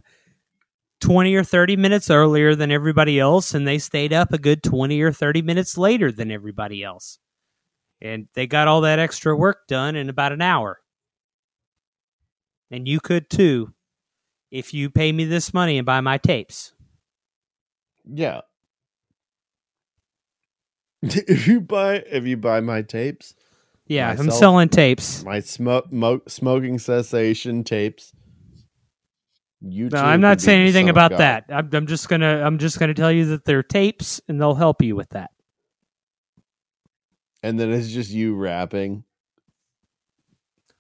20 1.01 1.35
or 1.35 1.45
30 1.45 1.77
minutes 1.77 2.11
earlier 2.11 2.55
than 2.55 2.73
everybody 2.73 3.21
else, 3.21 3.53
and 3.53 3.69
they 3.69 3.79
stayed 3.79 4.15
up 4.15 4.33
a 4.33 4.39
good 4.39 4.63
20 4.63 5.01
or 5.03 5.13
30 5.13 5.43
minutes 5.43 5.77
later 5.77 6.11
than 6.11 6.31
everybody 6.31 6.83
else. 6.83 7.19
And 8.01 8.27
they 8.35 8.47
got 8.47 8.67
all 8.67 8.81
that 8.81 8.99
extra 8.99 9.37
work 9.37 9.69
done 9.69 9.95
in 9.95 10.09
about 10.09 10.33
an 10.33 10.43
hour. 10.43 10.81
And 12.71 12.89
you 12.89 13.01
could 13.01 13.29
too 13.29 13.75
if 14.51 14.73
you 14.73 14.89
pay 14.89 15.13
me 15.13 15.25
this 15.25 15.53
money 15.53 15.77
and 15.77 15.85
buy 15.85 16.01
my 16.01 16.17
tapes. 16.17 16.73
Yeah. 18.11 18.41
if 21.03 21.47
you 21.47 21.61
buy 21.61 21.97
if 22.11 22.25
you 22.25 22.39
buy 22.39 22.61
my 22.61 22.81
tapes, 22.81 23.35
Yeah, 23.87 24.15
I'm 24.19 24.31
selling 24.31 24.69
tapes. 24.69 25.25
my 25.25 25.41
smoke 25.41 25.93
mo- 25.93 26.23
smoking 26.27 26.79
cessation 26.79 27.65
tapes. 27.65 28.13
You 29.61 29.89
No, 29.91 29.99
I'm 29.99 30.21
not 30.21 30.41
saying 30.41 30.61
anything 30.61 30.89
about 30.89 31.13
God. 31.13 31.19
that. 31.19 31.45
I'm, 31.49 31.71
I'm 31.73 31.87
just 31.87 32.09
gonna 32.09 32.43
I'm 32.43 32.59
just 32.59 32.79
gonna 32.79 32.95
tell 32.95 33.13
you 33.13 33.27
that 33.27 33.45
they're 33.45 33.63
tapes, 33.63 34.21
and 34.29 34.41
they'll 34.41 34.55
help 34.55 34.83
you 34.83 34.97
with 34.97 35.11
that. 35.11 35.31
And 37.43 37.59
then 37.61 37.71
it's 37.71 37.89
just 37.89 38.11
you 38.11 38.35
rapping. 38.35 39.05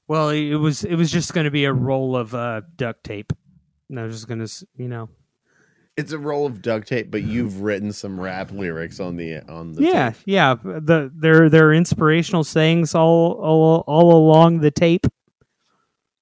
Well, 0.07 0.31
it 0.31 0.55
was 0.55 0.85
it 0.85 0.97
was 0.97 1.11
just 1.11 1.33
gonna 1.33 1.51
be 1.51 1.65
a 1.65 1.73
roll 1.73 2.17
of 2.17 2.35
uh, 2.35 2.63
duct 2.77 3.05
tape. 3.05 3.33
And 3.89 4.01
I 4.01 4.05
was 4.05 4.15
just 4.15 4.29
gonna, 4.29 4.47
you 4.77 4.89
know, 4.89 5.09
It's 5.97 6.13
a 6.13 6.19
roll 6.19 6.45
of 6.45 6.61
duct 6.61 6.89
tape, 6.89 7.11
but 7.11 7.23
mm-hmm. 7.23 7.31
you've 7.31 7.61
written 7.61 7.93
some 7.93 8.21
rap 8.21 8.51
lyrics 8.51 8.99
on 8.99 9.17
the 9.17 9.41
on 9.49 9.73
the 9.73 9.83
yeah, 9.83 10.11
tape. 10.11 10.23
yeah. 10.27 10.55
The 10.55 11.11
there 11.15 11.49
there 11.49 11.69
are 11.69 11.75
inspirational 11.75 12.43
sayings 12.43 12.95
all 12.95 13.33
all 13.33 13.85
all 13.87 14.15
along 14.15 14.61
the 14.61 14.73
tape. 14.73 15.07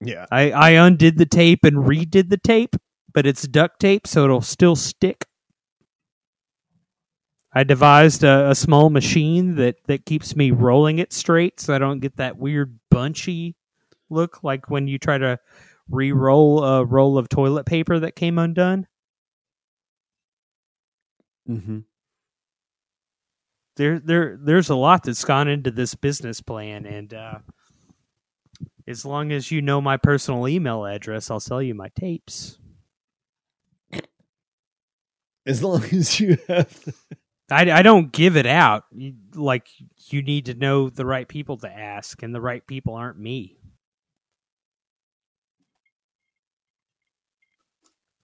Yeah. 0.01 0.27
I 0.31 0.51
I 0.51 0.71
undid 0.71 1.17
the 1.17 1.27
tape 1.27 1.65
and 1.65 1.79
redid 1.79 2.29
the 2.29 2.37
tape, 2.37 2.77
but 3.15 3.27
it's 3.27 3.49
duct 3.49 3.81
tape, 3.81 4.07
so 4.07 4.25
it'll 4.25 4.43
still 4.43 4.77
stick. 4.77 5.27
I 7.55 7.65
devised 7.65 8.25
a, 8.25 8.51
a 8.51 8.55
small 8.55 8.91
machine 8.91 9.57
that 9.57 9.77
that 9.87 10.05
keeps 10.05 10.37
me 10.37 10.51
rolling 10.51 10.99
it 10.99 11.15
straight, 11.15 11.61
so 11.61 11.75
I 11.75 11.79
don't 11.79 12.01
get 12.01 12.17
that 12.17 12.37
weird 12.37 12.79
bunchy 12.91 13.57
look 14.11 14.43
like 14.43 14.69
when 14.69 14.87
you 14.87 14.99
try 14.99 15.17
to 15.17 15.39
re-roll 15.89 16.63
a 16.63 16.85
roll 16.85 17.17
of 17.17 17.29
toilet 17.29 17.65
paper 17.65 17.99
that 17.99 18.17
came 18.17 18.39
undone. 18.39 18.87
Mm-hmm. 21.49 21.79
There 23.77 23.99
there 23.99 24.39
there's 24.41 24.69
a 24.69 24.77
lot 24.77 25.05
that's 25.05 25.25
gone 25.25 25.49
into 25.49 25.71
this 25.71 25.95
business 25.95 26.41
plan, 26.41 26.85
and 26.85 27.15
uh, 27.15 27.39
as 28.87 29.05
long 29.05 29.33
as 29.33 29.51
you 29.51 29.63
know 29.63 29.81
my 29.81 29.97
personal 29.97 30.47
email 30.47 30.85
address, 30.85 31.31
I'll 31.31 31.41
sell 31.41 31.63
you 31.63 31.75
my 31.75 31.89
tapes. 31.99 32.59
As 35.45 35.63
long 35.63 35.83
as 35.85 36.21
you 36.21 36.39
have 36.49 36.95
I, 37.53 37.71
I 37.71 37.83
don't 37.83 38.13
give 38.13 38.37
it 38.37 38.47
out. 38.47 38.85
You, 38.91 39.15
like 39.35 39.69
you 40.09 40.23
need 40.23 40.47
to 40.47 40.55
know 40.55 40.89
the 40.89 41.05
right 41.05 41.29
people 41.29 41.59
to 41.59 41.69
ask, 41.69 42.23
and 42.23 42.35
the 42.35 42.41
right 42.41 42.67
people 42.67 42.95
aren't 42.95 43.19
me. 43.19 43.59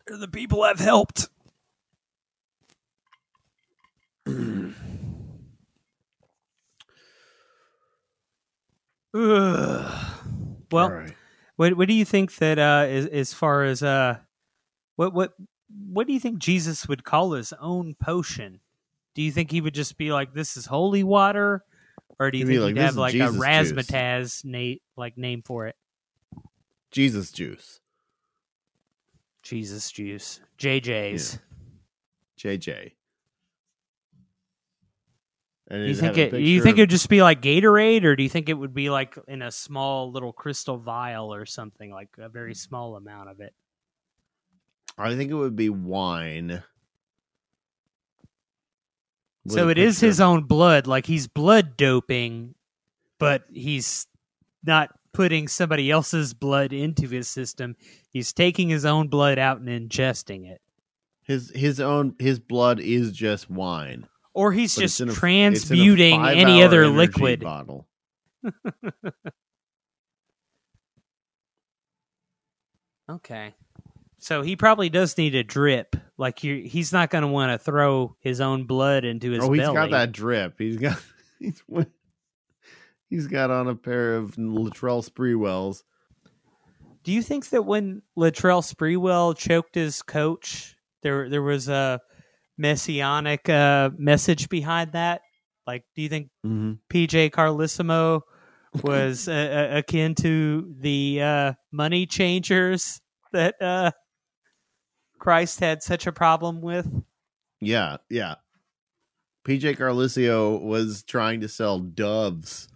They're 0.06 0.16
the 0.16 0.28
people 0.28 0.62
I've 0.62 0.80
helped. 0.80 1.28
Well, 10.70 10.91
right. 10.91 11.14
what 11.57 11.76
what 11.76 11.89
do 11.89 11.95
you 11.95 12.05
think 12.05 12.37
that 12.37 12.59
uh 12.59 12.87
as, 12.89 13.07
as 13.07 13.33
far 13.33 13.64
as 13.64 13.83
uh 13.83 14.18
what 14.97 15.14
what 15.14 15.33
what 15.91 16.07
do 16.07 16.12
you 16.12 16.20
think 16.20 16.39
Jesus 16.39 16.87
would 16.89 17.05
call 17.05 17.33
his 17.33 17.53
own 17.61 17.95
potion? 17.95 18.61
Do 19.14 19.22
you 19.22 19.33
think 19.33 19.51
he 19.51 19.61
would 19.61 19.74
just 19.74 19.97
be 19.97 20.12
like 20.12 20.35
this 20.35 20.57
is 20.57 20.66
holy 20.66 21.03
water 21.03 21.64
or 22.18 22.31
do 22.31 22.39
you 22.39 22.47
He'd 22.47 22.53
think 22.53 22.62
like, 22.62 22.68
he'd 22.68 22.76
"This 22.76 22.85
have 22.85 22.97
like 22.97 23.14
a 23.14 23.18
Jesus 23.18 23.35
juice." 23.35 23.43
razzmatazz 23.43 24.45
na- 24.45 24.79
like 24.97 25.16
name 25.16 25.43
for 25.43 25.66
it? 25.66 25.76
Jesus 26.91 27.33
juice. 27.33 27.81
Jesus 29.43 29.91
juice. 29.91 30.41
JJ's. 30.59 31.39
JJ. 32.39 32.93
And 35.70 35.82
Do 35.82 35.88
you 35.88 35.94
think 35.94 36.16
it 36.16 36.32
you 36.34 36.62
think 36.62 36.78
it 36.78 36.82
would 36.82 36.90
just 36.90 37.08
be 37.08 37.22
like 37.22 37.42
Gatorade 37.42 38.04
or 38.04 38.16
do 38.16 38.22
you 38.22 38.28
think 38.28 38.48
it 38.48 38.54
would 38.54 38.72
be 38.72 38.88
like 38.90 39.18
in 39.28 39.42
a 39.42 39.50
small 39.50 40.10
little 40.10 40.32
crystal 40.32 40.78
vial 40.78 41.32
or 41.32 41.44
something 41.44 41.90
like 41.90 42.08
a 42.18 42.28
very 42.28 42.54
small 42.54 42.96
amount 42.96 43.28
of 43.28 43.40
it? 43.40 43.54
I 44.96 45.14
think 45.14 45.30
it 45.30 45.34
would 45.34 45.56
be 45.56 45.68
wine. 45.68 46.62
So 49.46 49.68
it 49.68 49.78
is 49.78 50.00
his 50.00 50.20
own 50.20 50.44
blood 50.44 50.86
like 50.86 51.06
he's 51.06 51.26
blood 51.26 51.76
doping 51.76 52.54
but 53.18 53.44
he's 53.50 54.06
not 54.62 54.90
putting 55.12 55.48
somebody 55.48 55.90
else's 55.90 56.34
blood 56.34 56.72
into 56.72 57.08
his 57.08 57.28
system 57.28 57.74
he's 58.10 58.32
taking 58.34 58.68
his 58.68 58.84
own 58.84 59.08
blood 59.08 59.38
out 59.38 59.58
and 59.58 59.68
ingesting 59.68 60.46
it 60.46 60.60
his 61.28 61.52
his 61.54 61.78
own 61.78 62.16
his 62.18 62.40
blood 62.40 62.80
is 62.80 63.12
just 63.12 63.50
wine. 63.50 64.08
Or 64.39 64.53
he's 64.53 64.74
but 64.74 64.80
just 64.82 65.01
a- 65.01 65.07
transmuting 65.07 66.24
any 66.24 66.62
other 66.62 66.86
liquid 66.89 67.41
bottle. 67.41 67.86
okay 73.11 73.55
so 74.18 74.43
he 74.43 74.55
probably 74.57 74.91
does 74.91 75.16
need 75.16 75.34
a 75.34 75.43
drip 75.43 75.97
like 76.18 76.41
he's 76.41 76.93
not 76.93 77.11
going 77.11 77.22
to 77.22 77.28
want 77.28 77.53
to 77.53 77.59
throw 77.64 78.16
his 78.20 78.41
own 78.41 78.64
blood 78.64 79.05
into 79.05 79.30
his 79.30 79.45
oh, 79.45 79.53
he's 79.53 79.62
belly 79.62 79.74
got 79.74 79.91
that 79.93 80.12
drip. 80.12 80.55
He's 80.59 80.76
got 80.76 81.01
he's 81.39 81.62
he's 83.09 83.26
got 83.28 83.51
on 83.51 83.68
a 83.68 83.74
pair 83.74 84.16
of 84.16 84.34
Latrell 84.34 85.09
Sprewells. 85.09 85.84
Do 87.05 87.12
you 87.12 87.22
think 87.22 87.49
that 87.51 87.62
when 87.62 88.03
Latrell 88.18 88.62
Sprewell 88.62 89.36
choked 89.36 89.76
his 89.76 90.03
coach, 90.03 90.76
there 91.03 91.28
there 91.28 91.43
was 91.43 91.68
a 91.68 92.01
messianic 92.59 93.48
uh, 93.48 93.90
message 93.96 94.48
behind 94.48 94.92
that? 94.92 95.22
Like, 95.66 95.84
do 95.94 96.02
you 96.02 96.09
think 96.09 96.30
Mm-hmm. 96.44 96.74
PJ 96.90 97.30
Carlesimo 97.30 98.22
was 98.82 99.28
uh, 99.28 99.68
akin 99.72 100.14
to 100.16 100.74
the 100.78 101.22
uh, 101.22 101.52
money 101.72 102.06
changers 102.06 103.00
that 103.32 103.61
uh, 103.61 103.90
Christ 105.18 105.61
had 105.61 105.82
such 105.82 106.06
a 106.06 106.12
problem 106.12 106.61
with? 106.61 106.86
Yeah, 107.61 107.98
yeah. 108.09 108.36
PJ 109.46 109.76
Carlesimo 109.76 110.61
was 110.61 111.02
trying 111.02 111.40
to 111.40 111.48
sell 111.48 111.78
doves 111.78 112.68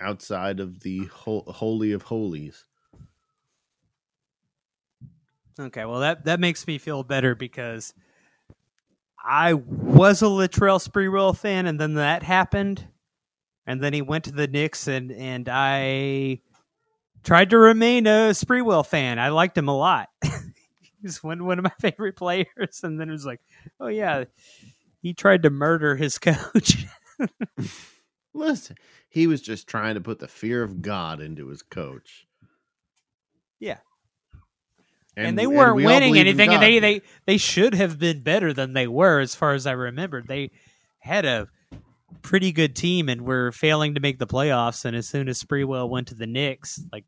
outside 0.00 0.60
of 0.60 0.80
the 0.80 1.06
hol- 1.06 1.44
holy 1.46 1.92
of 1.92 2.02
holies. 2.02 2.64
Okay, 5.58 5.84
well 5.84 6.00
that 6.00 6.24
that 6.24 6.40
makes 6.40 6.66
me 6.66 6.78
feel 6.78 7.02
better 7.02 7.34
because 7.34 7.94
I 9.24 9.54
was 9.54 10.22
a 10.22 10.26
Latrell 10.26 10.86
Sprewell 10.86 11.36
fan, 11.36 11.66
and 11.66 11.78
then 11.78 11.94
that 11.94 12.22
happened, 12.22 12.86
and 13.66 13.82
then 13.82 13.92
he 13.92 14.02
went 14.02 14.24
to 14.24 14.32
the 14.32 14.48
Knicks, 14.48 14.88
and 14.88 15.12
and 15.12 15.48
I 15.50 16.40
tried 17.22 17.50
to 17.50 17.58
remain 17.58 18.06
a 18.06 18.30
Sprewell 18.30 18.84
fan. 18.84 19.18
I 19.18 19.28
liked 19.28 19.56
him 19.56 19.68
a 19.68 19.76
lot. 19.76 20.08
He's 21.02 21.22
one 21.22 21.44
one 21.44 21.58
of 21.58 21.64
my 21.64 21.72
favorite 21.80 22.16
players, 22.16 22.80
and 22.82 22.98
then 22.98 23.08
it 23.08 23.12
was 23.12 23.26
like, 23.26 23.40
oh 23.78 23.88
yeah, 23.88 24.24
he 25.00 25.14
tried 25.14 25.42
to 25.42 25.50
murder 25.50 25.96
his 25.96 26.18
coach. 26.18 26.86
Listen, 28.34 28.76
he 29.08 29.26
was 29.26 29.42
just 29.42 29.68
trying 29.68 29.94
to 29.94 30.00
put 30.00 30.18
the 30.18 30.28
fear 30.28 30.62
of 30.62 30.80
God 30.80 31.20
into 31.20 31.48
his 31.48 31.62
coach. 31.62 32.26
And, 35.16 35.38
they 35.38 35.46
weren't 35.46 35.76
we 35.76 35.84
winning 35.84 36.16
anything, 36.16 36.50
and 36.54 36.62
they 36.62 36.78
they 36.78 37.02
they 37.26 37.36
should 37.36 37.74
have 37.74 37.98
been 37.98 38.22
better 38.22 38.52
than 38.52 38.72
they 38.72 38.86
were, 38.86 39.20
as 39.20 39.34
far 39.34 39.52
as 39.52 39.66
I 39.66 39.72
remember. 39.72 40.22
They 40.22 40.50
had 41.00 41.26
a 41.26 41.48
pretty 42.22 42.52
good 42.52 42.74
team 42.74 43.08
and 43.08 43.22
were 43.22 43.52
failing 43.52 43.94
to 43.94 44.00
make 44.00 44.18
the 44.18 44.26
playoffs. 44.26 44.84
And 44.84 44.96
as 44.96 45.08
soon 45.08 45.28
as 45.28 45.42
Sprewell 45.42 45.88
went 45.88 46.08
to 46.08 46.14
the 46.14 46.26
Knicks, 46.26 46.80
like 46.92 47.04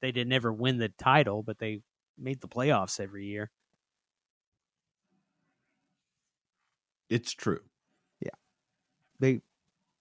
they 0.00 0.12
didn't 0.12 0.32
ever 0.32 0.52
win 0.52 0.78
the 0.78 0.90
title, 0.90 1.42
but 1.42 1.58
they 1.58 1.80
made 2.18 2.40
the 2.40 2.48
playoffs 2.48 3.00
every 3.00 3.26
year. 3.26 3.50
It's 7.08 7.32
true. 7.32 7.60
Yeah. 8.20 8.30
They 9.18 9.40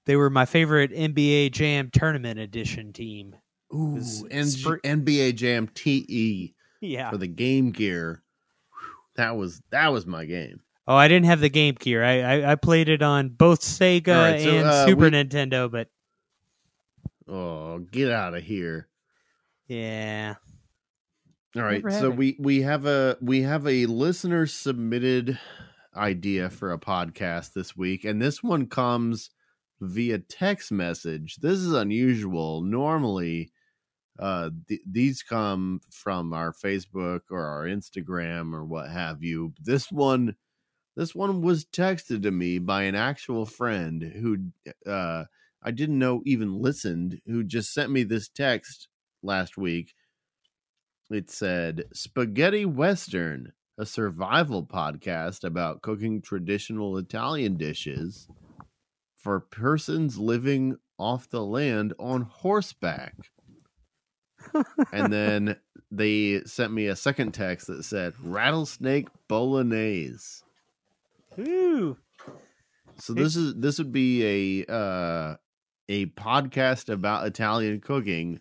they 0.05 0.15
were 0.15 0.29
my 0.29 0.45
favorite 0.45 0.91
NBA 0.91 1.51
Jam 1.51 1.89
tournament 1.91 2.39
edition 2.39 2.93
team. 2.93 3.35
Ooh, 3.73 3.95
N- 4.29 4.45
Spr- 4.45 4.81
NBA 4.81 5.35
Jam 5.35 5.67
TE 5.73 6.53
Yeah. 6.81 7.09
for 7.11 7.17
the 7.17 7.27
Game 7.27 7.71
Gear. 7.71 8.23
Whew, 8.71 8.89
That 9.15 9.35
was 9.37 9.61
that 9.71 9.91
was 9.91 10.05
my 10.05 10.25
game. 10.25 10.61
Oh, 10.87 10.95
I 10.95 11.07
didn't 11.07 11.25
have 11.27 11.39
the 11.41 11.49
Game 11.49 11.75
Gear. 11.79 12.03
I 12.03 12.19
I, 12.21 12.51
I 12.51 12.55
played 12.55 12.89
it 12.89 13.01
on 13.03 13.29
both 13.29 13.61
Sega 13.61 14.07
right, 14.15 14.41
so, 14.41 14.49
and 14.49 14.67
uh, 14.67 14.85
Super 14.85 15.03
we- 15.05 15.11
Nintendo, 15.11 15.69
but 15.71 15.89
Oh, 17.27 17.79
get 17.91 18.11
out 18.11 18.33
of 18.33 18.43
here! 18.43 18.87
yeah. 19.67 20.35
All 21.55 21.63
right, 21.63 21.83
so 21.91 22.11
it. 22.11 22.15
we 22.15 22.35
we 22.39 22.61
have 22.61 22.85
a 22.85 23.17
we 23.21 23.41
have 23.41 23.65
a 23.67 23.85
listener 23.87 24.45
submitted 24.45 25.39
idea 25.95 26.49
for 26.49 26.71
a 26.71 26.77
podcast 26.79 27.53
this 27.53 27.75
week, 27.75 28.05
and 28.05 28.21
this 28.21 28.43
one 28.43 28.67
comes 28.67 29.31
via 29.81 30.19
text 30.19 30.71
message. 30.71 31.37
This 31.37 31.57
is 31.57 31.73
unusual. 31.73 32.61
Normally, 32.61 33.51
uh, 34.19 34.49
th- 34.67 34.81
these 34.89 35.23
come 35.23 35.81
from 35.89 36.33
our 36.33 36.51
Facebook 36.53 37.21
or 37.31 37.43
our 37.43 37.65
Instagram 37.65 38.53
or 38.53 38.65
what 38.65 38.89
have 38.89 39.23
you. 39.23 39.53
This 39.61 39.91
one, 39.91 40.35
this 40.95 41.15
one 41.15 41.41
was 41.41 41.65
texted 41.65 42.23
to 42.23 42.31
me 42.31 42.59
by 42.59 42.83
an 42.83 42.95
actual 42.95 43.45
friend 43.45 44.03
who 44.03 44.51
uh, 44.89 45.25
I 45.63 45.71
didn't 45.71 45.99
know 45.99 46.21
even 46.25 46.61
listened. 46.61 47.21
Who 47.25 47.43
just 47.43 47.73
sent 47.73 47.91
me 47.91 48.03
this 48.03 48.27
text 48.29 48.89
last 49.23 49.57
week 49.57 49.93
it 51.09 51.31
said 51.31 51.85
Spaghetti 51.91 52.65
Western, 52.65 53.53
a 53.79 53.85
survival 53.85 54.63
podcast 54.63 55.43
about 55.43 55.81
cooking 55.81 56.21
traditional 56.21 56.97
Italian 56.97 57.57
dishes 57.57 58.27
for 59.15 59.39
persons 59.39 60.19
living 60.19 60.77
off 60.99 61.27
the 61.27 61.43
land 61.43 61.93
on 61.97 62.21
horseback. 62.21 63.15
And 64.91 65.11
then 65.11 65.55
they 65.91 66.41
sent 66.43 66.71
me 66.71 66.87
a 66.87 66.95
second 66.95 67.33
text 67.33 67.67
that 67.67 67.83
said 67.83 68.13
rattlesnake 68.21 69.07
bolognese. 69.27 70.43
Ooh. 71.39 71.97
So 72.97 73.13
this 73.13 73.35
is 73.35 73.55
this 73.55 73.77
would 73.77 73.91
be 73.91 74.65
a 74.67 74.71
uh 74.71 75.35
a 75.87 76.05
podcast 76.07 76.89
about 76.89 77.25
Italian 77.25 77.79
cooking 77.79 78.39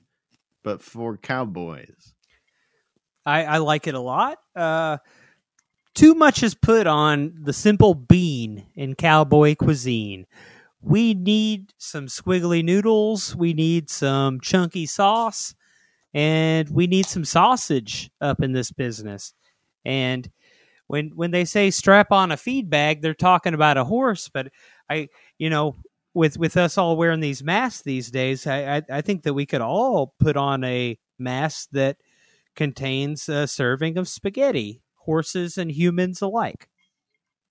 but 0.63 0.83
for 0.83 1.17
cowboys. 1.17 2.13
I, 3.25 3.45
I 3.45 3.57
like 3.59 3.87
it 3.87 3.95
a 3.95 4.01
lot. 4.01 4.39
Uh, 4.55 4.99
too 5.95 6.15
much 6.15 6.43
is 6.43 6.55
put 6.55 6.87
on 6.87 7.35
the 7.43 7.53
simple 7.53 7.95
bean 7.95 8.67
in 8.75 8.95
cowboy 8.95 9.55
cuisine. 9.55 10.27
We 10.81 11.15
need 11.15 11.73
some 11.79 12.07
squiggly 12.07 12.65
noodles. 12.65 13.35
We 13.35 13.53
need 13.53 13.91
some 13.91 14.41
chunky 14.41 14.87
sauce, 14.87 15.55
and 16.15 16.69
we 16.71 16.87
need 16.87 17.07
some 17.07 17.25
sausage 17.25 18.11
up 18.21 18.43
in 18.43 18.53
this 18.53 18.71
business. 18.71 19.35
And 19.85 20.31
when 20.87 21.11
when 21.15 21.31
they 21.31 21.45
say 21.45 21.71
strap 21.71 22.13
on 22.13 22.33
a 22.33 22.37
feed 22.37 22.71
bag, 22.71 23.03
they're 23.03 23.15
talking 23.15 23.55
about 23.55 23.77
a 23.77 23.85
horse. 23.85 24.29
But 24.29 24.51
I, 24.91 25.09
you 25.39 25.51
know, 25.51 25.77
with 26.15 26.39
with 26.39 26.57
us 26.57 26.79
all 26.79 26.97
wearing 26.97 27.21
these 27.21 27.43
masks 27.43 27.83
these 27.83 28.11
days, 28.11 28.47
I 28.47 28.77
I, 28.77 28.83
I 28.91 29.01
think 29.03 29.23
that 29.23 29.35
we 29.35 29.47
could 29.47 29.61
all 29.61 30.15
put 30.19 30.37
on 30.37 30.65
a 30.65 30.99
mask 31.19 31.69
that 31.73 31.99
contains 32.55 33.29
a 33.29 33.47
serving 33.47 33.99
of 33.99 34.09
spaghetti, 34.09 34.83
horses 34.97 35.59
and 35.59 35.71
humans 35.71 36.23
alike. 36.23 36.69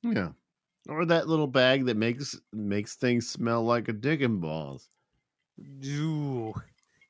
Yeah. 0.04 0.30
Or 0.90 1.06
that 1.06 1.28
little 1.28 1.48
bag 1.48 1.86
that 1.86 1.98
makes 1.98 2.40
makes 2.54 2.96
things 2.96 3.30
smell 3.30 3.64
like 3.64 3.90
a 3.90 4.24
and 4.24 4.42
balls. 4.42 4.90
Ooh. 5.86 6.54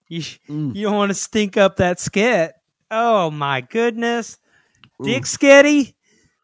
You, 0.10 0.22
Mm. 0.22 0.76
you 0.76 0.84
don't 0.84 0.96
want 0.96 1.10
to 1.10 1.14
stink 1.16 1.58
up 1.58 1.78
that 1.78 2.00
skit. 2.00 2.54
Oh 2.90 3.30
my 3.30 3.62
goodness. 3.62 4.38
Ooh. 5.02 5.06
Dick 5.06 5.24
sketty? 5.24 5.94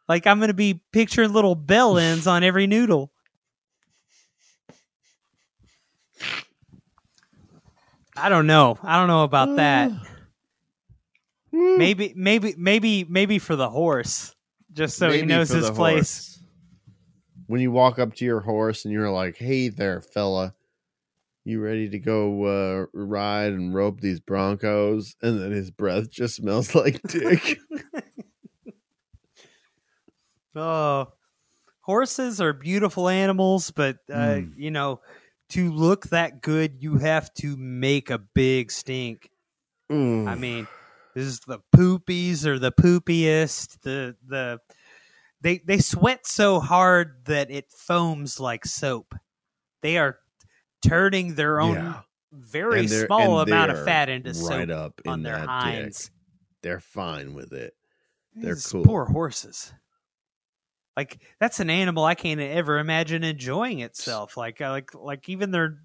Like 0.10 0.28
I'm 0.28 0.40
gonna 0.42 0.54
be 0.54 0.82
picturing 0.92 1.32
little 1.32 1.56
bell 1.56 1.98
ends 1.98 2.28
on 2.28 2.44
every 2.44 2.68
noodle. 2.68 3.12
I 8.16 8.30
don't 8.30 8.48
know. 8.48 8.78
I 8.84 8.98
don't 9.00 9.08
know 9.08 9.24
about 9.24 9.56
that. 9.56 9.92
Mm. 11.54 11.78
Maybe 11.78 12.14
maybe 12.16 12.54
maybe 12.58 13.04
maybe 13.06 13.40
for 13.40 13.56
the 13.56 13.70
horse. 13.70 14.36
Just 14.72 14.98
so 14.98 15.12
he 15.12 15.22
knows 15.22 15.50
his 15.50 15.70
place. 15.70 15.76
horse. 15.76 16.40
When 17.48 17.62
you 17.62 17.72
walk 17.72 18.00
up 18.00 18.16
to 18.16 18.26
your 18.26 18.40
horse 18.40 18.86
and 18.86 18.94
you're 18.94 19.12
like, 19.12 19.38
"Hey 19.38 19.70
there, 19.70 20.02
fella, 20.02 20.54
you 21.46 21.62
ready 21.62 21.90
to 21.90 22.00
go 22.00 22.44
uh, 22.46 22.86
ride 22.94 23.54
and 23.54 23.74
rope 23.74 24.02
these 24.02 24.20
broncos?" 24.20 25.16
And 25.22 25.40
then 25.42 25.52
his 25.52 25.72
breath 25.72 26.10
just 26.12 26.36
smells 26.38 26.76
like 26.76 27.02
dick. 27.04 27.60
Oh, 30.56 31.14
horses 31.82 32.42
are 32.42 32.54
beautiful 32.54 33.10
animals, 33.10 33.72
but 33.72 34.00
uh, 34.12 34.42
Mm. 34.42 34.54
you 34.56 34.72
know, 34.72 35.02
to 35.52 35.72
look 35.72 36.08
that 36.08 36.42
good, 36.42 36.82
you 36.82 36.98
have 36.98 37.34
to 37.36 37.58
make 37.58 38.10
a 38.10 38.20
big 38.20 38.72
stink. 38.72 39.30
I 40.26 40.36
Mm. 40.36 40.38
mean, 40.38 40.70
this 41.16 41.26
is 41.26 41.42
the 41.42 41.60
poopies 41.76 42.46
or 42.46 42.60
the 42.60 42.72
poopiest. 42.72 43.82
The 43.82 44.18
the 44.26 44.60
they 45.42 45.60
they 45.60 45.80
sweat 45.80 46.28
so 46.28 46.60
hard 46.60 47.26
that 47.26 47.52
it 47.52 47.72
foams 47.72 48.40
like 48.40 48.66
soap. 48.66 49.16
They 49.82 49.98
are 49.98 50.20
turning 50.86 51.36
their 51.36 51.60
own 51.62 51.76
Yeah. 51.76 52.02
very 52.32 52.88
small 52.88 53.40
amount 53.42 53.72
of 53.72 53.84
fat 53.86 54.10
into 54.10 54.30
right 54.30 54.68
soap 54.68 54.70
up 54.70 55.02
in 55.06 55.12
on 55.12 55.24
their 55.24 55.38
hinds. 55.40 56.06
dick. 56.06 56.14
They're 56.62 56.80
fine 56.80 57.34
with 57.34 57.54
it. 57.54 57.74
They're 58.36 58.56
These 58.56 58.68
cool. 58.68 58.84
Poor 58.84 59.06
horses. 59.06 59.74
Like 60.98 61.22
that's 61.40 61.60
an 61.60 61.70
animal 61.70 62.06
I 62.06 62.16
can't 62.16 62.40
ever 62.40 62.78
imagine 62.80 63.24
enjoying 63.24 63.80
itself. 63.80 64.38
Like 64.38 64.62
uh, 64.62 64.70
like 64.70 64.94
like 64.94 65.28
even 65.30 65.52
their 65.52 65.80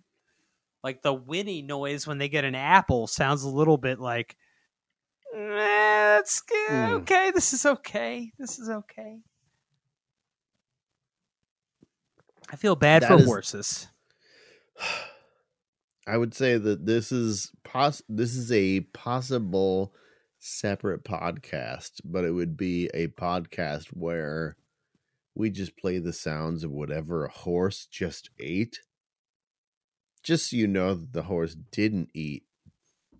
like 0.84 1.02
the 1.02 1.12
whinny 1.14 1.62
noise 1.62 2.06
when 2.06 2.18
they 2.18 2.28
get 2.28 2.44
an 2.44 2.54
apple 2.54 3.06
sounds 3.06 3.42
a 3.42 3.48
little 3.48 3.78
bit 3.78 3.98
like 3.98 4.36
"Eh, 5.34 5.38
that's 5.38 6.40
good. 6.42 6.70
Mm. 6.70 6.90
okay. 7.00 7.30
This 7.34 7.52
is 7.52 7.64
okay. 7.66 8.32
This 8.38 8.58
is 8.58 8.68
okay. 8.70 9.18
I 12.50 12.56
feel 12.56 12.76
bad 12.76 13.02
That 13.02 13.08
for 13.08 13.16
is- 13.18 13.24
horses. 13.26 13.88
I 16.06 16.16
would 16.16 16.34
say 16.34 16.56
that 16.56 16.86
this 16.86 17.12
is 17.12 17.52
poss- 17.64 18.02
this 18.08 18.34
is 18.34 18.50
a 18.50 18.80
possible 18.80 19.94
separate 20.38 21.04
podcast, 21.04 22.00
but 22.04 22.24
it 22.24 22.30
would 22.30 22.56
be 22.56 22.88
a 22.94 23.08
podcast 23.08 23.88
where 23.88 24.56
we 25.34 25.50
just 25.50 25.76
play 25.76 25.98
the 25.98 26.12
sounds 26.12 26.64
of 26.64 26.70
whatever 26.70 27.24
a 27.24 27.30
horse 27.30 27.86
just 27.86 28.30
ate. 28.40 28.80
Just 30.22 30.50
so 30.50 30.56
you 30.56 30.66
know 30.66 30.94
that 30.94 31.12
the 31.12 31.22
horse 31.22 31.54
didn't 31.54 32.10
eat 32.14 32.44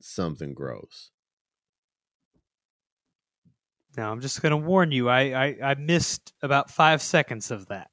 something 0.00 0.54
gross. 0.54 1.11
Now 3.96 4.12
I'm 4.12 4.20
just 4.20 4.42
going 4.42 4.50
to 4.50 4.56
warn 4.56 4.92
you. 4.92 5.09
I, 5.09 5.20
I 5.46 5.56
I 5.62 5.74
missed 5.74 6.32
about 6.42 6.70
five 6.70 7.02
seconds 7.02 7.50
of 7.50 7.66
that. 7.66 7.90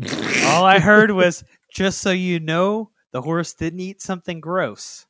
All 0.46 0.64
I 0.64 0.78
heard 0.78 1.10
was 1.10 1.44
just 1.72 2.00
so 2.00 2.10
you 2.10 2.40
know, 2.40 2.90
the 3.12 3.22
horse 3.22 3.54
didn't 3.54 3.80
eat 3.80 4.02
something 4.02 4.40
gross. 4.40 5.06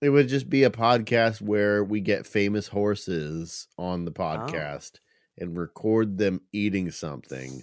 It 0.00 0.10
would 0.10 0.28
just 0.28 0.50
be 0.50 0.64
a 0.64 0.70
podcast 0.70 1.40
where 1.40 1.82
we 1.82 2.00
get 2.00 2.26
famous 2.26 2.68
horses 2.68 3.68
on 3.78 4.04
the 4.04 4.12
podcast 4.12 4.98
and 5.38 5.56
record 5.56 6.18
them 6.18 6.42
eating 6.52 6.90
something 6.90 7.62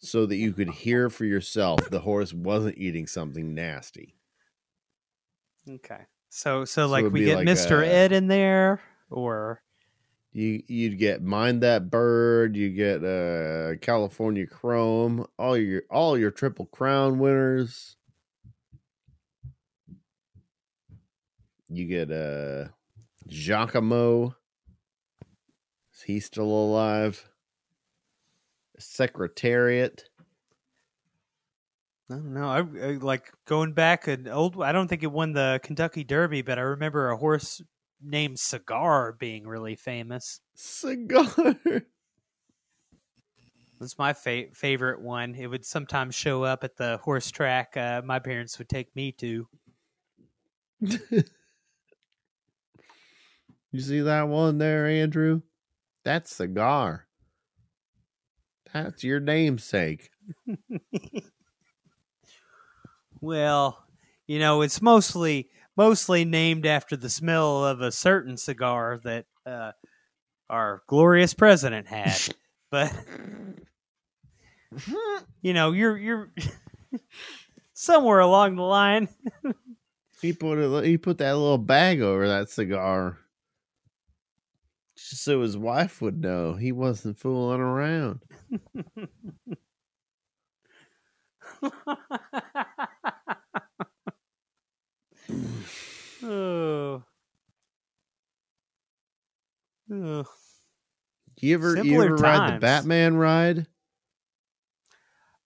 so 0.00 0.26
that 0.26 0.36
you 0.36 0.52
could 0.52 0.70
hear 0.70 1.08
for 1.08 1.24
yourself 1.24 1.88
the 1.90 2.00
horse 2.00 2.32
wasn't 2.32 2.76
eating 2.78 3.06
something 3.06 3.54
nasty. 3.54 4.16
Okay. 5.68 6.00
So 6.28 6.64
so 6.64 6.86
like 6.88 7.10
we 7.12 7.24
get 7.24 7.36
like 7.36 7.46
Mr. 7.46 7.82
a- 7.82 7.86
Ed 7.88 8.12
in 8.12 8.26
there 8.26 8.80
or 9.10 9.62
You 10.32 10.62
you'd 10.66 10.98
get 10.98 11.22
Mine 11.22 11.60
That 11.60 11.90
Bird, 11.90 12.56
you 12.56 12.70
get 12.70 13.04
uh 13.04 13.76
California 13.80 14.46
Chrome, 14.46 15.26
all 15.38 15.56
your 15.56 15.82
all 15.90 16.18
your 16.18 16.30
triple 16.30 16.66
crown 16.66 17.18
winners. 17.18 17.96
You 21.72 21.86
get 21.86 22.12
uh 22.12 22.68
Giacomo. 23.26 24.36
Is 25.94 26.02
he 26.02 26.20
still 26.20 26.44
alive? 26.44 27.30
Secretariat. 28.78 30.04
I 32.10 32.14
don't 32.16 32.34
know. 32.34 32.48
I, 32.48 32.58
I 32.58 32.92
like 32.96 33.32
going 33.46 33.72
back 33.72 34.06
an 34.06 34.28
old. 34.28 34.62
I 34.62 34.72
don't 34.72 34.86
think 34.86 35.02
it 35.02 35.10
won 35.10 35.32
the 35.32 35.60
Kentucky 35.62 36.04
Derby, 36.04 36.42
but 36.42 36.58
I 36.58 36.62
remember 36.62 37.08
a 37.08 37.16
horse 37.16 37.62
named 38.02 38.38
Cigar 38.38 39.12
being 39.18 39.46
really 39.46 39.76
famous. 39.76 40.40
Cigar. 40.54 41.56
That's 43.80 43.96
my 43.98 44.12
fa- 44.12 44.52
favorite 44.52 45.00
one. 45.00 45.34
It 45.34 45.46
would 45.46 45.64
sometimes 45.64 46.14
show 46.14 46.44
up 46.44 46.64
at 46.64 46.76
the 46.76 46.98
horse 46.98 47.30
track. 47.30 47.78
Uh, 47.78 48.02
my 48.04 48.18
parents 48.18 48.58
would 48.58 48.68
take 48.68 48.94
me 48.94 49.12
to. 49.12 49.48
you 53.72 53.80
see 53.80 54.00
that 54.00 54.28
one 54.28 54.58
there, 54.58 54.86
Andrew? 54.86 55.40
That's 56.04 56.34
Cigar. 56.34 57.06
That's 58.72 59.04
your 59.04 59.20
namesake. 59.20 60.10
well, 63.20 63.84
you 64.26 64.38
know, 64.38 64.62
it's 64.62 64.80
mostly 64.80 65.50
mostly 65.76 66.24
named 66.24 66.66
after 66.66 66.96
the 66.96 67.10
smell 67.10 67.64
of 67.64 67.80
a 67.80 67.92
certain 67.92 68.36
cigar 68.36 69.00
that 69.04 69.26
uh, 69.46 69.72
our 70.48 70.82
glorious 70.86 71.34
president 71.34 71.86
had. 71.86 72.18
but 72.70 72.92
you 75.42 75.52
know, 75.52 75.72
you're 75.72 75.98
you're 75.98 76.32
somewhere 77.72 78.20
along 78.20 78.56
the 78.56 78.62
line. 78.62 79.08
he 80.20 80.32
put 80.32 80.58
a, 80.58 80.82
he 80.86 80.98
put 80.98 81.18
that 81.18 81.32
little 81.32 81.58
bag 81.58 82.00
over 82.00 82.28
that 82.28 82.48
cigar 82.50 83.18
just 85.12 85.24
so 85.24 85.42
his 85.42 85.58
wife 85.58 86.00
would 86.00 86.18
know 86.22 86.54
he 86.54 86.72
wasn't 86.72 87.18
fooling 87.18 87.60
around. 87.60 88.22
oh. 96.24 97.02
oh. 99.92 100.24
You 101.42 101.54
ever 101.54 101.74
Simpler 101.74 101.92
you 101.92 102.02
ever 102.04 102.16
times. 102.16 102.22
ride 102.22 102.54
the 102.54 102.60
Batman 102.60 103.16
ride? 103.16 103.66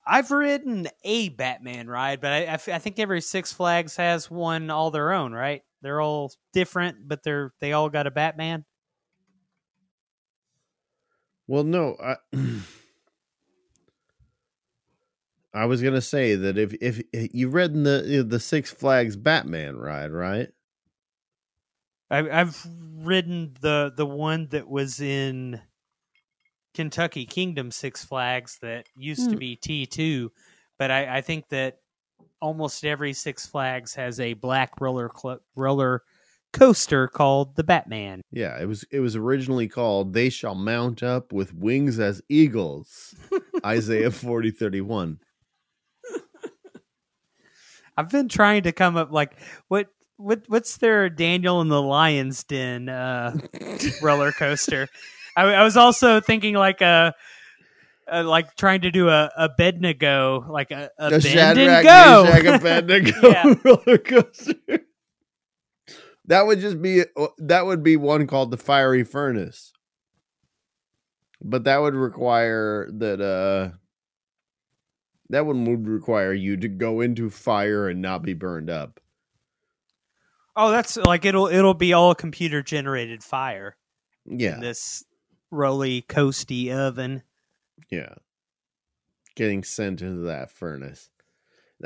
I've 0.07 0.31
ridden 0.31 0.87
a 1.03 1.31
Batman 1.31 1.89
ride, 1.89 2.21
but 2.21 2.31
I, 2.31 2.45
I, 2.45 2.53
I, 2.53 2.79
think 2.79 3.01
every 3.01 3.21
Six 3.21 3.53
Flags 3.53 3.97
has 3.97 4.31
one 4.31 4.71
all 4.71 4.93
their 4.93 5.13
own, 5.13 5.33
right? 5.33 5.63
They're 5.83 6.01
all 6.01 6.31
different, 6.53 7.09
but 7.09 7.25
they're 7.25 7.53
they 7.59 7.73
all 7.73 7.89
got 7.89 8.07
a 8.07 8.13
Batman. 8.13 8.65
Well, 11.47 11.65
no, 11.65 11.97
I, 12.03 12.17
I 15.55 15.67
was 15.67 15.83
gonna 15.83 16.01
say 16.01 16.35
that 16.35 16.59
if 16.59 16.75
if 16.83 17.03
you've 17.13 17.55
read 17.55 17.73
the 17.73 18.25
the 18.27 18.41
Six 18.41 18.71
Flags 18.71 19.17
Batman 19.17 19.77
ride, 19.77 20.11
right? 20.11 20.49
I, 22.11 22.41
I've 22.41 22.67
ridden 22.99 23.55
the 23.61 23.93
the 23.97 24.07
one 24.07 24.49
that 24.51 24.69
was 24.69 25.01
in 25.01 25.61
Kentucky 26.75 27.25
Kingdom 27.25 27.71
Six 27.71 28.05
Flags 28.05 28.59
that 28.61 28.87
used 28.97 29.23
mm. 29.23 29.31
to 29.31 29.33
hmm. 29.33 29.39
be 29.39 29.57
T 29.57 29.87
two, 29.87 30.31
but 30.79 30.91
I, 30.91 31.19
I, 31.19 31.21
think 31.23 31.49
that 31.49 31.79
almost 32.41 32.85
every 32.85 33.13
Six 33.13 33.47
Flags 33.47 33.95
has 33.95 34.21
a 34.21 34.35
black 34.35 34.81
roller 34.81 35.11
cl- 35.17 35.41
roller 35.55 36.03
coaster 36.57 37.07
called 37.09 37.57
the 37.57 37.65
Batman. 37.65 38.23
Yeah, 38.31 38.59
it 38.61 38.67
was 38.67 38.85
it 38.91 39.01
was 39.01 39.15
originally 39.15 39.69
called 39.69 40.13
"They 40.13 40.31
Shall 40.31 40.55
Mount 40.55 41.03
Up 41.03 41.33
with 41.33 41.55
Wings 41.55 41.99
as 41.99 42.23
Eagles," 42.29 43.15
Isaiah 43.65 44.11
forty 44.11 44.51
thirty 44.51 44.81
one. 44.81 45.21
I've 47.97 48.11
been 48.11 48.29
trying 48.29 48.65
to 48.65 48.73
come 48.73 48.97
up 48.97 49.11
like 49.11 49.37
what 49.69 49.89
what 50.17 50.43
what's 50.49 50.79
their 50.79 51.09
Daniel 51.09 51.61
and 51.61 51.71
the 51.71 51.81
Lion's 51.81 52.45
Den 52.45 52.89
uh, 52.89 53.37
roller 54.03 54.33
coaster? 54.33 54.89
I, 55.37 55.45
I, 55.45 55.65
was 55.65 55.77
also 55.77 56.21
thinking 56.21 56.55
like 56.55 56.81
a, 56.81 57.15
a, 58.09 58.23
like 58.23 58.55
trying 58.57 58.83
to 58.83 58.91
do 58.91 59.09
a 59.11 59.31
Abednego, 59.37 60.47
like 60.49 60.71
a, 60.71 60.91
a, 60.99 61.07
a 61.07 61.11
bend 61.11 61.23
Shadrach, 61.23 61.85
and 61.85 61.85
go, 61.85 62.25
Meshach, 62.25 62.61
Abednego 62.61 63.61
roller 63.65 63.99
coaster. 63.99 64.86
That 66.27 66.47
would 66.47 66.61
just 66.61 66.81
be 66.83 67.05
that 67.39 67.67
would 67.67 67.83
be 67.83 67.97
one 67.97 68.27
called 68.27 68.51
the 68.51 68.57
fiery 68.57 69.05
furnace. 69.05 69.73
But 71.41 71.65
that 71.65 71.79
would 71.79 71.95
require 71.95 72.89
that 72.95 73.21
uh 73.21 73.77
that 75.29 75.47
one 75.47 75.65
would 75.65 75.89
require 75.89 76.33
you 76.33 76.57
to 76.57 76.69
go 76.69 77.01
into 77.01 77.31
fire 77.31 77.89
and 77.89 78.01
not 78.01 78.23
be 78.23 78.35
burned 78.35 78.71
up. 78.71 79.01
Oh, 80.57 80.71
that's 80.71 80.97
like 80.97 81.25
it'll 81.25 81.49
it'll 81.49 81.75
be 81.75 81.93
all 81.93 82.15
computer 82.15 82.63
generated 82.63 83.23
fire. 83.23 83.77
Yeah. 84.25 84.59
this 84.59 85.05
roly 85.51 86.03
coasty 86.03 86.73
oven. 86.73 87.23
Yeah. 87.91 88.15
Getting 89.37 89.63
sent 89.63 90.03
into 90.03 90.23
that 90.23 90.51
furnace. 90.51 91.11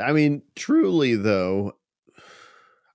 I 0.00 0.12
mean, 0.12 0.42
truly 0.54 1.16
though, 1.16 1.74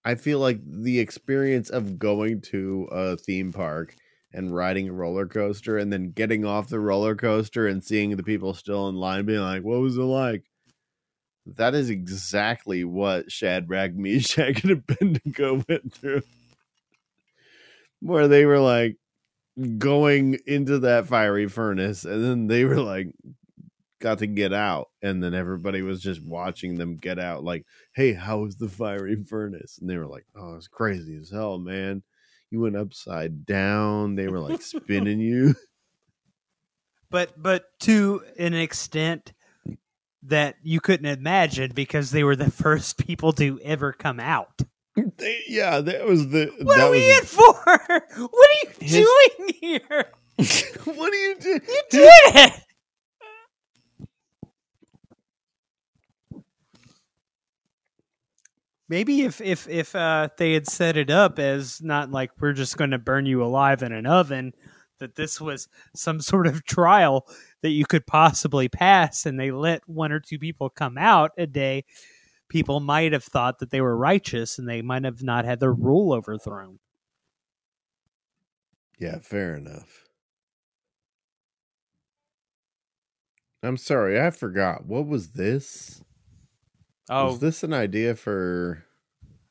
I 0.05 0.13
feel 0.15 0.39
like 0.39 0.59
the 0.63 0.99
experience 0.99 1.71
of 1.71 1.97
going 1.97 2.41
to 2.41 2.87
a 2.91 3.17
theme 3.17 3.51
park 3.51 3.95
and 4.31 4.55
riding 4.55 4.87
a 4.89 4.93
roller 4.93 5.25
coaster 5.25 5.79
and 5.79 5.91
then 5.91 6.11
getting 6.11 6.45
off 6.45 6.69
the 6.69 6.79
roller 6.79 7.15
coaster 7.15 7.67
and 7.67 7.83
seeing 7.83 8.15
the 8.15 8.23
people 8.23 8.53
still 8.53 8.87
in 8.87 8.95
line 8.95 9.25
being 9.25 9.41
like, 9.41 9.63
what 9.63 9.79
was 9.79 9.97
it 9.97 10.01
like? 10.01 10.43
That 11.47 11.73
is 11.73 11.89
exactly 11.89 12.83
what 12.83 13.31
Shadrach, 13.31 13.95
Meshach, 13.95 14.63
and 14.63 14.71
Abednego 14.73 15.63
went 15.67 15.93
through. 15.93 16.21
Where 17.99 18.27
they 18.27 18.45
were 18.45 18.59
like 18.59 18.97
going 19.77 20.37
into 20.45 20.79
that 20.79 21.07
fiery 21.07 21.47
furnace 21.47 22.03
and 22.03 22.23
then 22.23 22.47
they 22.47 22.65
were 22.65 22.81
like 22.81 23.07
got 24.01 24.19
to 24.19 24.27
get 24.27 24.53
out 24.53 24.89
and 25.01 25.23
then 25.23 25.33
everybody 25.33 25.81
was 25.81 26.01
just 26.01 26.21
watching 26.21 26.75
them 26.75 26.97
get 26.97 27.17
out 27.17 27.43
like 27.43 27.65
hey 27.95 28.13
how 28.13 28.39
was 28.39 28.57
the 28.57 28.67
fiery 28.67 29.15
furnace 29.23 29.77
and 29.79 29.89
they 29.89 29.97
were 29.97 30.05
like 30.05 30.25
oh 30.35 30.55
it's 30.55 30.67
crazy 30.67 31.15
as 31.15 31.29
hell 31.29 31.57
man 31.57 32.03
you 32.55 32.61
went 32.61 32.77
upside 32.77 33.45
down. 33.45 34.15
They 34.15 34.27
were 34.27 34.39
like 34.39 34.61
spinning 34.61 35.19
you. 35.19 35.55
But 37.09 37.41
but 37.41 37.65
to 37.81 38.23
an 38.37 38.53
extent 38.53 39.33
that 40.23 40.55
you 40.63 40.79
couldn't 40.79 41.05
imagine 41.05 41.71
because 41.73 42.11
they 42.11 42.23
were 42.23 42.35
the 42.35 42.49
first 42.49 42.97
people 42.97 43.33
to 43.33 43.59
ever 43.63 43.93
come 43.93 44.19
out. 44.19 44.61
They, 45.17 45.41
yeah, 45.47 45.81
that 45.81 46.05
was 46.05 46.29
the. 46.29 46.51
What 46.61 46.79
are 46.79 46.89
we 46.89 47.17
in 47.17 47.23
for? 47.23 47.53
What 48.15 48.49
are 48.49 48.59
you 48.63 48.69
his, 48.79 49.05
doing 49.05 49.53
here? 49.59 50.05
what 50.85 51.13
are 51.13 51.27
you 51.27 51.35
doing? 51.39 51.61
You 51.67 51.81
did 51.91 52.11
it. 52.25 52.64
Maybe 58.87 59.21
if 59.21 59.41
if 59.41 59.67
if 59.67 59.95
uh, 59.95 60.29
they 60.37 60.53
had 60.53 60.67
set 60.67 60.95
it 60.95 61.09
up 61.09 61.39
as 61.39 61.81
not 61.81 62.11
like 62.11 62.31
we're 62.39 62.53
just 62.53 62.77
going 62.77 62.91
to 62.91 62.99
burn 62.99 63.25
you 63.25 63.43
alive 63.43 63.81
in 63.81 63.91
an 63.91 64.05
oven, 64.05 64.53
that 64.99 65.15
this 65.15 65.41
was 65.41 65.67
some 65.95 66.19
sort 66.21 66.47
of 66.47 66.63
trial 66.65 67.27
that 67.61 67.71
you 67.71 67.85
could 67.85 68.05
possibly 68.05 68.69
pass, 68.69 69.25
and 69.25 69.39
they 69.39 69.51
let 69.51 69.87
one 69.87 70.11
or 70.11 70.19
two 70.19 70.37
people 70.37 70.69
come 70.69 70.97
out 70.97 71.31
a 71.37 71.47
day, 71.47 71.83
people 72.49 72.79
might 72.79 73.11
have 73.11 73.23
thought 73.23 73.59
that 73.59 73.71
they 73.71 73.81
were 73.81 73.97
righteous, 73.97 74.59
and 74.59 74.69
they 74.69 74.81
might 74.83 75.03
have 75.03 75.23
not 75.23 75.45
had 75.45 75.59
their 75.59 75.73
rule 75.73 76.13
overthrown. 76.13 76.79
Yeah, 78.99 79.19
fair 79.19 79.55
enough. 79.55 80.05
I'm 83.63 83.77
sorry, 83.77 84.21
I 84.21 84.29
forgot. 84.29 84.85
What 84.85 85.07
was 85.07 85.29
this? 85.29 86.03
Oh, 87.09 87.27
was 87.27 87.39
this 87.39 87.63
an 87.63 87.73
idea 87.73 88.15
for? 88.15 88.83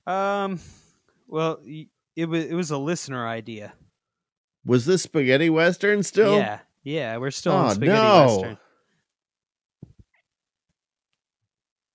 Um, 0.06 0.60
well, 1.28 1.60
it 2.16 2.28
was 2.28 2.44
it 2.44 2.54
was 2.54 2.70
a 2.70 2.78
listener 2.78 3.26
idea. 3.26 3.74
Was 4.66 4.86
this 4.86 5.02
spaghetti 5.02 5.50
western 5.50 6.02
still? 6.02 6.36
Yeah, 6.36 6.60
yeah, 6.82 7.16
we're 7.18 7.30
still 7.30 7.52
oh, 7.52 7.56
on 7.56 7.74
spaghetti 7.74 8.02
no. 8.02 8.26
western. 8.26 8.58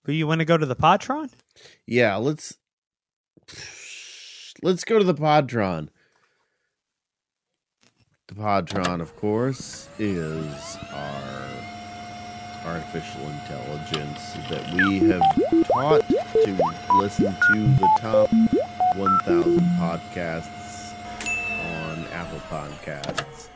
But 0.06 0.16
you 0.16 0.28
want 0.28 0.40
to 0.40 0.46
go 0.46 0.58
to 0.58 0.66
the 0.66 0.76
Podtron? 0.76 1.30
Yeah, 1.86 2.16
let's 2.16 2.58
let's 4.64 4.84
go 4.84 4.98
to 4.98 5.04
the 5.04 5.14
Podtron. 5.14 5.90
The 8.28 8.36
Podtron, 8.36 9.02
of 9.02 9.16
course, 9.16 9.88
is 9.98 10.78
our 10.92 11.49
artificial 12.70 13.22
intelligence 13.30 14.34
that 14.50 14.64
we 14.74 15.00
have 15.00 15.22
taught 15.66 16.08
to 16.08 16.60
listen 17.00 17.26
to 17.26 17.60
the 17.80 17.90
top 18.00 18.30
1,000 18.96 19.60
podcasts 19.80 20.94
on 21.82 22.06
Apple 22.14 22.40
Podcasts. 22.50 23.50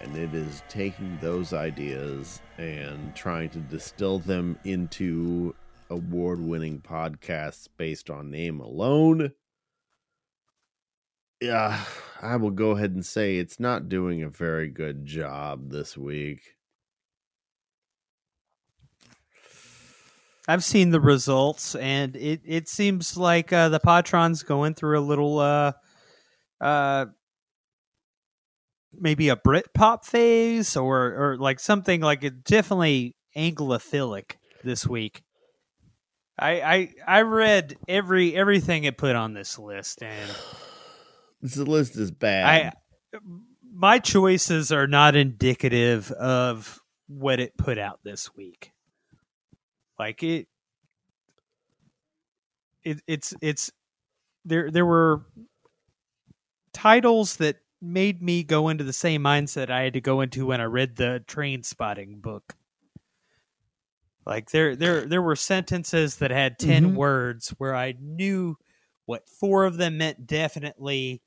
and 0.00 0.14
it 0.16 0.34
is 0.34 0.62
taking 0.68 1.16
those 1.20 1.52
ideas 1.52 2.40
and 2.58 3.14
trying 3.14 3.48
to 3.50 3.58
distill 3.58 4.18
them 4.18 4.58
into 4.64 5.54
award 5.88 6.40
winning 6.40 6.80
podcasts 6.80 7.66
based 7.78 8.10
on 8.10 8.30
name 8.30 8.60
alone. 8.60 9.32
Yeah, 11.40 11.82
I 12.20 12.36
will 12.36 12.50
go 12.50 12.72
ahead 12.72 12.92
and 12.92 13.04
say 13.04 13.36
it's 13.36 13.58
not 13.60 13.88
doing 13.88 14.22
a 14.22 14.28
very 14.28 14.68
good 14.68 15.04
job 15.06 15.70
this 15.70 15.96
week. 15.96 16.56
I've 20.48 20.62
seen 20.62 20.90
the 20.90 21.00
results, 21.00 21.74
and 21.74 22.14
it, 22.14 22.40
it 22.44 22.68
seems 22.68 23.16
like 23.16 23.52
uh, 23.52 23.68
the 23.68 23.80
Podtron's 23.80 24.42
going 24.44 24.74
through 24.74 24.98
a 24.98 25.00
little, 25.00 25.40
uh, 25.40 25.72
uh, 26.60 27.06
maybe 28.92 29.28
a 29.28 29.36
Brit 29.36 29.74
pop 29.74 30.04
phase, 30.04 30.76
or 30.76 31.32
or 31.32 31.36
like 31.36 31.58
something 31.58 32.00
like 32.00 32.22
it 32.22 32.44
definitely 32.44 33.16
Anglophilic 33.36 34.36
this 34.62 34.86
week. 34.86 35.22
I 36.38 36.60
I 36.60 36.92
I 37.06 37.20
read 37.22 37.76
every 37.88 38.36
everything 38.36 38.84
it 38.84 38.96
put 38.96 39.16
on 39.16 39.34
this 39.34 39.58
list, 39.58 40.02
and 40.02 40.30
this 41.40 41.56
list 41.56 41.96
is 41.96 42.10
bad. 42.12 42.44
I 42.44 43.20
my 43.72 43.98
choices 43.98 44.72
are 44.72 44.86
not 44.86 45.16
indicative 45.16 46.10
of 46.12 46.80
what 47.08 47.40
it 47.40 47.56
put 47.56 47.78
out 47.78 48.00
this 48.04 48.34
week. 48.34 48.72
Like 49.98 50.22
it, 50.22 50.48
it 52.84 53.00
it's 53.06 53.34
it's 53.40 53.70
there 54.44 54.70
there 54.70 54.86
were 54.86 55.22
titles 56.72 57.36
that 57.36 57.56
made 57.80 58.22
me 58.22 58.42
go 58.42 58.68
into 58.68 58.84
the 58.84 58.92
same 58.92 59.22
mindset 59.22 59.70
I 59.70 59.82
had 59.82 59.92
to 59.94 60.00
go 60.00 60.20
into 60.20 60.46
when 60.46 60.60
I 60.60 60.64
read 60.64 60.96
the 60.96 61.22
train 61.26 61.62
spotting 61.62 62.20
book. 62.20 62.54
Like 64.26 64.50
there 64.50 64.74
there 64.74 65.06
there 65.06 65.22
were 65.22 65.36
sentences 65.36 66.16
that 66.16 66.30
had 66.30 66.58
10 66.58 66.92
Mhm. 66.92 66.94
words 66.94 67.50
where 67.58 67.74
I 67.74 67.94
knew 68.00 68.56
what 69.04 69.28
four 69.28 69.64
of 69.64 69.76
them 69.76 69.98
meant 69.98 70.26
definitely, 70.26 71.22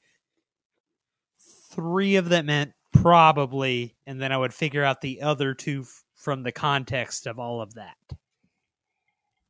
three 1.72 2.16
of 2.16 2.30
them 2.30 2.48
meant 2.48 2.74
probably, 2.92 3.96
and 4.06 4.22
then 4.22 4.32
I 4.32 4.38
would 4.38 4.54
figure 4.54 4.84
out 4.84 5.02
the 5.02 5.22
other 5.22 5.54
two 5.54 5.82
f- 5.82 6.04
from 6.16 6.44
the 6.44 6.52
context 6.52 7.28
of 7.28 7.40
all 7.40 7.62
of 7.62 7.74
that. 7.76 7.98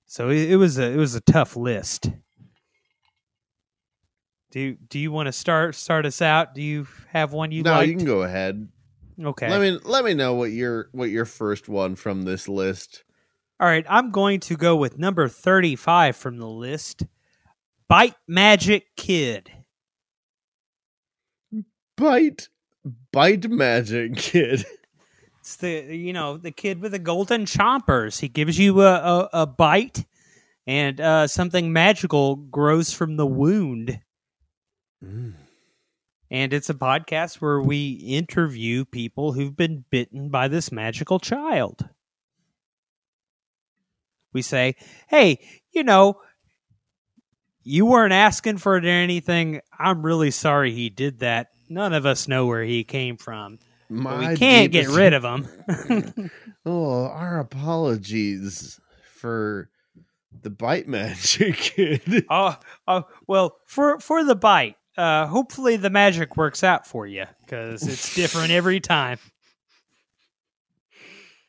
So 0.10 0.30
it, 0.30 0.50
it 0.50 0.56
was 0.56 0.80
a 0.80 0.92
it 0.92 0.98
was 0.98 1.14
a 1.14 1.22
tough 1.22 1.56
list. 1.56 2.10
Do 4.50 4.76
do 4.76 4.98
you 4.98 5.12
want 5.12 5.28
to 5.28 5.32
start 5.32 5.76
start 5.76 6.08
us 6.08 6.20
out? 6.20 6.56
Do 6.56 6.64
you 6.64 6.88
have 7.10 7.32
one 7.32 7.52
you 7.52 7.62
like? 7.62 7.72
no, 7.72 7.78
liked? 7.78 7.90
you 7.90 7.96
can 7.96 8.06
go 8.08 8.24
ahead. 8.24 8.68
Okay. 9.24 9.48
Let 9.48 9.62
me 9.62 9.78
let 9.84 10.04
me 10.04 10.16
know 10.16 10.34
what 10.34 10.52
your 10.52 10.90
what 10.94 11.12
your 11.12 11.26
first 11.26 11.70
one 11.70 11.96
from 11.96 12.24
this 12.24 12.50
list. 12.50 13.04
All 13.60 13.68
right, 13.68 13.86
I'm 13.88 14.10
going 14.10 14.40
to 14.42 14.58
go 14.58 14.76
with 14.76 14.98
number 14.98 15.28
35 15.28 16.16
from 16.16 16.38
the 16.38 16.48
list. 16.48 17.04
Bite 17.88 18.16
Magic 18.28 18.88
Kid. 18.98 19.52
Bite 21.98 22.50
Bite 23.12 23.48
Magic 23.48 24.16
Kid. 24.16 24.66
It's 25.50 25.56
the 25.56 25.96
you 25.96 26.14
know 26.14 26.38
the 26.38 26.52
kid 26.52 26.80
with 26.80 26.92
the 26.92 27.00
golden 27.00 27.46
chompers. 27.46 28.20
He 28.20 28.28
gives 28.28 28.60
you 28.60 28.84
a 28.84 28.94
a, 28.94 29.30
a 29.34 29.46
bite, 29.48 30.06
and 30.68 31.02
uh, 31.02 31.26
something 31.26 31.74
magical 31.74 32.36
grows 32.36 32.94
from 32.94 33.18
the 33.18 33.26
wound. 33.26 34.00
Mm. 35.04 35.34
And 36.30 36.54
it's 36.54 36.70
a 36.70 36.76
podcast 36.76 37.38
where 37.38 37.60
we 37.60 37.94
interview 37.94 38.86
people 38.86 39.34
who've 39.34 39.58
been 39.58 39.86
bitten 39.90 40.30
by 40.30 40.50
this 40.50 40.72
magical 40.72 41.18
child. 41.18 41.90
We 44.34 44.44
say, 44.44 44.76
"Hey, 45.08 45.40
you 45.72 45.82
know, 45.82 46.22
you 47.64 47.88
weren't 47.88 48.14
asking 48.14 48.60
for 48.60 48.78
anything. 48.78 49.62
I'm 49.80 50.06
really 50.06 50.30
sorry 50.30 50.74
he 50.74 50.92
did 50.92 51.22
that. 51.22 51.48
None 51.70 51.94
of 51.94 52.06
us 52.06 52.28
know 52.28 52.46
where 52.46 52.64
he 52.64 52.84
came 52.84 53.18
from. 53.18 53.58
But 53.90 54.20
we 54.20 54.38
can't 54.38 54.72
get 54.72 54.88
rid 54.90 55.14
of 55.14 55.22
them. 55.24 55.48
Oh, 56.66 57.06
our 57.08 57.40
apologies 57.40 58.80
for 59.16 59.70
the 60.42 60.50
Bite 60.50 60.88
Magic 60.88 61.56
Kid. 61.58 62.26
Oh, 62.30 62.56
oh, 62.88 63.04
well, 63.28 63.56
for 63.66 63.98
for 64.00 64.24
the 64.26 64.36
bite, 64.36 64.76
uh, 64.98 65.26
hopefully 65.26 65.78
the 65.78 65.90
magic 65.90 66.36
works 66.38 66.64
out 66.64 66.86
for 66.86 67.08
you 67.08 67.26
because 67.42 67.88
it's 67.88 68.14
different 68.14 68.52
every 68.52 68.80
time. 68.82 69.18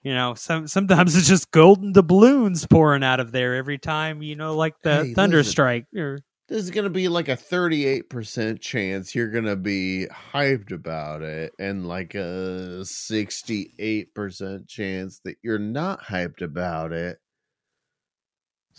You 0.03 0.15
know, 0.15 0.35
some 0.35 0.67
sometimes 0.69 1.15
it's 1.17 1.29
just 1.29 1.51
golden 1.51 1.93
doubloons 1.93 2.65
pouring 2.67 3.05
out 3.05 3.21
of 3.21 3.33
there 3.33 3.57
every 3.57 3.77
time. 3.79 4.23
You 4.23 4.37
know, 4.37 4.55
like 4.57 4.81
the 4.83 5.05
Hey, 5.07 5.15
thunder 5.15 5.39
listen. 5.39 5.51
strike. 5.51 5.87
Or 5.95 6.21
There's 6.51 6.71
gonna 6.71 6.91
be 6.91 7.07
like 7.09 7.29
a 7.29 7.37
38% 7.37 8.61
chance 8.61 9.15
you're 9.15 9.31
gonna 9.31 9.55
be 9.57 10.09
hyped 10.35 10.73
about 10.73 11.23
it, 11.23 11.53
and 11.61 11.87
like 11.87 12.15
a 12.17 12.81
68% 12.85 14.67
chance 14.69 15.21
that 15.25 15.37
you're 15.43 15.59
not 15.61 16.03
hyped 16.03 16.43
about 16.43 16.93
it. 16.93 17.19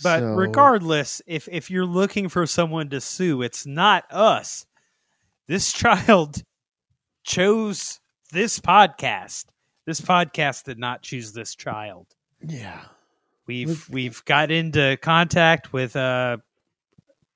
but 0.03 0.19
So- 0.19 0.25
regardless, 0.35 1.21
if 1.25 1.47
if 1.49 1.71
you're 1.71 1.85
looking 1.85 2.27
for 2.29 2.45
someone 2.45 2.89
to 2.89 2.99
sue, 3.01 3.41
it's 3.41 3.65
not 3.65 4.03
us. 4.11 4.65
This 5.47 5.71
child 5.81 6.43
chose 7.23 7.99
this 8.31 8.59
podcast. 8.59 9.45
This 9.85 10.01
podcast 10.01 10.65
did 10.65 10.77
not 10.79 11.01
choose 11.03 11.31
this 11.33 11.55
child. 11.55 12.07
yeah. 12.45 12.81
We've 13.47 13.87
we've 13.89 14.23
got 14.25 14.51
into 14.51 14.97
contact 15.01 15.73
with 15.73 15.95
uh 15.95 16.37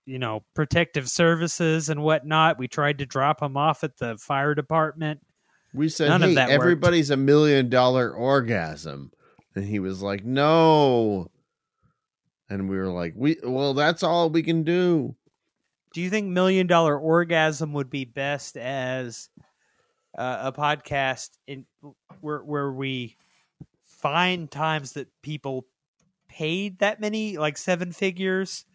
you 0.06 0.20
know 0.20 0.43
protective 0.53 1.10
services 1.10 1.89
and 1.89 2.01
whatnot. 2.01 2.60
We 2.60 2.68
tried 2.68 2.99
to 2.99 3.06
drop 3.06 3.41
him 3.41 3.58
off 3.58 3.84
at 3.84 3.97
the 3.97 4.18
fire 4.18 4.56
department. 4.56 5.22
We 5.74 5.89
said, 5.89 6.10
None 6.10 6.24
of 6.24 6.30
hey, 6.30 6.36
that 6.36 6.49
worked." 6.49 6.62
everybody's 6.62 7.10
a 7.10 7.18
million 7.18 7.70
dollar 7.70 8.12
orgasm. 8.12 9.12
And 9.56 9.66
he 9.66 9.80
was 9.80 10.01
like, 10.01 10.26
no. 10.26 11.32
And 12.49 12.70
we 12.70 12.78
were 12.78 12.91
like, 12.91 13.14
we 13.16 13.38
well, 13.43 13.74
that's 13.74 14.03
all 14.03 14.30
we 14.30 14.43
can 14.43 14.64
do. 14.64 15.16
Do 15.93 16.01
you 16.01 16.10
think 16.10 16.28
Million 16.28 16.68
Dollar 16.68 16.99
Orgasm 16.99 17.72
would 17.72 17.89
be 17.89 18.03
best 18.03 18.58
as 18.58 19.30
uh, 20.18 20.39
a 20.43 20.51
podcast 20.51 21.30
in 21.47 21.66
where 22.20 22.39
where 22.39 22.72
we 22.72 23.16
find 23.86 24.51
times 24.51 24.91
that 24.93 25.08
people 25.24 25.66
paid 26.28 26.80
that 26.80 26.99
many 26.99 27.38
like 27.38 27.58
seven 27.58 27.93
figures 27.93 28.66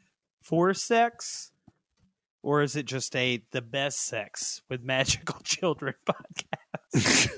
for 0.40 0.74
sex? 0.74 1.52
Or 2.42 2.62
is 2.62 2.74
it 2.74 2.86
just 2.86 3.14
a 3.16 3.42
the 3.50 3.60
best 3.60 4.06
sex 4.06 4.62
with 4.68 4.82
magical 4.82 5.38
children 5.44 5.94
podcast? 6.06 7.30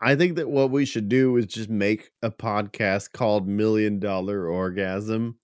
I 0.00 0.14
think 0.14 0.36
that 0.36 0.48
what 0.48 0.70
we 0.70 0.84
should 0.84 1.08
do 1.08 1.36
is 1.36 1.46
just 1.46 1.70
make 1.70 2.10
a 2.22 2.30
podcast 2.30 3.12
called 3.12 3.48
Million 3.48 3.98
Dollar 3.98 4.48
Orgasm 4.48 5.38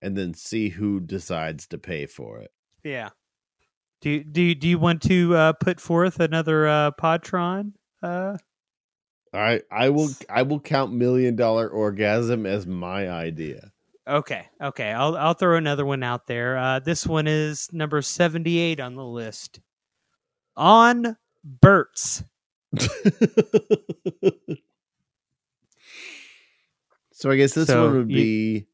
and 0.00 0.16
then 0.16 0.34
see 0.34 0.68
who 0.70 1.00
decides 1.00 1.66
to 1.68 1.78
pay 1.78 2.06
for 2.06 2.38
it. 2.38 2.52
Yeah. 2.84 3.10
Do 4.00 4.10
you, 4.10 4.24
do 4.24 4.40
you, 4.40 4.54
do 4.54 4.68
you 4.68 4.78
want 4.78 5.02
to 5.02 5.34
uh, 5.34 5.52
put 5.52 5.80
forth 5.80 6.20
another 6.20 6.66
uh, 6.66 6.92
Podtron? 6.92 7.72
Uh, 8.02 8.38
I 9.32 9.62
I 9.70 9.88
will 9.90 10.08
I 10.28 10.42
will 10.42 10.60
count 10.60 10.92
Million 10.92 11.36
Dollar 11.36 11.68
Orgasm 11.68 12.46
as 12.46 12.66
my 12.66 13.08
idea. 13.08 13.70
okay, 14.06 14.46
okay. 14.60 14.90
I'll 14.90 15.16
I'll 15.16 15.34
throw 15.34 15.56
another 15.56 15.86
one 15.86 16.02
out 16.02 16.26
there. 16.26 16.58
Uh, 16.58 16.78
this 16.80 17.06
one 17.06 17.26
is 17.28 17.68
number 17.72 18.02
seventy 18.02 18.58
eight 18.58 18.80
on 18.80 18.94
the 18.96 19.04
list. 19.04 19.60
On 20.56 21.16
Burt's. 21.44 22.24
so 27.12 27.30
I 27.30 27.36
guess 27.36 27.54
this 27.54 27.68
So 27.68 27.84
one 27.86 27.96
would 27.98 28.10
you- 28.10 28.16
be 28.16 28.66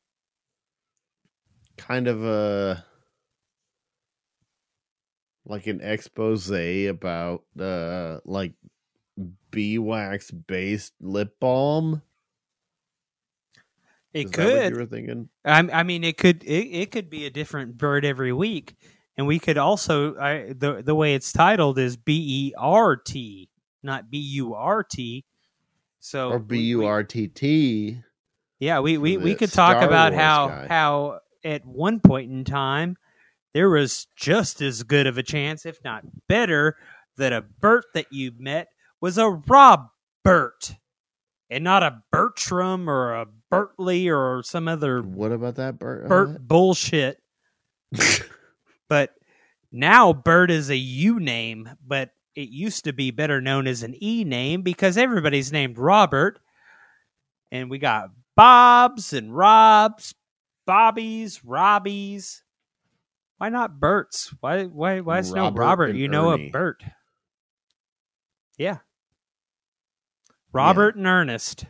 kind 1.76 2.08
of 2.08 2.24
a 2.24 2.84
like 5.44 5.66
an 5.66 5.80
expose 5.80 6.50
about 6.50 7.44
uh 7.58 8.18
like 8.24 8.54
beeswax 9.56 10.30
based 10.30 10.92
lip 11.00 11.34
balm. 11.40 12.02
It 14.12 14.26
Is 14.26 14.30
could. 14.30 14.72
you 14.72 14.76
were 14.76 14.84
thinking? 14.84 15.30
I, 15.46 15.60
I 15.72 15.82
mean, 15.82 16.04
it 16.04 16.18
could. 16.18 16.44
It, 16.44 16.66
it 16.66 16.90
could 16.90 17.08
be 17.08 17.24
a 17.24 17.30
different 17.30 17.78
bird 17.78 18.04
every 18.04 18.34
week, 18.34 18.76
and 19.16 19.26
we 19.26 19.38
could 19.38 19.56
also. 19.56 20.14
I, 20.18 20.52
the 20.52 20.82
the 20.84 20.94
way 20.94 21.14
it's 21.14 21.32
titled 21.32 21.78
is 21.78 21.96
B 21.96 22.50
E 22.50 22.54
R 22.58 22.96
T, 22.96 23.48
not 23.82 24.10
B 24.10 24.18
U 24.18 24.52
R 24.52 24.84
T. 24.84 25.24
So 26.00 26.32
or 26.32 26.38
B 26.38 26.60
U 26.60 26.84
R 26.84 27.02
T 27.02 27.26
T. 27.28 27.98
Yeah, 28.58 28.80
we 28.80 28.98
we, 28.98 29.16
we 29.16 29.34
could 29.34 29.52
talk 29.52 29.78
Star 29.78 29.88
about 29.88 30.12
Wars 30.12 30.22
how 30.22 30.48
guy. 30.48 30.66
how 30.68 31.20
at 31.42 31.64
one 31.64 32.00
point 32.00 32.30
in 32.30 32.44
time 32.44 32.98
there 33.54 33.70
was 33.70 34.06
just 34.16 34.60
as 34.60 34.82
good 34.82 35.06
of 35.06 35.16
a 35.16 35.22
chance, 35.22 35.64
if 35.64 35.82
not 35.82 36.04
better, 36.28 36.76
that 37.16 37.32
a 37.32 37.40
Bert 37.40 37.86
that 37.94 38.12
you 38.12 38.32
met 38.38 38.68
was 39.00 39.18
a 39.18 39.28
Robert 39.30 40.76
and 41.50 41.64
not 41.64 41.82
a 41.82 42.02
Bertram 42.10 42.88
or 42.88 43.14
a 43.14 43.26
Bertley 43.52 44.10
or 44.10 44.42
some 44.42 44.68
other 44.68 45.02
What 45.02 45.32
about 45.32 45.56
that, 45.56 45.78
Bert? 45.78 46.08
Bert 46.08 46.46
bullshit. 46.46 47.18
but 48.88 49.14
now 49.70 50.12
Bert 50.12 50.50
is 50.50 50.70
a 50.70 50.76
U 50.76 51.20
name, 51.20 51.70
but 51.86 52.10
it 52.34 52.48
used 52.48 52.84
to 52.84 52.92
be 52.92 53.10
better 53.10 53.40
known 53.40 53.66
as 53.66 53.82
an 53.82 53.94
E 54.02 54.24
name 54.24 54.62
because 54.62 54.96
everybody's 54.96 55.52
named 55.52 55.78
Robert. 55.78 56.38
And 57.52 57.70
we 57.70 57.78
got 57.78 58.10
Bobs 58.36 59.12
and 59.12 59.34
Robs, 59.34 60.14
Bobbies, 60.66 61.40
Robbies. 61.40 62.42
Why 63.38 63.48
not 63.50 63.78
Berts? 63.78 64.34
Why 64.40 64.64
why 64.64 65.00
why 65.00 65.18
is 65.18 65.32
no 65.32 65.50
Robert 65.50 65.94
You 65.94 66.08
know 66.08 66.32
Ernie. 66.32 66.48
a 66.48 66.50
Bert. 66.50 66.82
Yeah. 68.58 68.78
Robert 70.56 70.96
and 70.96 71.06
Ernest. 71.06 71.66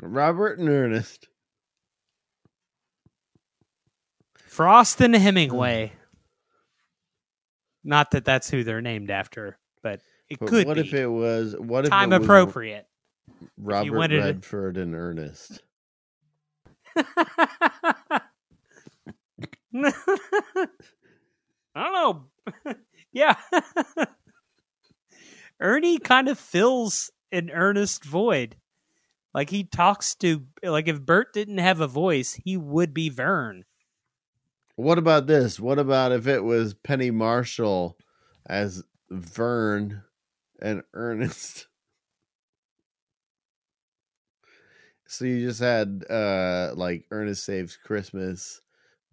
Robert 0.00 0.58
and 0.60 0.68
Ernest. 0.68 1.26
Frost 4.36 5.00
and 5.00 5.16
Hemingway. 5.16 5.88
Hmm. 5.88 5.94
Not 7.84 8.12
that 8.12 8.24
that's 8.24 8.48
who 8.50 8.62
they're 8.62 8.80
named 8.80 9.10
after, 9.10 9.58
but 9.82 10.00
it 10.28 10.38
But 10.38 10.48
could 10.48 10.66
what 10.68 10.74
be 10.74 10.82
if 10.82 10.94
it 10.94 11.08
was? 11.08 11.56
What 11.58 11.86
if 11.86 11.90
time 11.90 12.12
appropriate. 12.12 12.86
Robert 13.56 14.10
Redford 14.10 14.76
and 14.76 14.94
Ernest. 14.94 15.60
I 16.96 18.20
don't 21.74 21.92
know. 21.92 22.24
yeah. 23.12 23.34
Ernie 25.60 25.98
kind 25.98 26.28
of 26.28 26.38
fills 26.38 27.10
an 27.32 27.50
earnest 27.50 28.04
void. 28.04 28.56
Like 29.34 29.50
he 29.50 29.64
talks 29.64 30.14
to 30.16 30.46
like 30.62 30.88
if 30.88 31.00
Bert 31.00 31.32
didn't 31.32 31.58
have 31.58 31.80
a 31.80 31.86
voice, 31.86 32.34
he 32.34 32.56
would 32.56 32.94
be 32.94 33.08
Vern. 33.08 33.64
What 34.76 34.98
about 34.98 35.26
this? 35.26 35.60
What 35.60 35.78
about 35.78 36.12
if 36.12 36.26
it 36.26 36.44
was 36.44 36.74
Penny 36.74 37.10
Marshall 37.10 37.98
as 38.46 38.82
Vern 39.10 40.02
and 40.60 40.82
Ernest? 40.94 41.66
So 45.06 45.24
you 45.24 45.40
just 45.40 45.60
had 45.60 46.04
uh 46.10 46.72
like 46.74 47.06
Ernest 47.10 47.44
Saves 47.44 47.76
Christmas, 47.76 48.60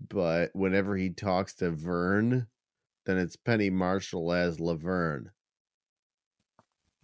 but 0.10 0.52
whenever 0.54 0.96
he 0.96 1.10
talks 1.10 1.54
to 1.56 1.72
Vern, 1.72 2.48
then 3.06 3.18
it's 3.18 3.36
Penny 3.36 3.70
Marshall 3.70 4.34
as 4.34 4.60
Laverne. 4.60 5.32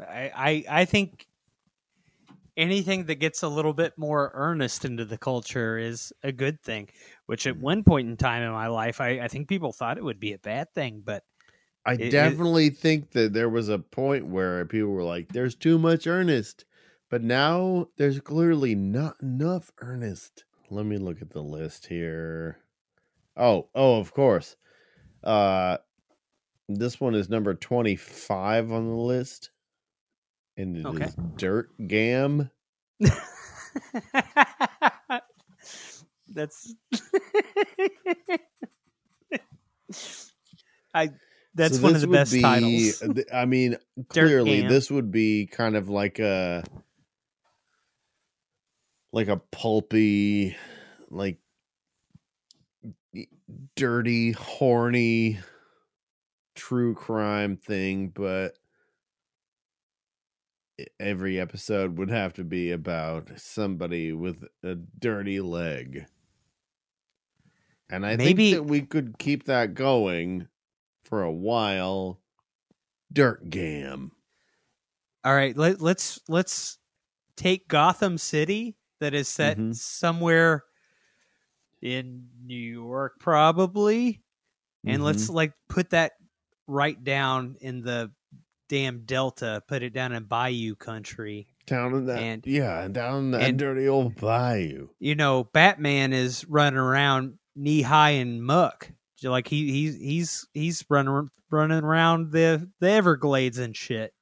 I, 0.01 0.31
I 0.69 0.81
I 0.81 0.85
think 0.85 1.27
anything 2.57 3.05
that 3.05 3.15
gets 3.15 3.43
a 3.43 3.47
little 3.47 3.73
bit 3.73 3.97
more 3.97 4.31
earnest 4.33 4.85
into 4.85 5.05
the 5.05 5.17
culture 5.17 5.77
is 5.77 6.13
a 6.23 6.31
good 6.31 6.61
thing. 6.61 6.89
Which 7.25 7.47
at 7.47 7.57
one 7.57 7.83
point 7.83 8.09
in 8.09 8.17
time 8.17 8.43
in 8.43 8.51
my 8.51 8.67
life, 8.67 8.99
I, 8.99 9.21
I 9.21 9.27
think 9.27 9.47
people 9.47 9.71
thought 9.71 9.97
it 9.97 10.03
would 10.03 10.19
be 10.19 10.33
a 10.33 10.39
bad 10.39 10.73
thing, 10.73 11.01
but 11.03 11.23
I 11.85 11.97
It- 11.97 12.01
it- 12.01 12.09
definitely 12.09 12.69
think 12.69 13.11
that 13.11 13.33
there 13.33 13.49
was 13.49 13.69
a 13.69 13.79
point 13.79 14.27
where 14.27 14.65
people 14.65 14.89
were 14.91 15.03
like, 15.03 15.29
"There's 15.29 15.55
too 15.55 15.79
much 15.79 16.07
earnest," 16.07 16.65
but 17.09 17.23
now 17.23 17.89
there's 17.97 18.19
clearly 18.21 18.75
not 18.75 19.21
enough 19.21 19.71
earnest. 19.79 20.45
Let 20.69 20.85
me 20.85 20.97
look 20.97 21.21
at 21.21 21.31
the 21.31 21.43
list 21.43 21.87
here. 21.87 22.59
Oh, 23.37 23.69
oh, 23.75 23.99
of 23.99 24.13
course. 24.13 24.57
Uh, 25.23 25.77
this 26.69 26.99
one 27.01 27.15
is 27.15 27.29
number 27.29 27.53
twenty-five 27.53 28.71
on 28.71 28.87
the 28.87 28.95
list, 28.95 29.51
and 30.61 30.77
it 30.77 30.81
is 30.81 30.85
Okay. 30.87 31.11
Dirt 31.37 31.69
Gam. 31.87 32.49
that's 36.29 36.75
I 40.93 41.09
that's 41.55 41.77
So 41.77 41.83
one 41.83 41.95
of 41.95 42.01
the 42.01 42.07
best 42.07 42.31
be- 42.31 42.41
titles. 42.41 43.01
Uh, 43.01 43.07
I 43.33 43.45
mean, 43.45 43.77
clearly 44.09 44.61
this 44.61 44.91
would 44.91 45.11
be 45.11 45.47
kind 45.47 45.75
of 45.75 45.89
like 45.89 46.19
a 46.19 46.63
like 49.13 49.27
a 49.27 49.37
pulpy, 49.37 50.55
like 51.09 51.37
dirty, 53.75 54.31
horny, 54.31 55.39
true 56.55 56.95
crime 56.95 57.57
thing, 57.57 58.09
but 58.09 58.57
every 60.99 61.39
episode 61.39 61.97
would 61.97 62.09
have 62.09 62.33
to 62.33 62.43
be 62.43 62.71
about 62.71 63.29
somebody 63.39 64.11
with 64.13 64.43
a 64.63 64.75
dirty 64.75 65.39
leg. 65.41 66.05
And 67.89 68.05
I 68.05 68.15
Maybe- 68.15 68.51
think 68.51 68.55
that 68.65 68.69
we 68.71 68.81
could 68.81 69.17
keep 69.17 69.45
that 69.45 69.73
going 69.73 70.47
for 71.03 71.23
a 71.23 71.31
while. 71.31 72.21
Dirt 73.11 73.49
Gam. 73.49 74.11
All 75.23 75.35
right, 75.35 75.55
let, 75.57 75.81
let's 75.81 76.19
let's 76.29 76.77
take 77.35 77.67
Gotham 77.67 78.17
City 78.17 78.77
that 78.99 79.13
is 79.13 79.27
set 79.27 79.57
Mhm. 79.57 79.75
somewhere 79.75 80.63
in 81.81 82.29
New 82.43 82.55
York 82.55 83.19
probably 83.19 84.21
and 84.85 85.03
let's 85.03 85.25
Mm-hmm. 85.25 85.33
like 85.35 85.53
put 85.67 85.89
that 85.89 86.13
right 86.67 87.03
down 87.03 87.57
in 87.59 87.81
the 87.81 88.11
damn 88.71 89.01
delta 89.03 89.61
put 89.67 89.83
it 89.83 89.91
down 89.93 90.13
in 90.13 90.23
bayou 90.23 90.73
country 90.75 91.45
down 91.67 91.93
in 91.93 92.05
that 92.05 92.19
and- 92.19 92.47
yeah, 92.47 92.87
down 92.87 93.17
in 93.25 93.31
that 93.31 93.41
and- 93.41 93.59
dirty 93.59 93.85
old 93.85 94.15
bayou. 94.15 94.87
you 94.97 95.13
know 95.13 95.43
batman 95.43 96.13
is 96.13 96.45
running 96.47 96.79
around 96.79 97.33
knee 97.53 97.81
high 97.81 98.11
in 98.11 98.41
muck 98.41 98.89
like 99.23 99.49
he 99.49 99.69
he's 99.71 99.97
he's 99.97 100.47
he's 100.53 100.85
running 100.89 101.29
running 101.51 101.83
around 101.83 102.31
the 102.31 102.65
the 102.79 102.89
everglades 102.89 103.57
and 103.57 103.75
shit 103.75 104.13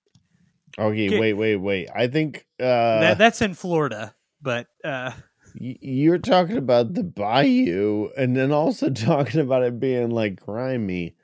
Okay, 0.79 1.09
Get- 1.09 1.19
wait, 1.19 1.33
wait, 1.33 1.57
wait. 1.57 1.89
I 1.93 2.07
think 2.07 2.45
uh 2.59 2.99
that, 3.01 3.17
that's 3.19 3.41
in 3.43 3.53
florida 3.53 4.15
but 4.41 4.65
uh 4.83 5.11
y- 5.59 5.77
you're 5.81 6.17
talking 6.17 6.57
about 6.57 6.95
the 6.95 7.03
bayou 7.03 8.09
and 8.17 8.35
then 8.35 8.51
also 8.51 8.89
talking 8.89 9.41
about 9.41 9.61
it 9.63 9.79
being 9.79 10.09
like 10.09 10.43
grimy. 10.43 11.15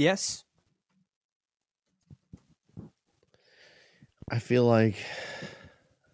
Yes 0.00 0.44
I 4.30 4.38
feel 4.38 4.64
like 4.64 4.96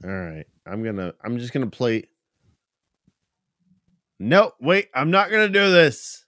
all 0.02 0.10
right. 0.10 0.46
I'm 0.66 0.82
gonna 0.82 1.14
I'm 1.24 1.38
just 1.38 1.52
gonna 1.52 1.68
play 1.68 2.08
No, 4.18 4.52
wait, 4.60 4.88
I'm 4.92 5.12
not 5.12 5.30
gonna 5.30 5.48
do 5.48 5.70
this. 5.70 6.24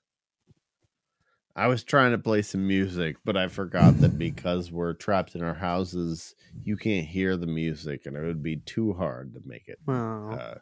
I 1.56 1.66
was 1.66 1.82
trying 1.82 2.12
to 2.12 2.18
play 2.18 2.42
some 2.42 2.64
music, 2.68 3.16
but 3.24 3.36
I 3.36 3.48
forgot 3.48 3.98
that 4.00 4.16
because 4.16 4.70
we're 4.70 4.92
trapped 4.92 5.34
in 5.34 5.42
our 5.42 5.54
houses, 5.54 6.36
you 6.62 6.76
can't 6.76 7.08
hear 7.08 7.36
the 7.36 7.48
music 7.48 8.06
and 8.06 8.16
it 8.16 8.24
would 8.24 8.42
be 8.42 8.58
too 8.58 8.92
hard 8.92 9.34
to 9.34 9.40
make 9.44 9.66
it. 9.66 9.80
oh. 9.88 10.58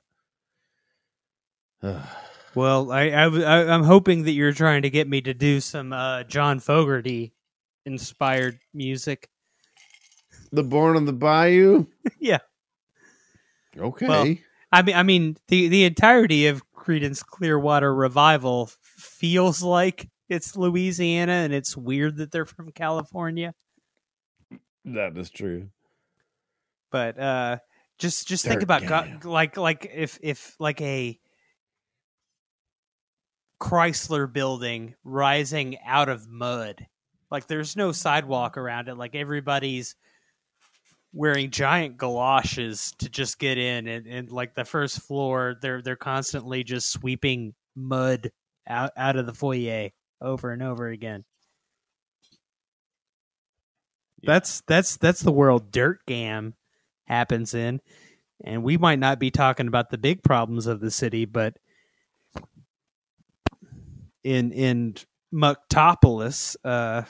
Uh, 1.83 2.03
Well, 2.57 2.91
I, 2.91 3.11
I, 3.11 3.25
I 3.27 3.75
I'm 3.75 3.83
hoping 3.85 4.23
that 4.25 4.33
you're 4.33 4.53
trying 4.53 4.83
to 4.83 4.91
get 4.91 5.07
me 5.07 5.21
to 5.21 5.35
do 5.35 5.61
some 5.61 5.93
uh, 5.93 6.25
John 6.25 6.59
Fogerty 6.59 7.35
inspired 7.85 8.59
music. 8.73 9.29
the 10.53 10.63
Born 10.63 10.97
on 10.97 11.05
the 11.05 11.13
Bayou? 11.13 11.87
Yeah. 12.19 12.39
Okay. 13.79 14.09
Well, 14.09 14.35
I 14.73 14.83
mean, 14.83 14.97
I 14.97 15.03
mean 15.03 15.37
the 15.49 15.69
the 15.69 15.85
entirety 15.85 16.47
of 16.47 16.63
Creedence 16.73 17.25
Clearwater 17.25 17.95
Revival 17.95 18.71
feels 18.81 19.63
like 19.63 20.09
it's 20.31 20.57
Louisiana, 20.57 21.33
and 21.33 21.53
it's 21.53 21.77
weird 21.77 22.17
that 22.17 22.33
they're 22.33 22.47
from 22.47 22.73
California. 22.73 23.55
that 24.87 25.19
is 25.19 25.29
true. 25.29 25.69
But 26.91 27.19
uh, 27.19 27.59
just 27.99 28.27
just 28.27 28.47
think 28.47 28.63
about 28.63 28.87
gang. 28.87 29.19
go- 29.21 29.31
like 29.31 29.59
like 29.59 29.91
if 29.93 30.19
if 30.23 30.57
like 30.59 30.81
a 30.81 31.19
Chrysler 33.61 34.31
building 34.31 34.95
rising 35.05 35.79
out 35.85 36.09
of 36.09 36.29
mud. 36.29 36.87
Like 37.31 37.47
there's 37.47 37.77
no 37.77 37.93
sidewalk 37.93 38.57
around 38.57 38.89
it. 38.89 38.97
Like 38.97 39.15
everybody's 39.15 39.95
wearing 41.13 41.51
giant 41.51 41.97
galoshes 41.97 42.93
to 42.99 43.09
just 43.09 43.39
get 43.39 43.57
in 43.57 43.89
and, 43.89 44.07
and 44.07 44.31
like 44.31 44.55
the 44.55 44.67
first 44.67 45.01
floor 45.01 45.57
they're 45.63 45.81
they're 45.81 45.97
constantly 45.97 46.63
just 46.63 46.93
sweeping 46.93 47.55
mud 47.75 48.31
out 48.69 48.91
out 48.97 49.17
of 49.17 49.25
the 49.25 49.33
foyer 49.33 49.89
over 50.21 50.51
and 50.51 50.63
over 50.63 50.89
again. 50.89 51.25
Yeah. 54.21 54.33
That's 54.33 54.63
that's 54.67 54.97
that's 54.97 55.21
the 55.21 55.33
world 55.33 55.71
dirt 55.71 56.01
gam 56.07 56.55
happens 57.07 57.55
in. 57.55 57.81
And 58.45 58.63
we 58.63 58.77
might 58.77 58.99
not 58.99 59.19
be 59.19 59.31
talking 59.31 59.69
about 59.69 59.91
the 59.91 59.99
big 59.99 60.23
problems 60.23 60.67
of 60.67 60.81
the 60.81 60.91
city, 60.91 61.25
but 61.25 61.57
in 64.27 64.51
in 64.53 64.95
Mucktopolis. 65.33 66.57
Uh, 66.65 67.03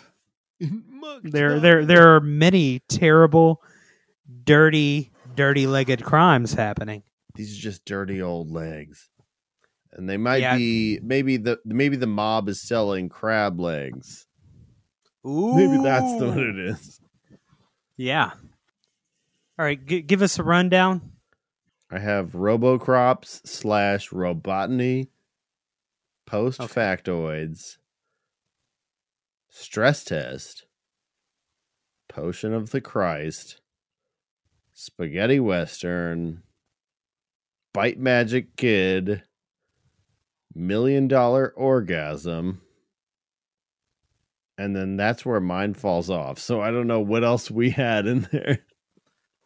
there 1.22 1.58
there 1.60 1.84
there 1.84 2.14
are 2.14 2.20
many 2.20 2.80
terrible, 2.88 3.62
dirty, 4.44 5.10
dirty 5.34 5.66
legged 5.66 6.02
crimes 6.04 6.52
happening. 6.54 7.02
These 7.34 7.58
are 7.58 7.60
just 7.60 7.84
dirty 7.84 8.20
old 8.22 8.50
legs. 8.50 9.08
And 9.92 10.08
they 10.08 10.16
might 10.18 10.42
Yeah. 10.42 10.56
be 10.56 11.00
maybe 11.02 11.38
the 11.38 11.58
maybe 11.64 11.96
the 11.96 12.06
mob 12.06 12.48
is 12.48 12.60
selling 12.60 13.08
crab 13.08 13.58
legs. 13.58 14.26
Ooh, 15.26 15.54
Maybe 15.56 15.82
that's 15.82 16.20
what 16.22 16.38
it 16.38 16.58
is. 16.58 17.00
Yeah. 17.96 18.32
All 19.58 19.64
right, 19.64 19.84
g- 19.84 20.02
give 20.02 20.20
us 20.22 20.38
a 20.38 20.42
rundown. 20.42 21.12
I 21.90 21.98
have 21.98 22.32
Robocrops 22.32 23.46
slash 23.46 24.10
Robotany, 24.10 25.08
Post 26.26 26.60
Factoids, 26.60 27.76
Stress 29.48 30.04
Test, 30.04 30.66
Potion 32.08 32.52
of 32.52 32.70
the 32.70 32.80
Christ, 32.80 33.60
Spaghetti 34.72 35.40
Western, 35.40 36.42
Bite 37.72 37.98
Magic 37.98 38.56
Kid, 38.56 39.22
Million 40.54 41.06
Dollar 41.08 41.52
Orgasm, 41.56 42.62
and 44.58 44.74
then 44.74 44.96
that's 44.96 45.24
where 45.24 45.40
mine 45.40 45.74
falls 45.74 46.10
off. 46.10 46.38
So 46.38 46.60
I 46.60 46.70
don't 46.70 46.86
know 46.86 47.00
what 47.00 47.24
else 47.24 47.50
we 47.50 47.70
had 47.70 48.06
in 48.06 48.28
there. 48.32 48.60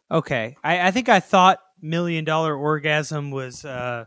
Okay, 0.09 0.57
I, 0.63 0.87
I 0.87 0.91
think 0.91 1.09
I 1.09 1.19
thought 1.19 1.59
Million 1.81 2.25
Dollar 2.25 2.55
Orgasm 2.55 3.31
was 3.31 3.63
uh, 3.63 4.05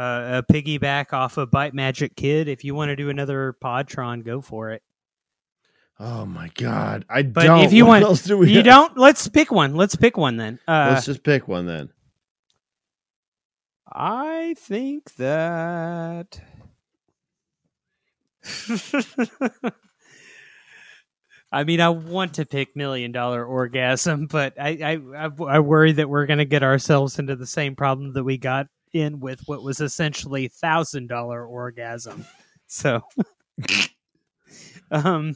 uh, 0.00 0.42
a 0.48 0.52
piggyback 0.52 1.12
off 1.12 1.36
of 1.36 1.50
Bite 1.50 1.74
Magic 1.74 2.16
Kid. 2.16 2.48
If 2.48 2.64
you 2.64 2.74
want 2.74 2.88
to 2.88 2.96
do 2.96 3.10
another 3.10 3.56
Podtron, 3.62 4.24
go 4.24 4.40
for 4.40 4.70
it. 4.70 4.82
Oh 5.98 6.24
my 6.24 6.48
god! 6.54 7.04
I 7.10 7.22
But 7.22 7.44
don't. 7.44 7.60
if 7.64 7.72
you 7.74 7.84
what 7.86 8.00
want- 8.00 8.04
else 8.04 8.22
do 8.22 8.38
we 8.38 8.48
you 8.50 8.56
have? 8.58 8.64
don't. 8.64 8.96
Let's 8.98 9.28
pick 9.28 9.50
one. 9.52 9.74
Let's 9.74 9.96
pick 9.96 10.16
one 10.16 10.36
then. 10.38 10.58
Uh, 10.66 10.92
Let's 10.94 11.06
just 11.06 11.22
pick 11.22 11.46
one 11.46 11.66
then. 11.66 11.90
I 13.92 14.54
think 14.56 15.14
that. 15.16 16.40
I 21.52 21.64
mean, 21.64 21.80
I 21.80 21.88
want 21.88 22.34
to 22.34 22.46
pick 22.46 22.76
Million 22.76 23.10
Dollar 23.12 23.44
Orgasm, 23.44 24.26
but 24.28 24.54
I 24.58 24.68
I, 25.16 25.26
I, 25.26 25.30
I 25.56 25.58
worry 25.58 25.92
that 25.92 26.08
we're 26.08 26.26
going 26.26 26.38
to 26.38 26.44
get 26.44 26.62
ourselves 26.62 27.18
into 27.18 27.34
the 27.36 27.46
same 27.46 27.74
problem 27.74 28.12
that 28.12 28.22
we 28.24 28.38
got 28.38 28.68
in 28.92 29.20
with 29.20 29.40
what 29.46 29.62
was 29.62 29.80
essentially 29.80 30.48
Thousand 30.48 31.08
Dollar 31.08 31.44
Orgasm. 31.44 32.24
So, 32.72 33.00
um, 34.92 35.34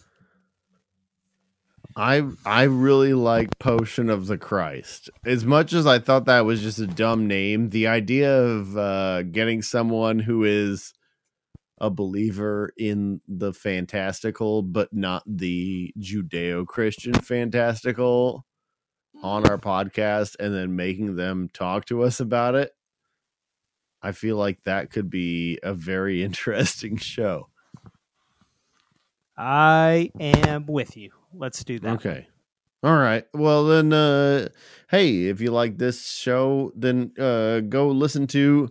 I 1.96 2.22
I 2.46 2.62
really 2.64 3.12
like 3.12 3.58
Potion 3.58 4.08
of 4.08 4.28
the 4.28 4.38
Christ. 4.38 5.10
As 5.24 5.44
much 5.44 5.72
as 5.72 5.84
I 5.84 5.98
thought 5.98 6.26
that 6.26 6.44
was 6.44 6.62
just 6.62 6.78
a 6.78 6.86
dumb 6.86 7.26
name, 7.26 7.70
the 7.70 7.88
idea 7.88 8.40
of 8.40 8.76
uh, 8.76 9.22
getting 9.24 9.62
someone 9.62 10.20
who 10.20 10.44
is 10.44 10.92
a 11.78 11.90
believer 11.90 12.72
in 12.76 13.20
the 13.26 13.52
fantastical, 13.52 14.62
but 14.62 14.92
not 14.92 15.22
the 15.26 15.92
Judeo-Christian 15.98 17.14
fantastical, 17.14 18.46
on 19.22 19.46
our 19.48 19.58
podcast, 19.58 20.36
and 20.38 20.54
then 20.54 20.76
making 20.76 21.16
them 21.16 21.48
talk 21.52 21.84
to 21.86 22.02
us 22.02 22.20
about 22.20 22.54
it, 22.54 22.72
I 24.04 24.12
feel 24.12 24.36
like 24.36 24.62
that 24.64 24.90
could 24.90 25.08
be 25.08 25.58
a 25.62 25.72
very 25.72 26.22
interesting 26.28 26.98
show. 26.98 27.48
I 29.36 30.12
am 30.20 30.66
with 30.66 30.96
you. 30.96 31.10
Let's 31.32 31.64
do 31.64 31.80
that. 31.80 31.94
Okay. 31.94 32.28
All 32.84 32.96
right. 32.96 33.24
Well 33.32 33.64
then 33.64 33.92
uh 33.94 34.48
hey, 34.90 35.24
if 35.24 35.40
you 35.40 35.50
like 35.50 35.78
this 35.78 36.06
show, 36.06 36.70
then 36.76 37.12
uh 37.18 37.60
go 37.60 37.88
listen 37.88 38.26
to 38.28 38.68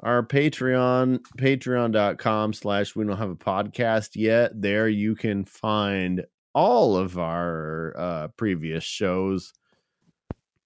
our 0.00 0.22
Patreon, 0.22 1.20
patreon.com 1.38 2.52
slash 2.52 2.94
we 2.94 3.04
don't 3.04 3.16
have 3.16 3.30
a 3.30 3.36
podcast 3.36 4.10
yet. 4.14 4.52
There 4.60 4.88
you 4.88 5.14
can 5.14 5.46
find 5.46 6.26
all 6.54 6.96
of 6.96 7.18
our 7.18 7.94
uh 7.96 8.28
previous 8.36 8.84
shows. 8.84 9.54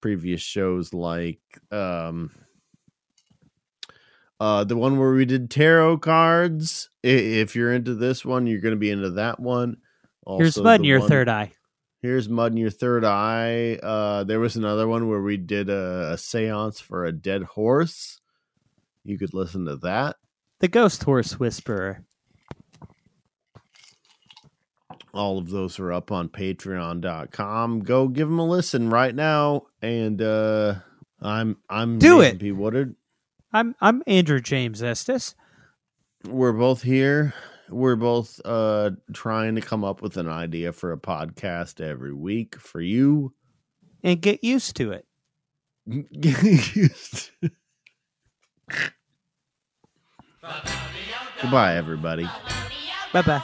Previous 0.01 0.41
shows 0.41 0.93
like 0.93 1.39
um 1.71 2.29
uh 4.39 4.63
the 4.63 4.75
one 4.77 4.97
where 4.99 5.11
we 5.13 5.25
did 5.25 5.49
tarot 5.49 5.97
cards. 5.99 6.89
If 7.03 7.55
you're 7.55 7.73
into 7.73 7.95
this 7.95 8.25
one, 8.25 8.47
you're 8.47 8.61
gonna 8.61 8.75
be 8.75 8.89
into 8.91 9.11
that 9.11 9.39
one. 9.39 9.77
Here's 10.27 10.57
Also, 10.57 10.63
Bud 10.63 10.79
in 10.81 10.85
your 10.85 10.99
one- 11.01 11.09
third 11.09 11.29
eye. 11.29 11.51
Here's 12.01 12.29
Mud 12.29 12.51
in 12.51 12.57
Your 12.59 12.69
Third 12.69 13.03
Eye. 13.03 13.79
Uh, 13.81 14.23
there 14.25 14.39
was 14.39 14.55
another 14.55 14.87
one 14.87 15.07
where 15.09 15.23
we 15.23 15.37
did 15.37 15.69
a, 15.71 16.11
a 16.13 16.17
seance 16.19 16.79
for 16.79 17.03
a 17.05 17.11
dead 17.11 17.41
horse. 17.41 18.21
You 19.03 19.17
could 19.17 19.33
listen 19.33 19.65
to 19.65 19.77
that. 19.77 20.17
The 20.59 20.67
Ghost 20.67 21.01
Horse 21.03 21.39
Whisperer. 21.39 22.05
All 25.15 25.37
of 25.37 25.49
those 25.49 25.79
are 25.79 25.91
up 25.93 26.11
on 26.11 26.29
patreon.com. 26.29 27.79
Go 27.79 28.07
give 28.07 28.27
them 28.27 28.39
a 28.39 28.45
listen 28.47 28.89
right 28.89 29.15
now. 29.15 29.63
And 29.81 30.21
uh, 30.21 30.75
I'm 31.21 31.57
I'm 31.69 31.97
Do 31.99 32.19
Nathan 32.19 32.35
it. 32.35 32.39
P. 32.39 32.51
Woodard. 32.51 32.95
I'm 33.55 33.73
I'm 33.79 34.03
Andrew 34.05 34.41
James 34.41 34.83
Estes. 34.83 35.33
We're 36.27 36.51
both 36.51 36.81
here. 36.81 37.33
We're 37.69 37.95
both 37.95 38.41
uh, 38.43 38.91
trying 39.13 39.55
to 39.55 39.61
come 39.61 39.85
up 39.85 40.01
with 40.01 40.17
an 40.17 40.27
idea 40.27 40.73
for 40.73 40.91
a 40.91 40.97
podcast 40.97 41.79
every 41.79 42.13
week 42.13 42.57
for 42.57 42.81
you. 42.81 43.33
and 44.03 44.19
get 44.19 44.43
used 44.43 44.75
to 44.75 44.91
it. 44.91 45.05
Goodbye, 51.41 51.77
everybody. 51.77 52.27
Bye 53.13 53.21
bye. 53.21 53.43